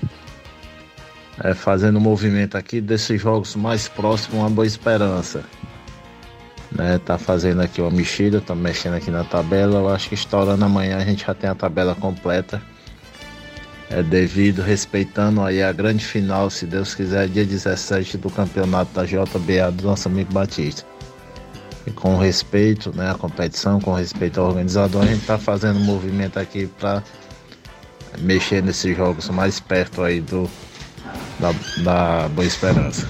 é, 1.44 1.54
fazendo 1.54 1.98
um 1.98 2.02
movimento 2.02 2.58
aqui 2.58 2.80
desses 2.80 3.22
jogos 3.22 3.56
mais 3.56 3.90
próximos 3.90 4.46
à 4.46 4.50
Boa 4.50 4.66
Esperança 4.66 5.44
né? 6.76 7.00
Tá 7.04 7.18
fazendo 7.18 7.62
aqui 7.62 7.82
uma 7.82 7.90
mexida, 7.90 8.42
tá 8.42 8.54
mexendo 8.54 8.96
aqui 8.96 9.10
na 9.10 9.24
tabela. 9.24 9.80
Eu 9.80 9.90
acho 9.90 10.10
que 10.10 10.16
estourando 10.16 10.64
amanhã 10.64 10.98
a 10.98 11.06
gente 11.06 11.26
já 11.26 11.34
tem 11.34 11.50
a 11.50 11.56
tabela 11.56 11.96
completa. 11.96 12.62
É 13.96 14.04
devido, 14.04 14.62
respeitando 14.62 15.42
aí 15.42 15.64
a 15.64 15.72
grande 15.72 16.04
final, 16.04 16.50
se 16.50 16.66
Deus 16.66 16.94
quiser, 16.94 17.30
dia 17.30 17.46
17 17.46 18.18
do 18.18 18.30
campeonato 18.30 18.92
da 18.92 19.06
JBA 19.06 19.72
do 19.72 19.86
nosso 19.86 20.10
amigo 20.10 20.34
Batista. 20.34 20.86
E 21.88 21.92
com 21.92 22.18
respeito, 22.18 22.94
né, 22.94 23.10
a 23.12 23.14
competição, 23.14 23.80
com 23.80 23.94
respeito 23.94 24.42
ao 24.42 24.48
organizador, 24.48 25.04
a 25.04 25.06
gente 25.06 25.26
tá 25.26 25.38
fazendo 25.38 25.80
um 25.80 25.86
movimento 25.86 26.38
aqui 26.38 26.68
para 26.68 27.02
mexer 28.20 28.62
nesses 28.62 28.98
jogos 28.98 29.30
mais 29.30 29.62
perto 29.62 30.04
aí 30.04 30.20
do 30.20 30.50
da, 31.40 31.54
da 31.82 32.28
Boa 32.28 32.46
Esperança. 32.46 33.08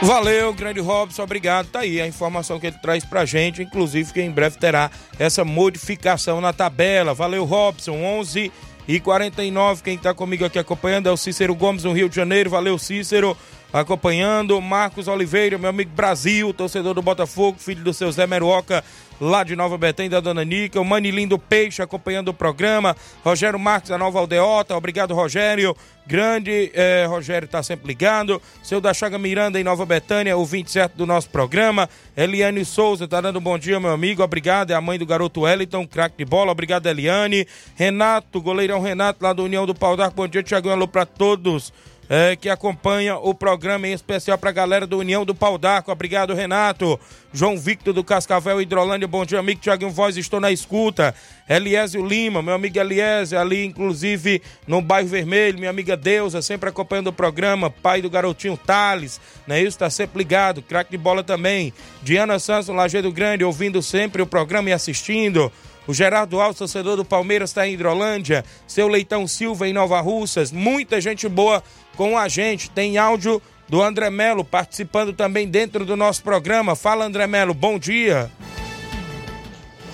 Valeu, 0.00 0.54
grande 0.54 0.78
Robson, 0.78 1.24
obrigado. 1.24 1.66
Tá 1.66 1.80
aí 1.80 2.00
a 2.00 2.06
informação 2.06 2.60
que 2.60 2.68
ele 2.68 2.78
traz 2.80 3.04
pra 3.04 3.24
gente, 3.24 3.62
inclusive 3.62 4.12
que 4.12 4.20
em 4.20 4.30
breve 4.30 4.58
terá 4.58 4.92
essa 5.18 5.44
modificação 5.44 6.40
na 6.40 6.52
tabela. 6.52 7.14
Valeu, 7.14 7.44
Robson, 7.44 7.94
11 7.96 8.52
e 8.88 8.98
49. 8.98 9.82
Quem 9.82 9.98
tá 9.98 10.14
comigo 10.14 10.46
aqui 10.46 10.58
acompanhando 10.58 11.08
é 11.08 11.12
o 11.12 11.16
Cícero 11.16 11.54
Gomes, 11.54 11.84
no 11.84 11.92
Rio 11.92 12.08
de 12.08 12.16
Janeiro. 12.16 12.48
Valeu, 12.48 12.78
Cícero 12.78 13.36
acompanhando. 13.72 14.60
Marcos 14.60 15.08
Oliveira, 15.08 15.58
meu 15.58 15.70
amigo 15.70 15.90
Brasil, 15.90 16.52
torcedor 16.52 16.94
do 16.94 17.02
Botafogo, 17.02 17.58
filho 17.58 17.84
do 17.84 17.92
seu 17.92 18.10
Zé 18.10 18.26
Meruoca, 18.26 18.82
lá 19.20 19.44
de 19.44 19.54
Nova 19.54 19.76
Betém, 19.76 20.08
da 20.08 20.20
Dona 20.20 20.44
Nica. 20.44 20.80
O 20.80 20.84
Manilindo 20.84 21.38
Peixe 21.38 21.82
acompanhando 21.82 22.28
o 22.28 22.34
programa. 22.34 22.96
Rogério 23.24 23.58
Marques, 23.58 23.90
da 23.90 23.98
Nova 23.98 24.18
Aldeota. 24.18 24.76
Obrigado, 24.76 25.14
Rogério. 25.14 25.76
Grande, 26.06 26.70
eh, 26.72 27.04
Rogério 27.06 27.44
está 27.44 27.62
sempre 27.62 27.86
ligado. 27.86 28.40
Seu 28.62 28.80
da 28.80 28.94
Chaga 28.94 29.18
Miranda, 29.18 29.60
em 29.60 29.64
Nova 29.64 29.84
Betânia, 29.84 30.36
o 30.36 30.44
27 30.44 30.96
do 30.96 31.04
nosso 31.04 31.28
programa. 31.28 31.88
Eliane 32.16 32.64
Souza 32.64 33.06
tá 33.06 33.20
dando 33.20 33.38
um 33.38 33.42
bom 33.42 33.58
dia, 33.58 33.78
meu 33.78 33.90
amigo. 33.90 34.22
Obrigado. 34.22 34.70
É 34.70 34.74
a 34.74 34.80
mãe 34.80 34.98
do 34.98 35.04
garoto 35.04 35.42
Wellington, 35.42 35.86
craque 35.86 36.16
de 36.16 36.24
bola. 36.24 36.50
Obrigado, 36.50 36.86
Eliane. 36.86 37.46
Renato, 37.74 38.40
goleirão 38.40 38.80
Renato, 38.80 39.22
lá 39.22 39.34
da 39.34 39.42
União 39.42 39.66
do 39.66 39.74
Pau 39.74 39.96
d'Arco. 39.96 40.16
Bom 40.16 40.28
dia, 40.28 40.42
Tiagão. 40.42 40.72
Alô 40.72 40.88
para 40.88 41.04
todos 41.04 41.72
é, 42.08 42.34
que 42.34 42.48
acompanha 42.48 43.16
o 43.16 43.34
programa, 43.34 43.86
em 43.86 43.92
especial 43.92 44.38
para 44.38 44.50
a 44.50 44.52
galera 44.52 44.86
do 44.86 44.98
União 44.98 45.24
do 45.24 45.34
Pau 45.34 45.58
d'Arco. 45.58 45.92
Obrigado, 45.92 46.32
Renato. 46.34 46.98
João 47.32 47.58
Victor 47.58 47.92
do 47.92 48.02
Cascavel 48.02 48.62
Hidrolândia. 48.62 49.06
Bom 49.06 49.24
dia, 49.26 49.38
amigo 49.38 49.60
Tiaguinho 49.60 49.90
Voz. 49.90 50.16
Estou 50.16 50.40
na 50.40 50.50
escuta. 50.50 51.14
Eliésio 51.48 52.04
Lima, 52.04 52.42
meu 52.42 52.54
amigo 52.54 52.78
Eliésio, 52.78 53.38
ali 53.38 53.64
inclusive 53.64 54.40
no 54.66 54.80
bairro 54.80 55.08
Vermelho. 55.08 55.58
Minha 55.58 55.70
amiga 55.70 55.96
Deusa, 55.96 56.40
sempre 56.40 56.70
acompanhando 56.70 57.08
o 57.08 57.12
programa. 57.12 57.70
Pai 57.70 58.00
do 58.00 58.08
garotinho 58.08 58.56
Thales, 58.56 59.20
né? 59.46 59.58
Isso 59.58 59.68
está 59.68 59.90
sempre 59.90 60.18
ligado. 60.18 60.62
Craque 60.62 60.90
de 60.90 60.98
bola 60.98 61.22
também. 61.22 61.72
Diana 62.02 62.38
Santos, 62.38 62.68
Lajeado 62.68 63.12
Grande, 63.12 63.44
ouvindo 63.44 63.82
sempre 63.82 64.22
o 64.22 64.26
programa 64.26 64.70
e 64.70 64.72
assistindo. 64.72 65.52
O 65.88 65.94
Gerardo 65.94 66.38
Alves, 66.38 66.58
torcedor 66.58 66.96
do 66.96 67.04
Palmeiras, 67.04 67.48
está 67.48 67.66
em 67.66 67.72
Hidrolândia. 67.72 68.44
Seu 68.66 68.88
Leitão 68.88 69.26
Silva, 69.26 69.66
em 69.66 69.72
Nova 69.72 69.98
Russas. 70.02 70.52
Muita 70.52 71.00
gente 71.00 71.26
boa 71.26 71.62
com 71.96 72.18
a 72.18 72.28
gente. 72.28 72.68
Tem 72.70 72.98
áudio 72.98 73.40
do 73.66 73.82
André 73.82 74.10
Melo 74.10 74.44
participando 74.44 75.14
também 75.14 75.48
dentro 75.48 75.86
do 75.86 75.96
nosso 75.96 76.22
programa. 76.22 76.76
Fala, 76.76 77.06
André 77.06 77.26
Melo, 77.26 77.54
bom 77.54 77.78
dia. 77.78 78.30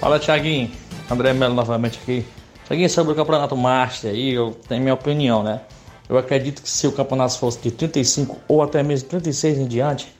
Fala, 0.00 0.18
Tiaguinho. 0.18 0.68
André 1.08 1.32
Melo 1.32 1.54
novamente 1.54 2.00
aqui. 2.02 2.26
Tiaguinho, 2.66 2.90
sobre 2.90 3.12
o 3.12 3.16
Campeonato 3.16 3.56
Master 3.56 4.10
aí, 4.10 4.34
eu 4.34 4.50
tenho 4.68 4.82
minha 4.82 4.94
opinião, 4.94 5.44
né? 5.44 5.60
Eu 6.08 6.18
acredito 6.18 6.60
que 6.60 6.68
se 6.68 6.88
o 6.88 6.92
campeonato 6.92 7.38
fosse 7.38 7.60
de 7.60 7.70
35 7.70 8.36
ou 8.48 8.64
até 8.64 8.82
mesmo 8.82 9.08
36 9.08 9.58
em 9.58 9.66
diante, 9.68 10.12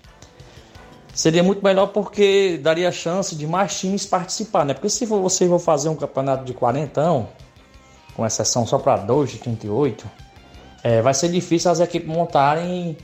seria 1.14 1.42
muito 1.42 1.64
melhor 1.64 1.86
porque 1.88 2.58
daria 2.60 2.90
chance 2.90 3.36
de 3.36 3.46
mais 3.46 3.78
times 3.78 4.04
participar, 4.04 4.64
né? 4.64 4.74
Porque 4.74 4.90
se 4.90 5.06
você 5.06 5.48
for 5.48 5.60
fazer 5.60 5.88
um 5.88 5.94
campeonato 5.94 6.44
de 6.44 6.52
40, 6.52 7.26
com 8.16 8.26
exceção 8.26 8.66
só 8.66 8.78
para 8.78 8.96
dois 8.96 9.30
de 9.30 9.38
38, 9.38 10.04
é, 10.82 11.00
vai 11.00 11.14
ser 11.14 11.28
difícil 11.28 11.70
as 11.70 11.80
equipes 11.80 12.08
montarem 12.08 12.96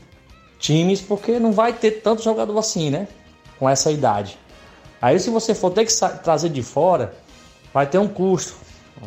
times 0.58 1.00
porque 1.00 1.38
não 1.38 1.52
vai 1.52 1.72
ter 1.72 2.02
tanto 2.02 2.22
jogador 2.22 2.58
assim, 2.58 2.90
né? 2.90 3.06
Com 3.58 3.68
essa 3.68 3.90
idade. 3.90 4.36
Aí 5.00 5.18
se 5.18 5.30
você 5.30 5.54
for 5.54 5.70
ter 5.70 5.86
que 5.86 5.92
trazer 6.22 6.50
de 6.50 6.62
fora, 6.62 7.14
vai 7.72 7.86
ter 7.86 7.98
um 7.98 8.08
custo. 8.08 8.54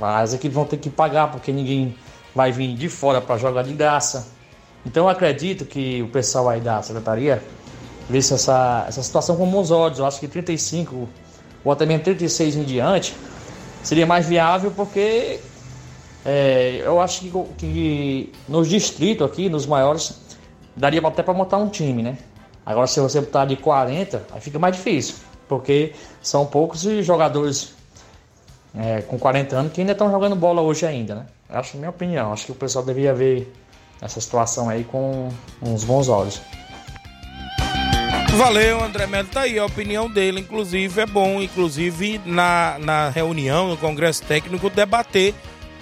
As 0.02 0.34
equipes 0.34 0.56
vão 0.56 0.66
ter 0.66 0.78
que 0.78 0.90
pagar 0.90 1.30
porque 1.30 1.52
ninguém 1.52 1.96
vai 2.34 2.52
vir 2.52 2.74
de 2.76 2.90
fora 2.90 3.22
para 3.22 3.38
jogar 3.38 3.64
de 3.64 3.74
graça. 3.74 4.28
Então 4.86 5.04
eu 5.04 5.10
acredito 5.10 5.66
que 5.66 6.02
o 6.02 6.08
pessoal 6.08 6.50
aí 6.50 6.60
da 6.60 6.82
secretaria 6.82 7.44
visse 8.10 8.34
essa, 8.34 8.86
essa 8.88 9.02
situação 9.02 9.36
com 9.36 9.50
bons 9.50 9.72
olhos. 9.72 10.00
Eu 10.00 10.06
acho 10.06 10.20
que 10.20 10.28
35 10.28 11.08
ou 11.64 11.72
até 11.72 11.86
mesmo 11.86 12.04
36 12.04 12.56
em 12.56 12.64
diante 12.64 13.16
seria 13.82 14.06
mais 14.06 14.28
viável 14.28 14.72
porque 14.72 15.40
é, 16.26 16.82
eu 16.84 17.02
acho 17.02 17.22
que, 17.22 17.32
que, 17.58 18.34
nos 18.48 18.70
distritos 18.70 19.26
aqui, 19.28 19.50
nos 19.50 19.66
maiores, 19.66 20.20
daria 20.76 21.06
até 21.06 21.22
para 21.22 21.34
montar 21.34 21.58
um 21.58 21.68
time, 21.68 22.02
né? 22.02 22.18
Agora 22.66 22.88
se 22.88 23.00
você 23.00 23.20
botar 23.20 23.46
de 23.46 23.58
40, 23.58 24.24
aí 24.32 24.40
fica 24.40 24.58
mais 24.58 24.76
difícil, 24.76 25.16
porque 25.50 25.94
são 26.22 26.46
poucos 26.46 26.82
jogadores 26.82 27.74
é, 28.74 29.02
com 29.02 29.20
40 29.20 29.56
anos 29.56 29.74
que 29.74 29.82
ainda 29.82 29.92
estão 29.92 30.10
jogando 30.10 30.36
bola 30.36 30.62
hoje 30.62 30.86
ainda, 30.86 31.16
né? 31.16 31.26
Acho 31.50 31.78
minha 31.78 31.90
opinião, 31.90 32.32
acho 32.32 32.46
que 32.46 32.52
o 32.54 32.56
pessoal 32.56 32.86
devia 32.86 33.14
ver 33.14 33.54
essa 34.02 34.20
situação 34.20 34.70
aí 34.70 34.86
com 34.86 35.30
uns 35.62 35.84
bons 35.84 36.08
olhos. 36.08 36.42
Valeu, 38.38 38.84
André 38.84 39.06
Melo. 39.06 39.28
Tá 39.28 39.42
aí 39.42 39.60
a 39.60 39.66
opinião 39.66 40.10
dele, 40.10 40.40
inclusive 40.40 41.00
é 41.00 41.06
bom, 41.06 41.40
inclusive 41.42 42.20
na, 42.26 42.78
na 42.80 43.10
reunião, 43.10 43.70
no 43.70 43.78
Congresso 43.78 44.24
Técnico, 44.24 44.72
debater 44.72 45.36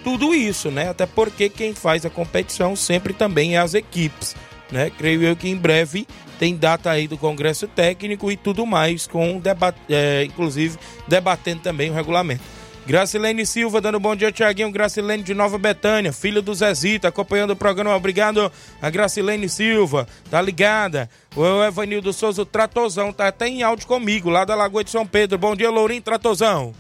tudo 0.04 0.34
isso, 0.34 0.70
né? 0.70 0.90
Até 0.90 1.06
porque 1.06 1.48
quem 1.48 1.74
faz 1.74 2.06
a 2.06 2.10
competição 2.10 2.76
sempre 2.76 3.14
também 3.14 3.56
é 3.56 3.60
as 3.60 3.74
equipes, 3.74 4.36
né? 4.70 4.90
Creio 4.90 5.24
eu 5.24 5.36
que 5.36 5.50
em 5.50 5.56
breve 5.56 6.06
tem 6.38 6.56
data 6.56 6.92
aí 6.92 7.08
do 7.08 7.18
Congresso 7.18 7.68
Técnico 7.68 8.30
e 8.32 8.36
tudo 8.36 8.66
mais, 8.66 9.08
com 9.08 9.40
debate, 9.40 9.80
é, 9.90 10.26
inclusive 10.26 10.78
debatendo 11.08 11.62
também 11.62 11.90
o 11.90 11.94
regulamento. 11.94 12.44
Gracilene 12.86 13.46
Silva 13.46 13.80
dando 13.80 14.00
bom 14.00 14.16
dia, 14.16 14.32
Tiaguinho. 14.32 14.72
Gracilene 14.72 15.24
de 15.24 15.34
Nova 15.34 15.58
Betânia, 15.58 16.12
filho 16.12 16.42
do 16.42 16.54
Zezito, 16.54 17.08
acompanhando 17.08 17.52
o 17.52 17.56
programa. 17.56 17.96
Obrigado 17.96 18.52
a 18.82 18.90
Gracilene 18.90 19.48
Silva, 19.48 20.08
tá 20.30 20.42
ligada? 20.42 21.10
O 21.36 21.64
Evanildo 21.64 22.12
Souza, 22.12 22.42
o 22.42 22.46
Tratozão, 22.46 23.14
tá 23.14 23.28
até 23.28 23.48
em 23.48 23.64
áudio 23.64 23.88
comigo, 23.88 24.30
lá 24.30 24.44
da 24.46 24.56
Lagoa 24.56 24.84
de 24.84 24.90
São 24.90 25.06
Pedro. 25.06 25.38
Bom 25.38 25.56
dia, 25.56 25.70
Lourinho 25.70 26.02
Tratozão. 26.02 26.74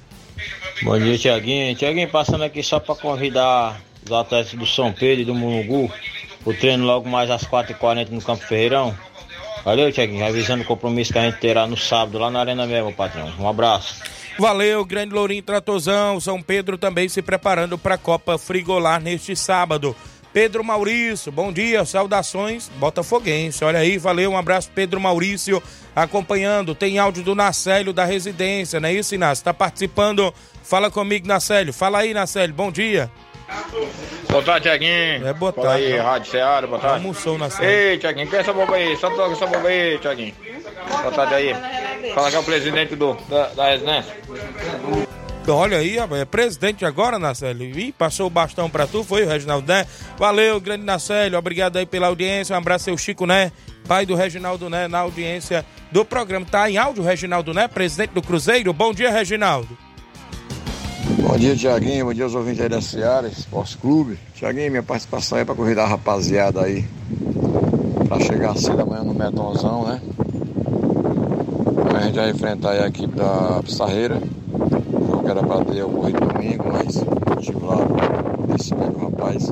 Bom 0.81 0.97
dia, 0.97 1.17
Tiaguinho. 1.17 1.75
Tiaguinho, 1.75 2.09
passando 2.09 2.43
aqui 2.43 2.63
só 2.63 2.79
para 2.79 2.95
convidar 2.95 3.79
os 4.03 4.11
atletas 4.11 4.53
do 4.53 4.65
São 4.65 4.91
Pedro 4.91 5.21
e 5.21 5.25
do 5.25 5.35
Mungu 5.35 5.91
o 6.45 6.53
treino 6.53 6.85
logo 6.85 7.07
mais 7.07 7.29
às 7.29 7.43
4h40 7.43 8.09
no 8.09 8.21
Campo 8.21 8.43
Ferreirão. 8.45 8.95
Valeu, 9.63 9.91
Tiaguinho. 9.91 10.25
Avisando 10.25 10.63
o 10.63 10.65
compromisso 10.65 11.13
que 11.13 11.19
a 11.19 11.29
gente 11.29 11.39
terá 11.39 11.67
no 11.67 11.77
sábado 11.77 12.17
lá 12.17 12.31
na 12.31 12.39
Arena 12.39 12.65
mesmo, 12.65 12.91
patrão. 12.91 13.31
Um 13.39 13.47
abraço. 13.47 14.01
Valeu, 14.41 14.83
grande 14.83 15.13
Lourinho 15.13 15.43
Tratozão. 15.43 16.19
São 16.19 16.41
Pedro 16.41 16.75
também 16.75 17.07
se 17.07 17.21
preparando 17.21 17.77
para 17.77 17.93
a 17.93 17.97
Copa 17.97 18.39
Frigolar 18.39 18.99
neste 18.99 19.35
sábado. 19.35 19.95
Pedro 20.33 20.63
Maurício, 20.63 21.31
bom 21.31 21.53
dia, 21.53 21.85
saudações 21.85 22.67
botafoguense. 22.77 23.63
Olha 23.63 23.77
aí, 23.77 23.99
valeu, 23.99 24.31
um 24.31 24.37
abraço, 24.37 24.71
Pedro 24.73 24.99
Maurício, 24.99 25.61
acompanhando. 25.95 26.73
Tem 26.73 26.97
áudio 26.97 27.21
do 27.21 27.35
Nacélio 27.35 27.93
da 27.93 28.03
residência, 28.03 28.79
não 28.79 28.89
é 28.89 28.93
isso, 28.93 29.13
Inácio? 29.13 29.41
Está 29.41 29.53
participando. 29.53 30.33
Fala 30.63 30.89
comigo, 30.89 31.27
Nacélio. 31.27 31.71
Fala 31.71 31.99
aí, 31.99 32.11
Nacélio, 32.11 32.55
bom 32.55 32.71
dia. 32.71 33.11
Boa 34.27 34.41
tarde, 34.41 34.63
Tiaguinho. 34.63 35.27
É, 35.27 35.33
boa 35.33 35.53
Fala 35.53 35.67
tarde. 35.67 35.85
aí, 35.85 35.97
Rádio 35.99 36.31
Ceará, 36.31 36.65
boa 36.65 36.79
tarde. 36.79 36.95
Almoçou 36.95 37.37
na 37.37 37.51
sala. 37.51 37.69
Ei, 37.69 37.99
Tiaguinho, 37.99 38.27
quem 38.27 38.39
é 38.39 38.41
essa 38.41 38.53
boba 38.53 38.75
aí? 38.75 38.97
Só 38.97 39.07
toca 39.11 39.33
essa 39.33 39.45
boba 39.45 39.67
aí, 39.67 39.99
Tiaguinho. 39.99 40.33
Boa 40.87 41.11
tarde 41.11 41.33
aí. 41.33 41.55
Fala 42.13 42.29
que 42.29 42.35
é 42.35 42.39
o 42.39 42.43
presidente 42.43 42.95
do, 42.95 43.13
da, 43.29 43.47
da 43.49 43.69
residência. 43.71 44.15
Então, 45.41 45.55
olha 45.55 45.77
aí, 45.77 45.97
é 45.97 46.25
presidente 46.25 46.85
agora, 46.85 47.17
Nacélio. 47.17 47.77
Ih, 47.77 47.91
passou 47.91 48.27
o 48.27 48.29
bastão 48.29 48.69
pra 48.69 48.85
tu, 48.85 49.03
foi 49.03 49.23
o 49.23 49.27
Reginaldo 49.27 49.67
Né? 49.67 49.87
Valeu, 50.17 50.61
grande 50.61 50.83
Nacélio. 50.83 51.37
Obrigado 51.37 51.77
aí 51.77 51.85
pela 51.85 52.07
audiência. 52.07 52.55
Um 52.55 52.59
abraço, 52.59 52.85
seu 52.85 52.97
Chico 52.97 53.25
Né, 53.25 53.51
pai 53.87 54.05
do 54.05 54.13
Reginaldo 54.13 54.69
Né, 54.69 54.87
na 54.87 54.99
audiência 54.99 55.65
do 55.91 56.05
programa. 56.05 56.45
Tá 56.45 56.69
em 56.69 56.77
áudio, 56.77 57.03
Reginaldo 57.03 57.53
Né, 57.53 57.67
presidente 57.67 58.11
do 58.11 58.21
Cruzeiro. 58.21 58.71
Bom 58.71 58.93
dia, 58.93 59.09
Reginaldo. 59.09 59.75
Bom 61.19 61.37
dia, 61.37 61.55
Tiaguinho. 61.55 62.05
Bom 62.05 62.13
dia 62.13 62.23
aos 62.23 62.35
ouvintes 62.35 62.61
aí 62.61 62.69
da 62.69 62.81
Seara, 62.81 63.27
Esporte 63.27 63.77
Clube. 63.77 64.19
Tiaguinho, 64.35 64.69
minha 64.69 64.83
participação 64.83 65.39
é 65.39 65.45
para 65.45 65.55
convidar 65.55 65.85
a 65.85 65.87
rapaziada 65.87 66.61
aí 66.61 66.85
para 68.07 68.19
chegar 68.19 68.55
cedo 68.57 68.81
amanhã 68.81 69.03
no 69.03 69.13
Metonzão, 69.13 69.87
né? 69.87 70.01
A 72.01 72.05
gente 72.05 72.15
vai 72.15 72.31
enfrentar 72.31 72.71
a 72.71 72.87
equipe 72.87 73.15
da 73.15 73.61
Pissarreira. 73.63 74.17
O 74.17 75.07
jogo 75.07 75.29
era 75.29 75.43
para 75.43 75.63
ter 75.65 75.83
ocorrido 75.83 76.19
domingo, 76.19 76.65
mas 76.73 76.95
tive 77.39 77.63
lá 77.63 77.77
esse 78.59 78.73
com 78.73 79.05
o 79.05 79.11
rapaz. 79.11 79.51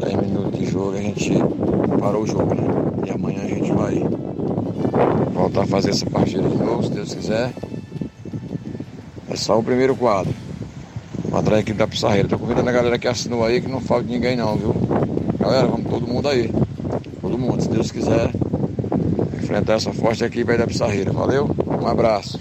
10 0.00 0.16
minutos 0.16 0.58
de 0.58 0.66
jogo 0.66 0.96
a 0.96 1.00
gente 1.00 1.34
parou 2.00 2.22
o 2.24 2.26
jogo, 2.26 2.52
né? 2.52 2.66
E 3.06 3.10
amanhã 3.12 3.44
a 3.44 3.48
gente 3.48 3.70
vai 3.70 4.02
voltar 5.32 5.62
a 5.62 5.66
fazer 5.68 5.90
essa 5.90 6.10
partida 6.10 6.48
de 6.48 6.56
novo, 6.56 6.82
se 6.82 6.90
Deus 6.90 7.14
quiser. 7.14 7.52
É 9.30 9.36
só 9.36 9.56
o 9.56 9.62
primeiro 9.62 9.94
quadro. 9.94 10.34
Contra 11.30 11.56
a 11.58 11.60
equipe 11.60 11.78
da 11.78 11.86
Pissarreira. 11.86 12.26
Tô 12.26 12.40
convidando 12.40 12.70
a 12.70 12.72
galera 12.72 12.98
que 12.98 13.06
assinou 13.06 13.44
aí 13.44 13.60
que 13.60 13.70
não 13.70 13.80
falta 13.80 14.04
ninguém 14.04 14.36
não, 14.36 14.56
viu? 14.56 14.74
Galera, 15.38 15.68
vamos 15.68 15.88
todo 15.88 16.08
mundo 16.08 16.26
aí. 16.26 16.50
Todo 17.20 17.38
mundo, 17.38 17.62
se 17.62 17.68
Deus 17.68 17.92
quiser. 17.92 18.32
Enfrentar 19.48 19.76
essa 19.76 19.94
forte 19.94 20.22
equipe 20.22 20.52
aí 20.52 20.58
da 20.58 20.66
Pissarreira. 20.66 21.10
Valeu? 21.10 21.48
Um 21.66 21.86
abraço. 21.86 22.38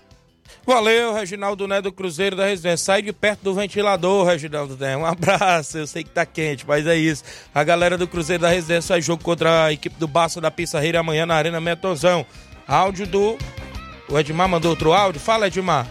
Valeu, 0.66 1.14
Reginaldo 1.14 1.66
Né 1.66 1.82
do 1.82 1.90
Cruzeiro 1.90 2.36
da 2.36 2.46
Residência. 2.46 2.84
Sai 2.84 3.02
de 3.02 3.14
perto 3.14 3.40
do 3.44 3.54
ventilador, 3.54 4.26
Reginaldo 4.26 4.76
Né. 4.76 4.98
Um 4.98 5.06
abraço, 5.06 5.78
eu 5.78 5.88
sei 5.88 6.04
que 6.04 6.10
tá 6.10 6.26
quente, 6.26 6.66
mas 6.68 6.86
é 6.86 6.98
isso. 6.98 7.24
A 7.56 7.64
galera 7.64 7.98
do 7.98 8.10
Cruzeiro 8.10 8.42
da 8.42 8.50
Residência 8.50 8.90
faz 8.90 9.06
jogo 9.06 9.24
contra 9.24 9.64
a 9.64 9.72
equipe 9.72 9.96
do 9.98 10.06
Barça 10.06 10.42
da 10.42 10.52
Pissarreira 10.52 11.00
amanhã 11.00 11.26
na 11.26 11.36
Arena 11.36 11.62
Metonzão. 11.62 12.26
Áudio 12.68 13.08
do. 13.08 13.38
O 14.10 14.20
Edmar 14.20 14.50
mandou 14.50 14.72
outro 14.72 14.92
áudio. 14.92 15.22
Fala, 15.22 15.48
Edmar. 15.48 15.88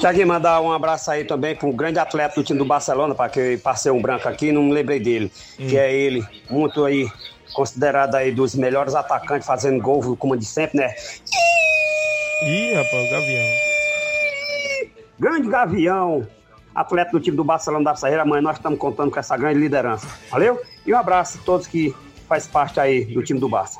Tiaguinho, 0.00 0.26
mandar 0.26 0.60
um 0.60 0.72
abraço 0.72 1.08
aí 1.08 1.22
também 1.22 1.54
para 1.54 1.68
um 1.68 1.72
grande 1.72 2.00
atleta 2.00 2.34
do 2.34 2.42
time 2.42 2.58
do 2.58 2.64
Barcelona, 2.64 3.14
para 3.14 3.28
que 3.28 3.56
passei 3.58 3.92
um 3.92 4.02
branco 4.02 4.28
aqui, 4.28 4.50
não 4.50 4.64
me 4.64 4.72
lembrei 4.72 4.98
dele, 4.98 5.30
que 5.56 5.78
é 5.78 5.94
ele, 5.94 6.26
muito 6.50 6.84
aí, 6.84 7.08
considerado 7.54 8.14
aí 8.14 8.32
dos 8.32 8.54
melhores 8.54 8.94
atacantes, 8.94 9.46
fazendo 9.46 9.82
gol, 9.82 10.16
como 10.16 10.36
de 10.36 10.44
sempre, 10.44 10.78
né? 10.78 10.94
Ih, 12.44 12.74
rapaz, 12.74 13.06
o 13.06 13.10
Gavião. 13.10 13.44
Grande 15.18 15.48
Gavião, 15.48 16.26
atleta 16.74 17.12
do 17.12 17.20
time 17.20 17.36
do 17.36 17.44
Barcelona 17.44 17.84
da 17.84 17.94
Sarreira, 17.94 18.22
amanhã 18.22 18.42
nós 18.42 18.56
estamos 18.56 18.78
contando 18.78 19.10
com 19.10 19.20
essa 19.20 19.36
grande 19.36 19.60
liderança. 19.60 20.08
Valeu? 20.30 20.60
E 20.84 20.92
um 20.92 20.96
abraço 20.96 21.38
a 21.38 21.44
todos 21.44 21.66
que 21.66 21.94
faz 22.28 22.46
parte 22.46 22.80
aí 22.80 23.04
do 23.04 23.22
time 23.22 23.38
do 23.38 23.48
Barça. 23.48 23.78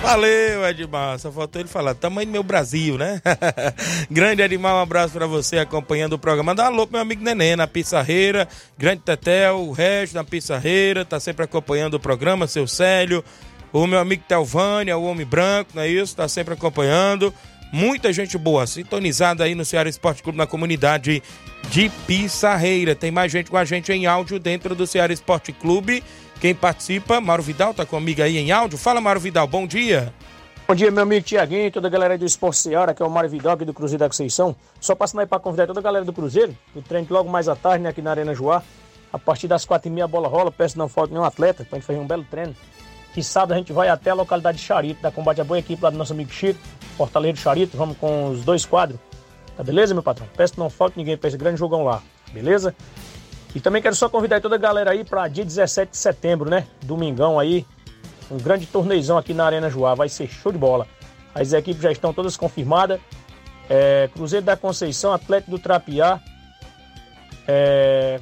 Valeu, 0.00 0.66
Edmar. 0.66 1.18
Só 1.18 1.30
faltou 1.30 1.60
ele 1.60 1.68
falar. 1.68 1.94
Tamanho 1.94 2.26
do 2.26 2.32
meu 2.32 2.42
Brasil, 2.42 2.96
né? 2.96 3.20
Grande 4.10 4.42
Edmar, 4.42 4.74
um 4.76 4.80
abraço 4.80 5.12
pra 5.12 5.26
você 5.26 5.58
acompanhando 5.58 6.12
o 6.14 6.18
programa. 6.18 6.54
Dá 6.54 6.66
alô 6.66 6.86
pro 6.86 6.92
meu 6.94 7.02
amigo 7.02 7.22
Nenê 7.22 7.56
na 7.56 7.66
Pissarreira. 7.66 8.48
Grande 8.76 9.02
Tetel, 9.02 9.58
o 9.60 9.72
Regis 9.72 10.14
na 10.14 10.24
Pissarreira. 10.24 11.04
Tá 11.04 11.18
sempre 11.18 11.44
acompanhando 11.44 11.94
o 11.94 12.00
programa, 12.00 12.46
seu 12.46 12.66
Célio. 12.66 13.24
O 13.72 13.86
meu 13.86 13.98
amigo 13.98 14.22
Telvânia, 14.26 14.96
o 14.96 15.04
Homem 15.04 15.26
Branco, 15.26 15.72
não 15.74 15.82
é 15.82 15.88
isso? 15.88 16.16
Tá 16.16 16.26
sempre 16.26 16.54
acompanhando. 16.54 17.34
Muita 17.72 18.12
gente 18.12 18.38
boa, 18.38 18.66
sintonizada 18.66 19.44
aí 19.44 19.54
no 19.54 19.64
Ceará 19.64 19.88
Esporte 19.88 20.22
Clube 20.22 20.38
na 20.38 20.46
comunidade 20.46 21.22
de 21.70 21.90
Pissarreira. 22.06 22.94
Tem 22.94 23.10
mais 23.10 23.30
gente 23.30 23.50
com 23.50 23.56
a 23.56 23.64
gente 23.64 23.92
em 23.92 24.06
áudio 24.06 24.38
dentro 24.38 24.74
do 24.74 24.86
Ceará 24.86 25.12
Esporte 25.12 25.52
Clube. 25.52 26.02
Quem 26.40 26.54
participa, 26.54 27.20
Mauro 27.20 27.42
Vidal, 27.42 27.74
tá 27.74 27.84
comigo 27.84 28.22
aí 28.22 28.38
em 28.38 28.50
áudio. 28.50 28.78
Fala, 28.78 29.00
Mauro 29.00 29.20
Vidal, 29.20 29.46
bom 29.46 29.66
dia. 29.66 30.12
Bom 30.66 30.74
dia, 30.74 30.90
meu 30.90 31.02
amigo 31.02 31.24
Tiaguinho, 31.24 31.70
toda 31.70 31.88
a 31.88 31.90
galera 31.90 32.18
do 32.18 32.26
Esporte 32.26 32.58
Seara, 32.58 32.92
que 32.92 33.02
é 33.02 33.06
o 33.06 33.10
Mário 33.10 33.30
Vidal 33.30 33.54
aqui 33.54 33.64
do 33.64 33.72
Cruzeiro 33.72 34.00
da 34.00 34.06
Conceição. 34.06 34.54
Só 34.78 34.94
passando 34.94 35.20
aí 35.20 35.26
para 35.26 35.38
convidar 35.38 35.66
toda 35.66 35.80
a 35.80 35.82
galera 35.82 36.04
do 36.04 36.12
Cruzeiro, 36.12 36.54
o 36.74 36.82
treino 36.82 37.06
logo 37.08 37.30
mais 37.30 37.48
à 37.48 37.56
tarde, 37.56 37.82
né, 37.82 37.88
aqui 37.88 38.02
na 38.02 38.10
Arena 38.10 38.34
Joá. 38.34 38.62
A 39.10 39.18
partir 39.18 39.48
das 39.48 39.64
quatro 39.64 39.88
e 39.88 39.90
meia 39.90 40.04
a 40.04 40.08
bola 40.08 40.28
rola, 40.28 40.52
peço 40.52 40.76
não 40.76 40.86
falte 40.86 41.12
nenhum 41.14 41.24
atleta, 41.24 41.64
pra 41.64 41.78
gente 41.78 41.86
fazer 41.86 41.98
um 41.98 42.06
belo 42.06 42.22
treino. 42.30 42.54
Que 43.14 43.22
sábado 43.22 43.54
a 43.54 43.56
gente 43.56 43.72
vai 43.72 43.88
até 43.88 44.10
a 44.10 44.14
localidade 44.14 44.58
de 44.58 44.64
Charito, 44.64 45.00
da 45.00 45.10
Combate 45.10 45.40
a 45.40 45.44
Boa 45.44 45.58
Equipe 45.58 45.82
lá 45.82 45.88
do 45.88 45.96
nosso 45.96 46.12
amigo 46.12 46.30
Chico, 46.30 46.60
Fortaleza 46.98 47.36
Charito, 47.36 47.76
vamos 47.76 47.96
com 47.96 48.30
os 48.30 48.44
dois 48.44 48.66
quadros. 48.66 48.98
Tá 49.56 49.62
beleza, 49.62 49.94
meu 49.94 50.02
patrão? 50.02 50.26
Peço 50.36 50.54
que 50.54 50.58
não 50.58 50.68
falte 50.68 50.98
ninguém 50.98 51.16
para 51.16 51.28
esse 51.28 51.36
grande 51.36 51.56
jogão 51.56 51.84
lá, 51.84 52.02
beleza? 52.32 52.74
E 53.54 53.60
também 53.60 53.80
quero 53.80 53.94
só 53.94 54.08
convidar 54.08 54.40
toda 54.40 54.56
a 54.56 54.58
galera 54.58 54.90
aí 54.90 55.04
para 55.04 55.28
dia 55.28 55.44
17 55.44 55.92
de 55.92 55.96
setembro, 55.96 56.50
né? 56.50 56.66
Domingão 56.82 57.38
aí, 57.38 57.64
um 58.28 58.36
grande 58.36 58.66
torneizão 58.66 59.16
aqui 59.16 59.32
na 59.32 59.46
Arena 59.46 59.70
Joá, 59.70 59.94
vai 59.94 60.08
ser 60.08 60.28
show 60.28 60.50
de 60.50 60.58
bola. 60.58 60.88
As 61.32 61.52
equipes 61.52 61.80
já 61.80 61.92
estão 61.92 62.12
todas 62.12 62.36
confirmadas. 62.36 63.00
É, 63.70 64.10
Cruzeiro 64.12 64.44
da 64.44 64.56
Conceição, 64.56 65.12
Atlético 65.12 65.52
do 65.52 65.58
Trapiá, 65.58 66.20
é, 67.46 68.20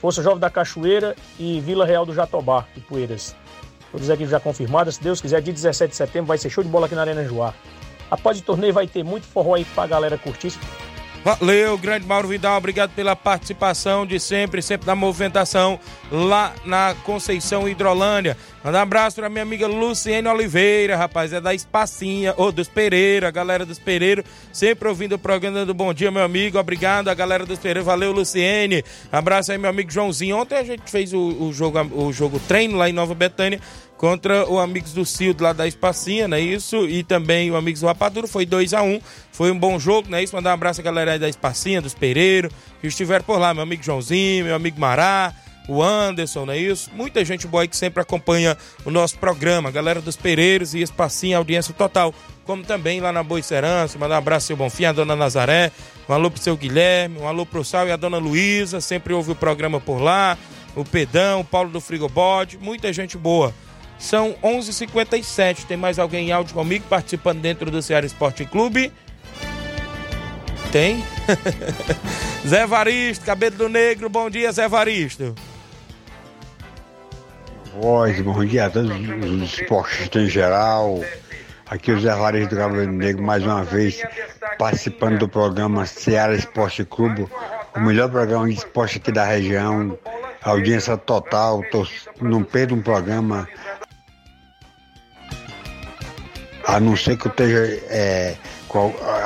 Força 0.00 0.22
Jovem 0.22 0.40
da 0.40 0.50
Cachoeira 0.50 1.14
e 1.38 1.60
Vila 1.60 1.86
Real 1.86 2.04
do 2.04 2.12
Jatobá, 2.12 2.66
de 2.74 2.80
Poeiras. 2.80 3.36
Todas 3.90 4.08
as 4.08 4.14
equipes 4.14 4.30
já 4.30 4.40
confirmadas. 4.40 4.96
Se 4.96 5.02
Deus 5.02 5.20
quiser, 5.20 5.40
dia 5.42 5.52
17 5.52 5.90
de 5.90 5.96
setembro 5.96 6.28
vai 6.28 6.38
ser 6.38 6.50
show 6.50 6.62
de 6.62 6.70
bola 6.70 6.86
aqui 6.86 6.94
na 6.94 7.02
Arena 7.02 7.24
Joá. 7.24 7.54
Após 8.10 8.38
o 8.38 8.42
torneio 8.42 8.72
vai 8.72 8.86
ter 8.86 9.04
muito 9.04 9.26
forró 9.26 9.54
aí 9.54 9.64
pra 9.64 9.86
galera 9.86 10.18
curtir. 10.18 10.52
Valeu, 11.22 11.76
grande 11.76 12.06
Mauro 12.06 12.28
Vidal, 12.28 12.56
obrigado 12.56 12.92
pela 12.92 13.14
participação 13.14 14.06
de 14.06 14.18
sempre, 14.18 14.62
sempre 14.62 14.86
na 14.86 14.94
movimentação 14.94 15.78
lá 16.10 16.54
na 16.64 16.96
Conceição 17.04 17.68
Hidrolândia. 17.68 18.38
Manda 18.64 18.78
um 18.78 18.80
abraço 18.80 19.16
pra 19.16 19.28
minha 19.28 19.42
amiga 19.42 19.66
Luciene 19.66 20.26
Oliveira, 20.26 20.96
rapaz, 20.96 21.34
é 21.34 21.40
da 21.40 21.52
Espacinha, 21.52 22.32
ou 22.38 22.50
dos 22.50 22.68
Pereira, 22.68 23.30
galera 23.30 23.66
dos 23.66 23.78
Pereira, 23.78 24.24
sempre 24.50 24.88
ouvindo 24.88 25.14
o 25.14 25.18
programa 25.18 25.66
do 25.66 25.74
Bom 25.74 25.92
Dia, 25.92 26.10
meu 26.10 26.24
amigo, 26.24 26.58
obrigado 26.58 27.08
a 27.08 27.14
galera 27.14 27.44
dos 27.44 27.58
Pereira, 27.58 27.82
valeu 27.82 28.12
Luciene, 28.12 28.82
abraço 29.12 29.52
aí 29.52 29.58
meu 29.58 29.68
amigo 29.68 29.90
Joãozinho, 29.90 30.38
ontem 30.38 30.56
a 30.56 30.64
gente 30.64 30.90
fez 30.90 31.12
o, 31.12 31.18
o 31.18 31.52
jogo, 31.52 31.78
o 32.02 32.10
jogo 32.14 32.40
treino 32.48 32.78
lá 32.78 32.88
em 32.88 32.94
Nova 32.94 33.14
Betânia, 33.14 33.60
contra 34.00 34.48
o 34.48 34.58
Amigos 34.58 34.94
do 34.94 35.04
Cildo 35.04 35.44
lá 35.44 35.52
da 35.52 35.68
Espacinha, 35.68 36.26
não 36.26 36.38
é 36.38 36.40
isso? 36.40 36.88
E 36.88 37.02
também 37.02 37.50
o 37.50 37.56
Amigos 37.56 37.82
do 37.82 37.86
Rapadura, 37.86 38.26
foi 38.26 38.46
2 38.46 38.72
a 38.72 38.82
1 38.82 38.94
um. 38.94 39.00
Foi 39.30 39.50
um 39.50 39.58
bom 39.58 39.78
jogo, 39.78 40.08
não 40.08 40.16
é 40.16 40.22
isso? 40.22 40.34
Mandar 40.34 40.52
um 40.52 40.54
abraço 40.54 40.80
a 40.80 40.82
galera 40.82 41.12
aí 41.12 41.18
da 41.18 41.28
Espacinha, 41.28 41.82
dos 41.82 41.92
Pereiros, 41.92 42.50
que 42.80 42.86
estiveram 42.86 43.22
por 43.26 43.38
lá, 43.38 43.52
meu 43.52 43.62
amigo 43.62 43.82
Joãozinho, 43.82 44.46
meu 44.46 44.54
amigo 44.54 44.80
Mará, 44.80 45.34
o 45.68 45.82
Anderson, 45.82 46.46
não 46.46 46.54
é 46.54 46.56
isso? 46.56 46.88
Muita 46.94 47.22
gente 47.26 47.46
boa 47.46 47.62
aí 47.62 47.68
que 47.68 47.76
sempre 47.76 48.00
acompanha 48.00 48.56
o 48.86 48.90
nosso 48.90 49.18
programa, 49.18 49.70
galera 49.70 50.00
dos 50.00 50.16
Pereiros 50.16 50.72
e 50.72 50.80
Espacinha, 50.80 51.36
audiência 51.36 51.74
total. 51.74 52.14
Como 52.46 52.64
também 52.64 53.02
lá 53.02 53.12
na 53.12 53.22
Boicerança, 53.22 53.98
mandar 53.98 54.14
um 54.14 54.18
abraço 54.18 54.44
ao 54.44 54.46
seu 54.46 54.56
Bonfim, 54.56 54.86
a 54.86 54.92
dona 54.92 55.14
Nazaré, 55.14 55.70
um 56.08 56.14
alô 56.14 56.30
pro 56.30 56.40
seu 56.40 56.56
Guilherme, 56.56 57.18
um 57.18 57.28
alô 57.28 57.44
pro 57.44 57.62
Sal 57.62 57.86
e 57.86 57.92
a 57.92 57.96
dona 57.96 58.16
Luísa, 58.16 58.80
sempre 58.80 59.12
ouve 59.12 59.32
o 59.32 59.36
programa 59.36 59.78
por 59.78 60.00
lá, 60.00 60.38
o 60.74 60.86
Pedão, 60.86 61.40
o 61.40 61.44
Paulo 61.44 61.68
do 61.68 61.82
Frigobode, 61.82 62.56
muita 62.56 62.90
gente 62.94 63.18
boa. 63.18 63.52
São 64.00 64.34
11:57. 64.42 64.64
h 64.64 64.72
57 64.72 65.66
Tem 65.66 65.76
mais 65.76 65.98
alguém 65.98 66.28
em 66.28 66.32
áudio 66.32 66.54
comigo 66.54 66.86
participando 66.88 67.40
dentro 67.40 67.70
do 67.70 67.82
Ceará 67.82 68.06
Esporte 68.06 68.46
Clube? 68.46 68.90
Tem? 70.72 71.04
Zé 72.46 72.66
Varisto, 72.66 73.24
cabelo 73.24 73.56
do 73.56 73.68
negro, 73.68 74.08
bom 74.08 74.30
dia, 74.30 74.50
Zé 74.50 74.66
Varisto. 74.66 75.34
Voz, 77.78 78.20
bom 78.20 78.44
dia 78.44 78.66
a 78.66 78.70
todos 78.70 78.90
os 78.90 79.60
esportistas 79.60 80.22
em 80.22 80.28
geral. 80.28 81.00
Aqui 81.66 81.92
o 81.92 82.00
Zé 82.00 82.14
Varisto 82.14 82.56
do 82.56 82.86
Negro, 82.86 83.22
mais 83.22 83.44
uma 83.44 83.62
vez, 83.62 84.02
participando 84.58 85.18
do 85.18 85.28
programa 85.28 85.86
Ceará 85.86 86.34
Esporte 86.34 86.84
Clube, 86.84 87.28
o 87.76 87.80
melhor 87.80 88.10
programa 88.10 88.48
de 88.48 88.54
esporte 88.54 88.98
aqui 88.98 89.12
da 89.12 89.24
região. 89.24 89.96
Audiência 90.42 90.96
total, 90.96 91.62
tô, 91.70 91.86
não 92.20 92.42
perdo 92.42 92.74
um 92.74 92.80
programa 92.80 93.46
a 96.64 96.80
não 96.80 96.96
ser 96.96 97.16
que 97.16 97.26
eu 97.26 97.30
esteja 97.30 97.64
é, 97.88 98.36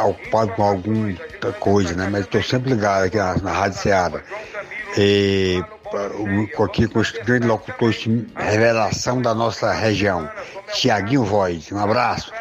ocupado 0.04 0.52
com 0.52 0.62
alguma 0.62 1.14
coisa, 1.60 1.94
né? 1.94 2.08
Mas 2.10 2.22
estou 2.22 2.42
sempre 2.42 2.70
ligado 2.70 3.04
aqui 3.04 3.16
na, 3.16 3.36
na 3.38 3.52
Rádio 3.52 3.78
Seara. 3.78 4.24
E 4.96 5.62
aqui 6.64 6.88
com 6.88 6.98
os 6.98 7.10
grandes 7.10 7.48
locutores 7.48 7.96
de 7.96 8.26
revelação 8.36 9.20
da 9.20 9.34
nossa 9.34 9.72
região. 9.72 10.28
Tiaguinho 10.72 11.24
Voz, 11.24 11.70
um 11.70 11.78
abraço. 11.78 12.32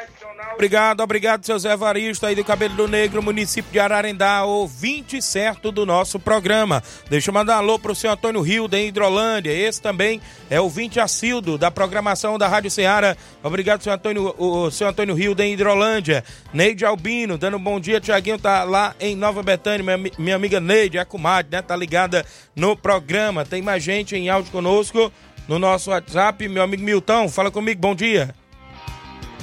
Obrigado, 0.54 1.02
obrigado, 1.02 1.46
seu 1.46 1.58
Zé 1.58 1.76
Varisto 1.76 2.26
aí 2.26 2.36
do 2.36 2.44
Cabelo 2.44 2.76
do 2.76 2.88
Negro, 2.88 3.22
município 3.24 3.72
de 3.72 3.80
Ararendá, 3.80 4.44
ouvinte 4.46 5.22
certo 5.22 5.72
do 5.72 5.86
nosso 5.86 6.20
programa. 6.20 6.82
Deixa 7.10 7.30
eu 7.32 7.34
mandar 7.34 7.56
um 7.56 7.60
alô 7.60 7.80
pro 7.80 7.96
seu 7.96 8.12
Antônio 8.12 8.40
Rio, 8.40 8.68
da 8.68 8.80
Hidrolândia. 8.80 9.52
Esse 9.52 9.82
também 9.82 10.22
é 10.50 10.62
ouvinte 10.62 11.00
assíduo 11.00 11.58
da 11.58 11.72
programação 11.72 12.38
da 12.38 12.48
Rádio 12.48 12.70
Ceará. 12.70 13.18
Obrigado, 13.42 13.82
seu 13.82 13.92
Antônio, 13.92 14.34
o, 14.38 14.70
seu 14.70 14.88
Antônio 14.88 15.16
Rio, 15.16 15.34
da 15.34 15.46
Hidrolândia. 15.46 16.24
Neide 16.54 16.86
Albino, 16.86 17.38
dando 17.38 17.58
um 17.58 17.64
bom 17.64 17.80
dia. 17.80 18.00
Tiaguinho 18.00 18.38
tá 18.38 18.64
lá 18.64 18.96
em 19.00 19.16
Nova 19.16 19.42
Betânia. 19.42 19.98
Minha, 19.98 20.12
minha 20.18 20.36
amiga 20.36 20.60
Neide, 20.60 21.00
a 21.00 21.04
comadre, 21.04 21.52
né? 21.52 21.62
Tá 21.62 21.76
ligada 21.76 22.26
no 22.56 22.78
programa. 22.78 23.44
Tem 23.44 23.62
mais 23.62 23.84
gente 23.84 24.16
em 24.16 24.30
áudio 24.30 24.52
conosco 24.52 25.12
no 25.48 25.58
nosso 25.58 25.90
WhatsApp. 25.90 26.48
Meu 26.48 26.64
amigo 26.64 26.84
Milton, 26.84 27.28
fala 27.28 27.50
comigo, 27.50 27.82
bom 27.82 27.96
dia. 27.96 28.34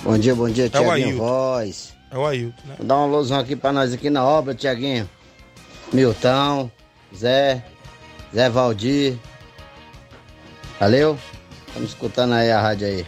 Bom 0.02 0.18
dia, 0.18 0.34
bom 0.34 0.48
dia, 0.48 0.64
É 0.64 0.66
o 0.66 0.70
Tiaguinho. 0.70 1.16
Voz. 1.18 1.92
É 2.10 2.16
o 2.16 2.26
Ailton, 2.26 2.62
né? 2.66 2.74
Vou 2.78 2.86
dar 2.86 2.96
uma 2.96 3.04
alusão 3.04 3.38
aqui 3.38 3.54
pra 3.54 3.72
nós 3.72 3.92
aqui 3.92 4.10
na 4.10 4.24
obra, 4.24 4.54
Tiaguinho. 4.54 5.08
Milton, 5.92 6.70
Zé, 7.14 7.62
Zé 8.34 8.48
Valdir. 8.48 9.16
Valeu? 10.78 11.18
Estamos 11.68 11.90
escutando 11.90 12.34
aí 12.34 12.50
a 12.50 12.60
rádio 12.60 12.86
aí. 12.86 13.06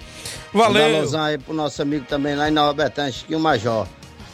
Valeu. 0.53 0.73
Vou 0.73 0.83
dar 0.83 0.89
uma 0.89 0.99
alusão 0.99 1.23
aí 1.23 1.39
pro 1.39 1.55
nosso 1.55 1.81
amigo 1.81 2.05
também 2.09 2.35
lá 2.37 2.49
em 2.49 2.53
Nova 2.53 2.75
Betânia, 2.75 3.11
Chiquinho 3.11 3.41
Major. 3.41 3.87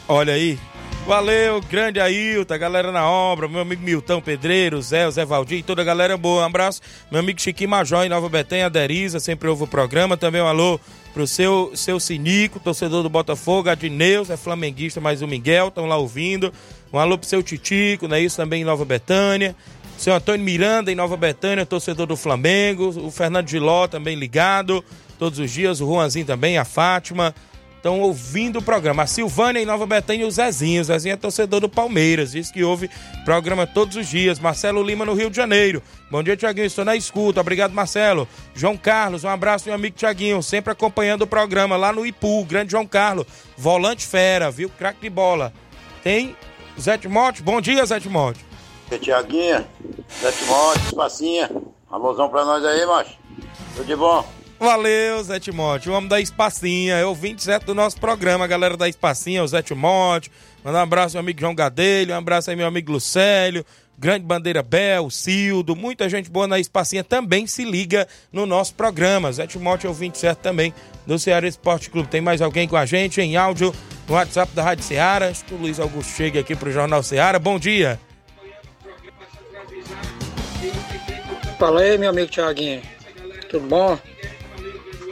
Olha 0.07 0.33
aí. 0.33 0.59
Valeu, 1.07 1.61
grande 1.61 1.99
Ailton, 1.99 2.53
a 2.53 2.57
galera 2.57 2.91
na 2.91 3.09
obra, 3.09 3.47
meu 3.47 3.61
amigo 3.61 3.81
Milton 3.81 4.21
Pedreiro, 4.21 4.79
Zé, 4.81 5.09
Zé 5.09 5.25
Valdir, 5.25 5.63
toda 5.63 5.81
a 5.81 5.85
galera 5.85 6.15
boa. 6.17 6.43
Um 6.43 6.45
abraço, 6.45 6.81
meu 7.09 7.21
amigo 7.21 7.41
Chiquinho 7.41 7.69
Major 7.69 8.03
em 8.05 8.09
Nova 8.09 8.29
Betânia, 8.29 8.67
a 8.67 8.69
Deriza, 8.69 9.19
sempre 9.19 9.47
ouve 9.47 9.63
o 9.63 9.67
programa. 9.67 10.17
Também 10.17 10.41
um 10.41 10.45
alô 10.45 10.79
pro 11.13 11.25
seu, 11.27 11.71
seu 11.75 11.99
Sinico, 11.99 12.59
torcedor 12.59 13.03
do 13.03 13.09
Botafogo, 13.09 13.69
Adneus, 13.69 14.29
é 14.29 14.37
flamenguista, 14.37 15.01
mas 15.01 15.21
o 15.21 15.27
Miguel, 15.27 15.69
estão 15.69 15.85
lá 15.85 15.97
ouvindo. 15.97 16.53
Um 16.91 16.97
alô 16.97 17.17
pro 17.17 17.27
seu 17.27 17.43
Titico, 17.43 18.07
né? 18.07 18.19
Isso 18.19 18.37
também 18.37 18.61
em 18.61 18.65
Nova 18.65 18.85
Betânia. 18.85 19.55
Seu 19.97 20.13
Antônio 20.13 20.45
Miranda 20.45 20.91
em 20.91 20.95
Nova 20.95 21.17
Betânia, 21.17 21.65
torcedor 21.65 22.07
do 22.07 22.15
Flamengo. 22.15 22.87
O 23.05 23.11
Fernando 23.11 23.49
Giló 23.49 23.87
também 23.87 24.15
ligado 24.15 24.83
todos 25.17 25.39
os 25.39 25.51
dias. 25.51 25.81
O 25.81 25.87
Juanzinho 25.87 26.25
também, 26.25 26.57
a 26.57 26.65
Fátima 26.65 27.35
estão 27.79 28.01
ouvindo 28.01 28.59
o 28.59 28.61
programa. 28.61 29.03
A 29.03 29.07
Silvânia 29.07 29.61
em 29.61 29.65
Nova 29.65 29.85
Betânia 29.87 30.23
e 30.23 30.27
o 30.27 30.31
Zezinho. 30.31 30.81
O 30.81 30.83
Zezinho 30.83 31.13
é 31.13 31.17
torcedor 31.17 31.61
do 31.61 31.69
Palmeiras, 31.69 32.33
diz 32.33 32.51
que 32.51 32.63
ouve 32.63 32.89
programa 33.25 33.65
todos 33.65 33.95
os 33.95 34.07
dias. 34.07 34.37
Marcelo 34.37 34.83
Lima 34.83 35.05
no 35.05 35.13
Rio 35.13 35.29
de 35.29 35.37
Janeiro. 35.37 35.81
Bom 36.11 36.21
dia, 36.21 36.35
Tiaguinho. 36.35 36.67
Estou 36.67 36.85
na 36.85 36.95
escuta. 36.95 37.39
Obrigado, 37.39 37.73
Marcelo. 37.73 38.27
João 38.53 38.75
Carlos, 38.75 39.23
um 39.23 39.29
abraço, 39.29 39.65
meu 39.65 39.75
amigo 39.75 39.95
Tiaguinho. 39.95 40.43
Sempre 40.43 40.73
acompanhando 40.73 41.23
o 41.23 41.27
programa 41.27 41.77
lá 41.77 41.93
no 41.93 42.05
Ipu. 42.05 42.43
Grande 42.45 42.71
João 42.71 42.85
Carlos. 42.85 43.25
Volante 43.57 44.05
fera, 44.05 44.51
viu? 44.51 44.69
Craque 44.69 45.01
de 45.01 45.09
bola. 45.09 45.53
Tem 46.03 46.35
Zé 46.79 46.97
Timote. 46.97 47.41
Bom 47.41 47.61
dia, 47.61 47.85
Zé 47.85 47.99
Timote. 47.99 48.45
Tiaguinha, 49.01 49.67
Zé 50.21 50.31
Timóteo, 50.31 50.81
Espacinha. 50.83 51.49
Alusão 51.89 52.27
pra 52.29 52.43
nós 52.43 52.63
aí, 52.65 52.85
macho. 52.85 53.17
Tudo 53.75 53.85
de 53.85 53.95
bom. 53.95 54.38
Valeu, 54.59 55.23
Zé 55.23 55.39
Timóteo, 55.39 55.93
o 55.93 55.95
homem 55.95 56.09
da 56.09 56.19
Espacinha, 56.19 56.95
é 56.95 57.05
o 57.05 57.15
27 57.15 57.65
do 57.65 57.73
nosso 57.73 57.97
programa, 57.97 58.45
galera 58.45 58.75
da 58.75 58.89
Espacinha, 58.89 59.41
o 59.41 59.47
Zé 59.47 59.61
Timóteo. 59.61 60.29
Mandar 60.61 60.79
um 60.79 60.83
abraço 60.83 61.17
ao 61.17 61.23
meu 61.23 61.29
amigo 61.29 61.39
João 61.39 61.55
Gadelho, 61.55 62.13
um 62.13 62.17
abraço 62.17 62.49
aí 62.49 62.57
meu 62.57 62.67
amigo 62.67 62.91
Lucélio, 62.91 63.65
Grande 63.97 64.25
Bandeira 64.25 64.61
Bel, 64.61 65.09
Cildo, 65.09 65.77
muita 65.77 66.09
gente 66.09 66.29
boa 66.29 66.45
na 66.45 66.59
Espacinha 66.59 67.05
também 67.05 67.47
se 67.47 67.63
liga 67.63 68.05
no 68.33 68.45
nosso 68.45 68.75
programa. 68.75 69.31
Zé 69.31 69.47
Timóteo 69.47 69.87
é 69.87 69.91
o 69.91 69.93
27 69.93 70.39
também 70.39 70.73
do 71.07 71.17
Ceará 71.17 71.47
Esporte 71.47 71.89
Clube. 71.89 72.09
Tem 72.09 72.19
mais 72.19 72.41
alguém 72.41 72.67
com 72.67 72.75
a 72.75 72.85
gente 72.85 73.21
em 73.21 73.37
áudio 73.37 73.73
no 74.09 74.15
WhatsApp 74.15 74.53
da 74.53 74.61
Rádio 74.61 74.83
Ceará? 74.83 75.27
Acho 75.27 75.45
que 75.45 75.53
o 75.53 75.57
Luiz 75.57 75.79
Augusto 75.79 76.11
chega 76.11 76.41
aqui 76.41 76.53
pro 76.53 76.69
Jornal 76.69 77.01
Ceará. 77.01 77.39
Bom 77.39 77.57
dia. 77.57 77.97
Fala 81.57 81.79
aí, 81.79 81.97
meu 81.97 82.09
amigo 82.09 82.29
Tiaguinho. 82.29 82.81
Tudo 83.49 83.65
bom? 83.67 83.97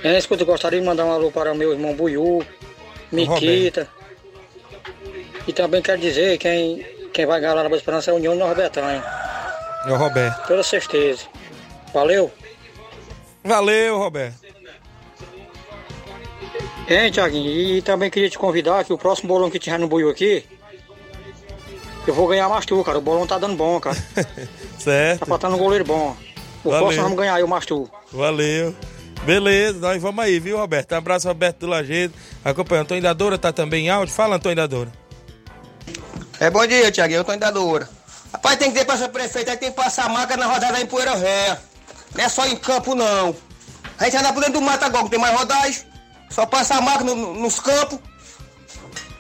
É, 0.04 0.18
escuta, 0.18 0.44
eu 0.44 0.48
gostaria 0.48 0.80
de 0.80 0.86
mandar 0.86 1.06
um 1.06 1.12
alô 1.12 1.32
para 1.32 1.52
o 1.52 1.56
meu 1.56 1.72
irmão 1.72 1.94
Buiú, 1.96 2.44
Miquita. 3.12 3.88
E 5.48 5.54
também 5.54 5.82
quero 5.82 6.00
dizer 6.00 6.38
quem, 6.38 6.86
quem 7.14 7.26
vai 7.26 7.40
ganhar 7.40 7.54
lá 7.54 7.64
na 7.64 7.70
Boa 7.70 7.78
Esperança 7.78 8.12
é 8.12 8.14
a 8.14 8.18
União 8.18 8.38
Betânia. 8.54 9.04
É 9.86 9.92
o 9.92 9.96
Roberto. 9.96 10.48
Toda 10.48 10.64
certeza. 10.64 11.24
Valeu. 11.94 12.32
Valeu, 13.44 13.98
Roberto. 13.98 14.46
Hein, 16.90 17.12
Tiaguinho? 17.12 17.50
E 17.50 17.82
também 17.82 18.10
queria 18.10 18.30
te 18.30 18.38
convidar 18.38 18.84
que 18.86 18.94
o 18.94 18.98
próximo 18.98 19.28
bolão 19.28 19.50
que 19.50 19.60
tiver 19.60 19.78
no 19.78 19.88
Buiú 19.88 20.10
aqui, 20.10 20.46
eu 22.06 22.14
vou 22.14 22.28
ganhar 22.28 22.48
mais 22.48 22.66
tu, 22.66 22.82
cara. 22.84 22.98
O 22.98 23.02
bolão 23.02 23.28
tá 23.28 23.38
dando 23.38 23.56
bom, 23.56 23.80
cara. 23.80 23.98
Certo. 24.80 25.20
Tá 25.20 25.26
faltando 25.26 25.56
um 25.56 25.60
goleiro 25.60 25.84
bom. 25.84 26.16
O 26.64 26.70
Valeu. 26.70 26.80
próximo 26.86 27.04
vamos 27.04 27.18
ganhar 27.18 27.36
aí, 27.36 27.44
o 27.44 27.48
Mastu. 27.48 27.90
Valeu. 28.12 28.74
Beleza, 29.26 29.78
nós 29.80 30.02
vamos 30.02 30.24
aí, 30.24 30.40
viu, 30.40 30.58
Roberto? 30.58 30.94
Um 30.94 30.98
abraço, 30.98 31.28
Roberto 31.28 31.60
do 31.60 31.68
Lajeado. 31.68 32.14
Acompanha. 32.46 32.82
Antônio 32.82 33.04
da 33.04 33.14
Doura 33.14 33.38
tá 33.38 33.52
também 33.52 33.88
em 33.88 33.90
áudio. 33.90 34.14
Fala, 34.14 34.36
Antônio 34.38 34.56
da 34.56 34.68
Doura. 34.68 34.92
É 36.40 36.50
bom 36.50 36.66
dia, 36.66 36.92
Tiaguinho. 36.92 37.20
Eu 37.20 37.24
tô 37.24 37.32
ainda 37.32 37.52
dura. 37.52 37.90
Rapaz, 38.32 38.58
tem 38.58 38.72
que 38.72 38.80
dizer 38.80 38.86
pra 38.86 39.10
prefeita 39.10 39.52
que 39.52 39.58
tem 39.58 39.70
que 39.72 39.76
passar 39.76 40.08
marca 40.10 40.38
na 40.38 40.46
rodada 40.46 40.80
em 40.80 40.86
Poeira 40.86 41.16
Ré. 41.16 41.58
Não 42.16 42.24
é 42.24 42.30
só 42.30 42.46
em 42.46 42.56
campo, 42.56 42.94
não. 42.96 43.36
A 44.00 44.06
gente 44.06 44.18
anda 44.18 44.32
por 44.32 44.40
dentro 44.42 44.60
do 44.60 44.62
mato 44.62 44.84
agora, 44.86 45.04
não 45.04 45.10
tem 45.10 45.20
mais 45.20 45.36
rodagem. 45.38 45.82
Só 46.30 46.46
passa 46.46 46.76
a 46.76 46.82
marca 46.82 47.04
no- 47.04 47.16
no- 47.16 47.34
nos 47.34 47.60
campos. 47.60 48.00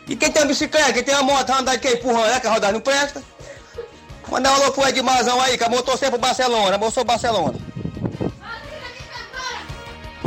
E 0.08 0.16
quem 0.16 0.32
tem 0.32 0.42
uma 0.42 0.48
bicicleta, 0.48 0.94
quem 0.94 1.04
tem 1.04 1.16
uma 1.16 1.24
moto, 1.24 1.50
anda 1.50 1.72
de 1.72 1.80
que 1.80 1.90
empurrando, 1.96 2.28
né? 2.32 2.40
Que 2.40 2.48
a 2.48 2.52
rodagem 2.52 2.74
não 2.76 2.82
presta. 2.82 3.22
Mandar 4.30 4.52
um 4.52 4.56
alô 4.62 4.72
pro 4.72 4.88
Edmazão 4.88 5.42
aí, 5.42 5.58
que 5.58 5.64
a 5.64 5.70
motor 5.70 5.94
sempre 5.98 6.12
pro 6.20 6.20
Barcelona. 6.28 6.78
Sou 6.92 7.04
Barcelona. 7.04 7.56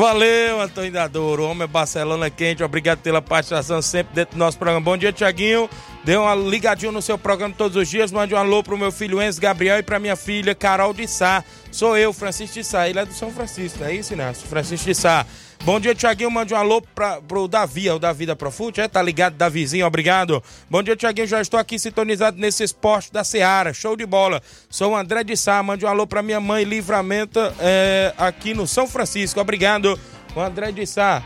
Valeu, 0.00 0.62
Antônio 0.62 0.90
da 0.90 1.06
Doura. 1.06 1.42
O 1.42 1.50
homem 1.50 1.64
é 1.64 1.66
Barcelona 1.66 2.30
quente. 2.30 2.64
Obrigado 2.64 3.00
pela 3.00 3.20
participação 3.20 3.82
sempre 3.82 4.14
dentro 4.14 4.34
do 4.34 4.38
nosso 4.38 4.56
programa. 4.56 4.82
Bom 4.82 4.96
dia, 4.96 5.12
Tiaguinho. 5.12 5.68
Dê 6.02 6.16
uma 6.16 6.34
ligadinha 6.34 6.90
no 6.90 7.02
seu 7.02 7.18
programa 7.18 7.54
todos 7.54 7.76
os 7.76 7.86
dias. 7.86 8.10
Mande 8.10 8.34
um 8.34 8.38
alô 8.38 8.62
pro 8.62 8.78
meu 8.78 8.90
filho 8.90 9.20
Enzo 9.20 9.38
Gabriel 9.38 9.78
e 9.78 9.82
pra 9.82 9.98
minha 9.98 10.16
filha 10.16 10.54
Carol 10.54 10.94
de 10.94 11.06
Sá. 11.06 11.44
Sou 11.70 11.98
eu, 11.98 12.14
Francisco 12.14 12.54
de 12.54 12.64
Sá. 12.64 12.88
Ele 12.88 12.98
é 12.98 13.04
do 13.04 13.12
São 13.12 13.30
Francisco, 13.30 13.80
não 13.80 13.88
é 13.88 13.94
isso, 13.94 14.14
Inácio? 14.14 14.48
Francisco 14.48 14.86
de 14.86 14.94
Sá. 14.94 15.26
Bom 15.62 15.78
dia, 15.78 15.94
Tiaguinho. 15.94 16.30
Mande 16.30 16.54
um 16.54 16.56
alô 16.56 16.80
pra, 16.80 17.20
pro 17.20 17.46
Davi, 17.46 17.86
é 17.86 17.92
o 17.92 17.98
Davi 17.98 18.24
da 18.24 18.34
Profute, 18.34 18.80
é? 18.80 18.88
Tá 18.88 19.02
ligado, 19.02 19.34
Davizinho? 19.34 19.86
Obrigado. 19.86 20.42
Bom 20.70 20.82
dia, 20.82 20.96
Tiaguinho. 20.96 21.26
Já 21.26 21.40
estou 21.40 21.60
aqui 21.60 21.78
sintonizado 21.78 22.38
nesse 22.38 22.64
esporte 22.64 23.12
da 23.12 23.22
Seara. 23.22 23.74
Show 23.74 23.94
de 23.94 24.06
bola. 24.06 24.42
Sou 24.70 24.92
o 24.92 24.96
André 24.96 25.22
de 25.22 25.36
Sá. 25.36 25.62
Mande 25.62 25.84
um 25.84 25.88
alô 25.88 26.06
pra 26.06 26.22
minha 26.22 26.40
mãe, 26.40 26.64
Livramento, 26.64 27.38
é, 27.60 28.14
aqui 28.16 28.54
no 28.54 28.66
São 28.66 28.86
Francisco. 28.86 29.38
Obrigado, 29.38 30.00
o 30.34 30.40
André 30.40 30.72
de 30.72 30.86
Sá. 30.86 31.22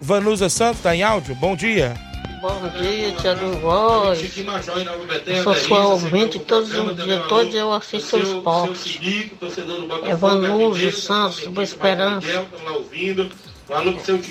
Vanusa 0.00 0.50
Santos, 0.50 0.82
tá 0.82 0.94
em 0.94 1.02
áudio? 1.02 1.34
Bom 1.34 1.56
dia. 1.56 1.94
Bom 2.44 2.68
dia, 2.78 3.10
Tiago 3.12 3.52
Voz. 3.56 4.20
Eu 5.26 5.42
sou 5.44 5.54
sua 5.54 5.86
ouvinte 5.86 6.38
todos 6.38 6.74
os 6.74 7.02
dias, 7.02 7.26
todos 7.26 7.54
eu 7.54 7.72
assisto 7.72 8.18
os 8.18 8.28
esportes. 8.28 9.00
Evanúzio 10.06 10.92
Santos, 10.92 11.46
Boa 11.46 11.64
Esperança. 11.64 12.46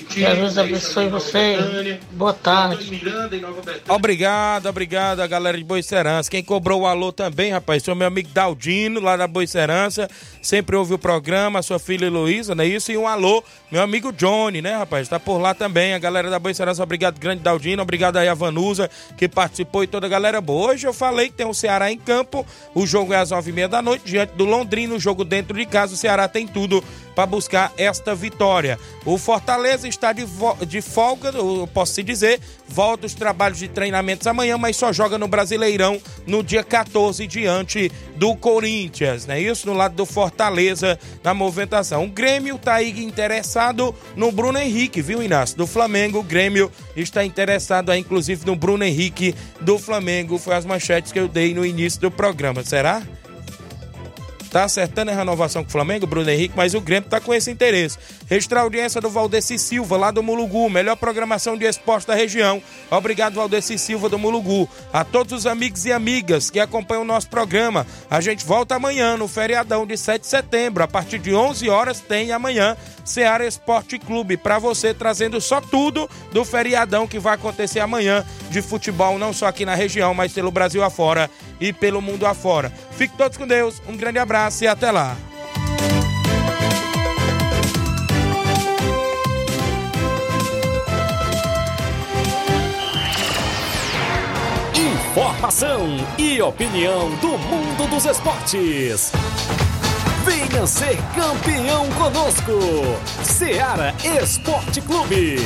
Jesus 0.10 0.58
abençoe 0.60 1.10
você. 1.10 2.00
Boa 2.12 2.34
tarde. 2.34 3.02
Obrigado, 3.90 4.68
obrigado 4.68 5.22
a 5.22 5.28
galera 5.28 5.58
de 5.58 5.64
Boicerança. 5.64 6.30
Quem 6.30 6.44
cobrou 6.44 6.82
o 6.82 6.86
alô 6.86 7.12
também, 7.12 7.52
rapaz, 7.52 7.84
foi 7.84 7.96
o 7.96 7.98
meu 7.98 8.08
amigo 8.08 8.30
Daldino, 8.30 9.00
lá 9.00 9.18
da 9.18 9.28
Boicerança. 9.28 10.08
Sempre 10.40 10.76
ouve 10.76 10.94
o 10.94 11.00
programa, 11.00 11.60
a 11.60 11.64
sua 11.64 11.80
filha 11.80 12.06
Heloísa, 12.06 12.54
não 12.54 12.64
é 12.64 12.68
isso? 12.68 12.92
E 12.92 12.98
um 12.98 13.08
alô, 13.08 13.44
meu 13.72 13.82
amigo 13.82 14.14
Johnny, 14.14 14.62
né, 14.62 14.78
rapaz? 14.78 15.08
Tá 15.08 15.20
por 15.20 15.40
lá 15.40 15.56
também. 15.56 15.96
A 15.96 16.00
galera 16.00 16.30
da 16.30 16.38
Boicerança, 16.38 16.84
obrigado, 16.84 17.20
grande 17.20 17.42
Daldino. 17.42 17.82
Obrigado 17.82 18.18
aí 18.18 18.28
a 18.28 18.36
Vanusa, 18.36 18.88
que 19.18 19.28
participou 19.28 19.84
e 19.84 19.88
toda 19.88 20.06
a 20.06 20.10
galera 20.10 20.40
boa. 20.42 20.74
Hoje 20.74 20.86
eu 20.86 20.94
falei 20.94 21.30
que 21.30 21.36
tem 21.36 21.48
o 21.48 21.56
Ceará 21.56 21.92
em 21.92 21.98
campo. 21.98 22.46
O 22.76 22.86
jogo 22.86 23.14
é 23.14 23.18
às 23.18 23.32
nove 23.32 23.50
e 23.50 23.54
meia 23.54 23.68
da 23.68 23.82
noite, 23.82 24.06
diante 24.06 24.34
do 24.34 24.46
Londrina. 24.46 24.94
O 24.94 25.00
jogo 25.00 25.26
dentro 25.26 25.58
de 25.58 25.66
casa. 25.66 25.96
O 25.96 25.98
Ceará 25.98 26.28
tem 26.28 26.46
tudo 26.46 26.84
para 27.16 27.26
buscar 27.26 27.72
esta 27.78 28.16
vitória. 28.16 28.80
O 29.06 29.18
Fortaleza 29.18 29.88
está 29.88 30.14
de, 30.14 30.26
de 30.68 30.82
folga, 30.82 31.30
eu 31.30 31.68
posso 31.74 31.94
se 31.94 32.04
dizer, 32.04 32.40
volta 32.68 33.06
os 33.06 33.14
trabalhos 33.14 33.60
de 33.60 33.68
treinamentos 33.68 34.28
amanhã, 34.28 34.58
mas 34.58 34.76
só 34.78 34.92
joga 34.92 35.18
no 35.18 35.28
Brasileirão 35.28 36.02
no 36.26 36.44
dia 36.44 36.64
14 36.64 37.26
diante 37.28 37.92
do 38.16 38.36
Corinthians, 38.36 39.26
não 39.26 39.36
é 39.36 39.42
isso? 39.42 39.68
No 39.68 39.74
lado 39.74 39.96
do 39.96 40.06
Fortaleza 40.06 41.00
na 41.24 41.34
movimentação. 41.34 42.06
O 42.06 42.10
Grêmio 42.10 42.56
está 42.56 42.76
aí 42.76 43.04
interessado 43.04 43.94
no 44.16 44.32
Bruno 44.32 44.58
Henrique, 44.58 45.02
viu, 45.02 45.22
Inácio? 45.22 45.58
Do 45.58 45.68
Flamengo, 45.68 46.20
o 46.20 46.24
Grêmio 46.24 46.72
está 46.96 47.24
interessado 47.24 47.92
aí, 47.92 48.00
inclusive 48.00 48.46
no 48.46 48.56
Bruno 48.56 48.84
Henrique 48.84 49.36
do 49.60 49.78
Flamengo. 49.78 50.38
Foi 50.38 50.56
as 50.56 50.66
manchetes 50.66 51.12
que 51.12 51.20
eu 51.20 51.28
dei 51.28 51.54
no 51.54 51.66
início 51.66 52.00
do 52.00 52.12
programa, 52.12 52.64
será? 52.64 53.02
Tá 54.54 54.66
acertando 54.66 55.10
a 55.10 55.16
renovação 55.16 55.64
com 55.64 55.70
o 55.70 55.72
Flamengo, 55.72 56.06
Bruno 56.06 56.30
Henrique, 56.30 56.54
mas 56.56 56.76
o 56.76 56.80
Grêmio 56.80 57.10
tá 57.10 57.20
com 57.20 57.34
esse 57.34 57.50
interesse. 57.50 57.98
Registrar 58.30 58.60
a 58.60 58.64
audiência 58.64 59.02
do 59.02 59.10
Valdeci 59.10 59.58
Silva, 59.58 59.98
lá 59.98 60.12
do 60.12 60.22
Mulugu, 60.22 60.70
melhor 60.70 60.96
programação 60.96 61.58
de 61.58 61.66
esporte 61.66 62.06
da 62.06 62.14
região. 62.14 62.62
Obrigado, 62.92 63.34
Valdeci 63.34 63.80
Silva 63.80 64.08
do 64.08 64.20
Mulugu. 64.20 64.70
A 64.94 65.04
todos 65.04 65.34
os 65.34 65.48
amigos 65.48 65.88
e 65.88 65.92
amigas 65.92 66.52
que 66.52 66.60
acompanham 66.60 67.02
o 67.02 67.06
nosso 67.06 67.30
programa. 67.30 67.88
A 68.08 68.22
gente 68.22 68.46
volta 68.46 68.76
amanhã 68.76 69.18
no 69.18 69.28
feriadão 69.28 69.88
de 69.88 69.98
7 69.98 70.22
de 70.22 70.28
setembro. 70.28 70.84
A 70.84 70.88
partir 70.88 71.18
de 71.18 71.34
11 71.34 71.68
horas 71.70 72.00
tem 72.00 72.32
amanhã 72.32 72.78
Seara 73.04 73.46
Esporte 73.46 73.98
Clube 73.98 74.38
para 74.38 74.60
você 74.60 74.94
trazendo 74.94 75.42
só 75.42 75.60
tudo 75.60 76.10
do 76.32 76.46
feriadão 76.46 77.08
que 77.08 77.20
vai 77.20 77.36
acontecer 77.36 77.80
amanhã 77.80 78.24
de 78.50 78.62
futebol, 78.62 79.18
não 79.18 79.34
só 79.34 79.48
aqui 79.48 79.66
na 79.66 79.76
região, 79.76 80.14
mas 80.14 80.32
pelo 80.32 80.52
Brasil 80.52 80.84
afora 80.84 81.30
e 81.60 81.74
pelo 81.74 82.02
mundo 82.02 82.26
afora. 82.26 82.72
Fique 82.92 83.18
todos 83.18 83.38
com 83.38 83.48
Deus, 83.48 83.82
um 83.88 83.98
grande 83.98 84.20
abraço 84.44 84.64
e 84.64 84.68
até 84.68 84.92
lá. 84.92 85.16
Informação 94.76 95.98
e 96.18 96.42
opinião 96.42 97.10
do 97.22 97.38
mundo 97.38 97.90
dos 97.90 98.06
esportes. 98.06 99.12
Venha 100.26 100.68
ser 100.68 100.98
campeão 101.16 101.90
conosco. 101.92 102.52
Seara 103.24 103.94
Esporte 104.22 104.82
Clube. 104.82 105.38